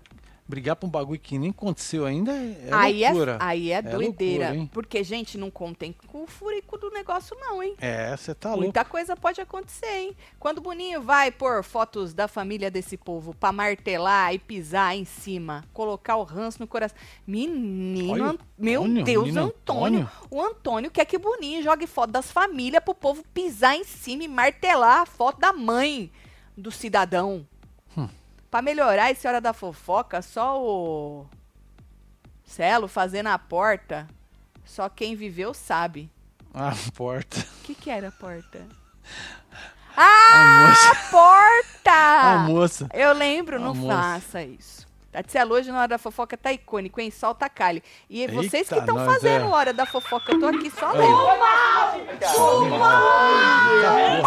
brigar 0.50 0.76
pra 0.76 0.86
um 0.86 0.90
bagulho 0.90 1.18
que 1.18 1.38
nem 1.38 1.50
aconteceu 1.50 2.04
ainda 2.04 2.32
é 2.32 2.68
aí, 2.72 3.02
loucura. 3.04 3.32
é, 3.40 3.44
aí 3.44 3.70
é 3.72 3.80
doideira. 3.80 4.48
loucura, 4.48 4.70
porque, 4.72 5.02
gente, 5.04 5.38
não 5.38 5.50
contem 5.50 5.94
com 6.08 6.24
o 6.24 6.26
furico 6.26 6.76
do 6.76 6.90
negócio, 6.90 7.36
não, 7.40 7.62
hein? 7.62 7.74
É, 7.80 8.14
você 8.16 8.34
tá 8.34 8.50
louco. 8.50 8.64
Muita 8.64 8.84
coisa 8.84 9.16
pode 9.16 9.40
acontecer, 9.40 9.86
hein? 9.86 10.16
Quando 10.38 10.58
o 10.58 10.60
Boninho 10.60 11.00
vai 11.00 11.30
pôr 11.30 11.62
fotos 11.62 12.12
da 12.12 12.26
família 12.28 12.70
desse 12.70 12.96
povo 12.96 13.32
pra 13.34 13.52
martelar 13.52 14.34
e 14.34 14.38
pisar 14.38 14.96
em 14.96 15.04
cima, 15.04 15.64
colocar 15.72 16.16
o 16.16 16.24
ranço 16.24 16.58
no 16.60 16.66
coração. 16.66 16.98
Menino, 17.26 18.12
Olha 18.12 18.24
An- 18.24 18.38
meu 18.58 18.82
Antônio, 18.82 19.04
Deus, 19.04 19.28
Antônio. 19.36 20.00
Antônio. 20.00 20.10
O 20.30 20.42
Antônio 20.42 20.90
quer 20.90 21.04
que 21.04 21.16
o 21.16 21.20
Boninho 21.20 21.62
jogue 21.62 21.86
foto 21.86 22.10
das 22.10 22.30
famílias 22.30 22.82
pro 22.82 22.94
povo 22.94 23.22
pisar 23.32 23.76
em 23.76 23.84
cima 23.84 24.24
e 24.24 24.28
martelar 24.28 25.02
a 25.02 25.06
foto 25.06 25.38
da 25.38 25.52
mãe 25.52 26.10
do 26.56 26.70
cidadão. 26.70 27.46
Hum. 27.96 28.08
Pra 28.50 28.60
melhorar 28.60 29.10
esse 29.10 29.28
hora 29.28 29.40
da 29.40 29.52
fofoca, 29.52 30.20
só 30.22 30.60
o 30.60 31.26
Celo 32.44 32.88
fazendo 32.88 33.28
a 33.28 33.38
porta. 33.38 34.08
Só 34.64 34.88
quem 34.88 35.14
viveu 35.14 35.54
sabe. 35.54 36.10
A 36.52 36.72
porta. 36.96 37.38
O 37.60 37.64
que, 37.64 37.74
que 37.74 37.90
era 37.90 38.08
a 38.08 38.12
porta? 38.12 38.66
Ah, 39.96 40.68
moça. 40.68 40.90
a 40.90 40.94
porta! 41.10 42.30
A 42.32 42.38
moça. 42.48 42.88
Eu 42.92 43.12
lembro, 43.12 43.56
A 43.56 43.58
não 43.60 43.74
moça. 43.74 43.96
faça 43.96 44.42
isso. 44.42 44.86
Tatselo 45.12 45.54
hoje 45.54 45.70
na 45.72 45.78
hora 45.78 45.88
da 45.88 45.98
fofoca 45.98 46.36
tá 46.36 46.52
icônico, 46.52 47.00
hein? 47.00 47.10
Solta 47.10 47.46
a 47.46 47.48
Kali. 47.48 47.82
E 48.08 48.26
vocês 48.28 48.68
que 48.68 48.74
Eita, 48.74 48.86
estão 48.90 49.04
fazendo 49.04 49.46
é. 49.46 49.48
hora 49.48 49.72
da 49.72 49.84
fofoca, 49.84 50.32
eu 50.32 50.38
tô 50.40 50.46
aqui 50.46 50.70
só 50.70 50.90
lendo. 50.92 51.20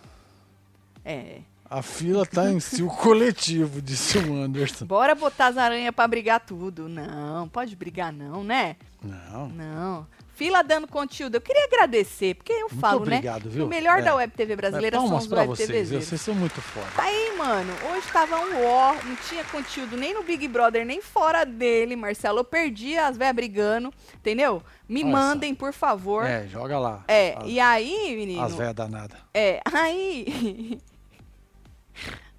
É. 1.03 1.41
A 1.69 1.81
fila 1.81 2.25
tá 2.25 2.49
em 2.49 2.59
si 2.61 2.81
o 2.81 2.87
coletivo, 2.87 3.81
disse 3.81 4.17
o 4.17 4.33
Anderson. 4.33 4.85
Bora 4.85 5.13
botar 5.13 5.47
as 5.47 5.57
aranhas 5.57 5.93
pra 5.93 6.07
brigar 6.07 6.39
tudo. 6.39 6.87
Não, 6.87 7.49
pode 7.49 7.75
brigar 7.75 8.13
não, 8.13 8.45
né? 8.45 8.77
Não. 9.03 9.49
Não. 9.49 10.07
Fila 10.33 10.63
dando 10.63 10.87
conteúdo. 10.87 11.35
Eu 11.35 11.41
queria 11.41 11.65
agradecer, 11.65 12.33
porque 12.35 12.51
eu 12.53 12.61
Muito 12.69 12.79
falo, 12.79 13.01
obrigado, 13.01 13.45
né? 13.45 13.51
viu? 13.51 13.65
O 13.65 13.67
melhor 13.67 13.99
É. 13.99 14.01
da 14.01 14.15
Web 14.15 14.33
TV 14.33 14.55
brasileira 14.55 14.97
são 14.97 15.05
Palmas 15.07 15.25
os 15.25 15.31
Web 15.31 15.47
vocês, 15.49 15.89
vocês 15.91 16.19
são 16.21 16.33
muito 16.33 16.59
foda. 16.61 16.87
Tá 16.95 17.03
aí, 17.03 17.35
mano. 17.37 17.71
Hoje 17.91 18.07
tava 18.11 18.37
um 18.37 18.65
ó, 18.65 18.93
não 19.03 19.15
tinha 19.27 19.43
conteúdo 19.43 19.95
nem 19.97 20.13
no 20.13 20.23
Big 20.23 20.47
Brother, 20.47 20.85
nem 20.85 21.01
fora 21.01 21.45
dele, 21.45 21.95
Marcelo. 21.95 22.39
Eu 22.39 22.43
perdi 22.43 22.97
as 22.97 23.17
véias 23.17 23.35
brigando, 23.35 23.93
entendeu? 24.15 24.63
Me 24.89 25.03
Olha 25.03 25.11
só. 25.11 25.17
mandem, 25.17 25.53
por 25.53 25.73
favor. 25.73 26.25
É, 26.25 26.47
joga 26.47 26.79
lá. 26.79 27.03
É, 27.07 27.35
As, 27.37 27.43
e 27.47 27.59
aí, 27.59 28.15
menino. 28.15 28.41
as 28.41 28.55
velhas 28.55 28.73
danadas. 28.73 29.19
É, 29.33 29.61
aí. 29.71 30.79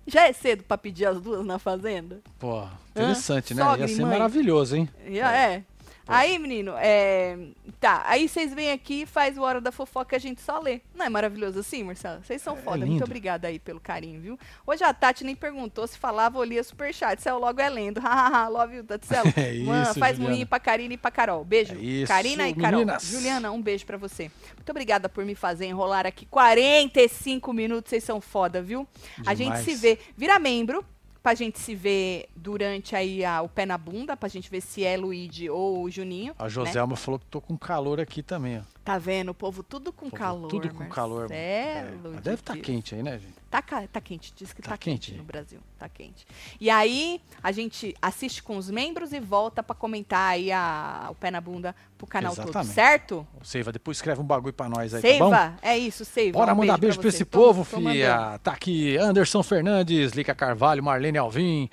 Já 0.05 0.27
é 0.27 0.33
cedo 0.33 0.65
pra 0.65 0.77
pedir 0.77 1.07
as 1.07 1.21
duas 1.21 1.47
na 1.47 1.61
fazenda? 1.61 2.21
Pô, 2.39 2.65
interessante, 2.91 3.55
né? 3.55 3.63
Sogra 3.63 3.87
Ia 3.89 3.95
ser 3.97 4.03
mãe. 4.03 4.11
maravilhoso, 4.11 4.75
hein? 4.77 4.89
Já 5.09 5.33
é. 5.33 5.63
Aí, 6.07 6.39
menino, 6.39 6.75
é. 6.77 7.39
Tá, 7.81 8.03
aí 8.07 8.29
vocês 8.29 8.53
vêm 8.53 8.71
aqui 8.73 9.03
e 9.03 9.07
faz 9.07 9.39
o 9.39 9.43
Hora 9.43 9.61
da 9.61 9.71
Fofoca 9.73 10.15
e 10.15 10.19
a 10.19 10.21
gente 10.21 10.41
só 10.41 10.59
lê. 10.59 10.81
Não 10.95 11.07
é 11.07 11.09
maravilhoso 11.09 11.61
assim, 11.61 11.83
Marcelo? 11.85 12.23
Vocês 12.23 12.43
são 12.43 12.57
foda. 12.57 12.85
Muito 12.85 13.05
obrigada 13.05 13.49
aí 13.49 13.59
pelo 13.59 13.81
carinho, 13.81 14.21
viu? 14.21 14.39
Hoje 14.67 14.83
a 14.85 14.93
Tati 14.93 15.25
nem 15.25 15.35
perguntou 15.35 15.87
se 15.87 15.99
falava 15.99 16.39
ou 16.39 16.45
lia 16.45 16.63
superchat. 16.63 17.21
Céu 17.23 17.39
logo 17.39 17.61
é 17.61 17.69
lendo. 17.69 17.99
Hahaha, 18.03 18.49
love 18.49 18.77
you, 18.77 18.85
Taticelo. 18.85 19.33
É 19.37 19.53
isso, 19.55 19.99
faz 19.99 20.17
Juliana. 20.17 20.35
moinho 20.35 20.47
pra 20.47 20.61
Karina 20.61 20.95
e 20.95 20.97
pra 20.97 21.11
Carol. 21.11 21.45
Beijo. 21.45 21.75
É 21.75 21.79
isso, 21.79 22.09
Karina 22.13 22.49
e 22.49 22.55
Carol. 22.55 22.81
meninas. 22.81 23.03
Juliana, 23.05 23.51
um 23.51 23.61
beijo 23.63 23.87
pra 23.87 23.97
você. 23.97 24.31
Muito 24.57 24.71
obrigada 24.71 25.09
por 25.09 25.25
me 25.25 25.35
fazer 25.35 25.67
enrolar 25.67 26.07
aqui 26.07 26.27
45 26.27 27.53
minutos. 27.53 27.91
Vocês 27.91 28.05
são 28.05 28.21
foda, 28.21 28.63
viu? 28.63 28.87
A 29.27 29.35
gente 29.35 29.47
Demais. 29.57 29.65
se 29.65 29.75
vê. 29.75 29.99
Vira 30.17 30.39
membro 30.39 30.85
pra 31.23 31.35
gente 31.35 31.59
se 31.59 31.75
ver 31.75 32.29
durante 32.35 32.97
aí 32.97 33.25
a- 33.25 33.43
o 33.43 33.49
pé 33.49 33.65
na 33.65 33.79
bunda, 33.79 34.17
pra 34.17 34.29
gente 34.29 34.51
ver 34.51 34.61
se 34.61 34.85
é 34.85 34.97
Luigi 34.97 35.49
ou 35.49 35.83
o 35.85 35.91
Juninho. 35.91 36.35
A 36.39 36.45
né? 36.45 36.49
Joselma 36.51 36.97
falou 36.97 37.19
que 37.21 37.27
tô 37.27 37.41
com 37.41 37.57
calor 37.57 38.01
aqui 38.01 38.23
também, 38.23 38.59
ó. 38.59 38.63
Tá 38.85 38.99
vendo? 38.99 39.29
O 39.29 39.35
povo 39.35 39.63
tudo 39.63 39.93
com 39.93 40.07
Povo 40.11 40.17
calor. 40.17 40.49
Tudo 40.49 40.69
com 40.75 40.89
calor. 40.89 41.29
mano. 41.29 41.35
É, 41.35 41.75
Marcelo 41.85 42.01
mas 42.03 42.17
de 42.17 42.21
deve 42.23 42.35
estar 42.41 42.53
Deus. 42.55 42.67
quente 42.67 42.95
aí, 42.97 43.03
né, 43.05 43.13
gente? 43.13 43.35
Tá, 43.49 43.63
tá 43.63 44.01
quente, 44.01 44.33
diz 44.35 44.53
que 44.53 44.61
tá, 44.63 44.71
Tá 44.71 44.77
quente, 44.79 45.11
quente? 45.11 45.19
no 45.19 45.25
Brasil. 45.25 45.61
Tá 45.79 45.89
quente. 45.89 46.27
E 46.61 46.69
aí, 46.69 47.21
a 47.43 47.53
gente 47.53 47.95
assiste 48.03 48.43
com 48.43 48.57
os 48.57 48.69
membros 48.71 49.13
e 49.13 49.21
volta 49.21 49.63
pra 49.63 49.75
comentar 49.77 50.31
aí 50.33 50.51
a- 50.51 51.07
o 51.11 51.15
pé 51.15 51.31
na 51.31 51.41
bunda 51.41 51.77
pro 51.97 52.07
canal 52.09 52.35
todo, 52.35 52.47
Exatamente. 52.47 52.75
certo? 52.75 53.25
O 53.41 53.45
Seiva, 53.45 53.71
depois 53.71 53.99
escreve 53.99 54.21
um 54.21 54.25
bagulho 54.25 54.55
pra 54.55 54.69
nós 54.69 54.95
aí, 54.95 55.03
tá? 55.03 55.09
Seiva, 55.09 55.55
é 55.63 55.79
isso, 55.79 56.05
Seiva. 56.05 56.39
Bora 56.39 56.53
um 56.53 56.57
mandar 56.57 56.77
beijo 56.79 56.97
pra 56.97 57.03
pra 57.03 57.11
você. 57.11 57.17
esse 57.19 57.25
povo, 57.25 57.63
fia. 57.63 58.41
Tá 58.43 58.53
aqui 58.53 58.97
Anderson 58.97 59.43
Fernandes, 59.45 60.11
Lica 60.13 60.35
Carvalho, 60.35 60.83
Marlene 60.83 61.12
Alvim, 61.19 61.69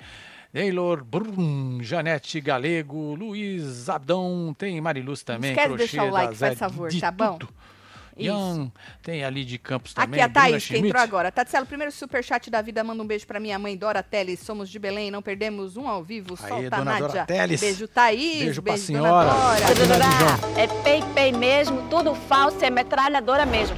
Neylor 0.52 1.04
Brum, 1.04 1.78
Janete 1.82 2.40
Galego, 2.40 3.14
Luiz 3.14 3.88
Abdão, 3.88 4.54
tem 4.56 4.80
Mariluz 4.80 5.22
também. 5.22 5.50
esquece 5.50 5.70
de 5.70 5.76
deixar 5.76 6.04
o 6.04 6.10
like, 6.10 6.34
faz 6.36 6.58
favor, 6.58 6.88
de 6.90 7.00
tá 7.00 7.10
bom? 7.10 7.38
tudo. 7.38 7.52
Ian, 8.16 8.70
tem 9.02 9.24
ali 9.24 9.44
de 9.44 9.56
Campos 9.56 9.92
Aqui 9.96 10.06
também. 10.06 10.22
a 10.22 10.28
Bruna 10.28 10.48
Thaís, 10.48 10.66
que 10.66 10.76
entrou 10.76 11.00
agora. 11.00 11.32
Tatselo, 11.32 11.64
primeiro 11.64 11.90
superchat 11.90 12.50
da 12.50 12.60
vida, 12.60 12.84
manda 12.84 13.02
um 13.02 13.06
beijo 13.06 13.26
pra 13.26 13.40
minha 13.40 13.58
mãe 13.58 13.76
Dora 13.76 14.02
Teles. 14.02 14.40
Somos 14.40 14.68
de 14.68 14.78
Belém, 14.78 15.10
não 15.10 15.22
perdemos 15.22 15.76
um 15.76 15.88
ao 15.88 16.02
vivo. 16.04 16.36
Aí, 16.42 16.48
Solta, 16.48 16.70
dona 16.70 16.98
Dora 16.98 17.00
Nádia. 17.00 17.24
Teles. 17.24 17.60
Beijo, 17.60 17.88
Thaís. 17.88 18.42
Beijo 18.42 18.62
pra 18.62 18.72
dona 18.74 18.84
senhora. 18.84 19.30
Dora. 19.30 20.04
Aqui. 20.04 20.60
É 20.60 20.66
pei-pei 20.82 21.32
mesmo, 21.32 21.88
tudo 21.88 22.14
falso, 22.14 22.62
é 22.62 22.68
metralhadora 22.68 23.46
mesmo. 23.46 23.76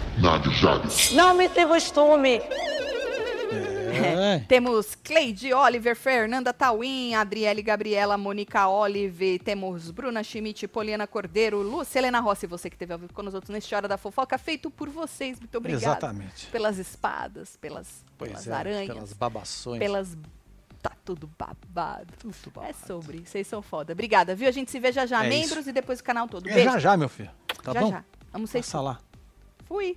Não 1.13 1.35
me 1.35 1.49
tem 1.49 1.69
costume. 1.69 2.41
É. 3.93 4.39
Temos 4.49 4.95
Cleide 4.95 5.53
Oliver, 5.53 5.95
Fernanda 5.95 6.53
Tauim, 6.53 7.15
Adriele 7.15 7.63
Gabriela, 7.63 8.17
Mônica 8.17 8.69
Olive, 8.69 9.39
temos 9.39 9.91
Bruna 9.91 10.23
Schmidt, 10.23 10.67
Poliana 10.69 11.07
Cordeiro, 11.07 11.61
Lúcia 11.63 11.99
Helena 11.99 12.21
Rossi, 12.21 12.47
você 12.47 12.69
que 12.71 12.77
esteve 12.77 12.93
ao 12.93 12.99
vivo 12.99 13.13
com 13.13 13.23
nós 13.23 13.35
outros 13.35 13.51
neste 13.51 13.75
Hora 13.75 13.87
da 13.87 13.97
Fofoca, 13.97 14.37
feito 14.39 14.71
por 14.71 14.89
vocês. 14.89 15.39
Muito 15.39 15.57
obrigada. 15.59 15.85
Exatamente. 15.85 16.47
Pelas 16.47 16.79
espadas, 16.79 17.57
pelas, 17.57 18.05
pelas 18.19 18.47
é, 18.49 18.53
aranhas, 18.53 18.95
pelas 18.95 19.13
babações. 19.13 19.79
pelas... 19.79 20.17
Tá 20.81 20.93
tudo 21.05 21.31
babado. 21.39 22.13
Tudo 22.19 22.35
babado. 22.53 22.71
É 22.71 22.87
sobre, 22.87 23.23
vocês 23.25 23.47
são 23.47 23.63
foda. 23.63 23.93
Obrigada, 23.93 24.35
viu? 24.35 24.49
A 24.49 24.51
gente 24.51 24.69
se 24.69 24.81
vê 24.81 24.91
já 24.91 25.07
já, 25.07 25.25
É 25.25 25.29
membros 25.29 25.61
isso. 25.61 25.71
e 25.71 25.73
depois 25.73 26.01
o 26.01 26.05
canal 26.05 26.27
todo. 26.27 26.49
É 26.49 26.55
Beijo. 26.55 26.73
já 26.73 26.79
já, 26.81 26.97
meu 26.97 27.09
filho. 27.09 27.31
Tá 27.63 27.73
já 27.73 27.81
bom? 27.81 27.91
já. 27.91 28.05
Amo 28.35 28.47
vocês. 28.49 28.67
Passa 28.67 28.81
lá. 28.81 28.99
Fui. 29.67 29.97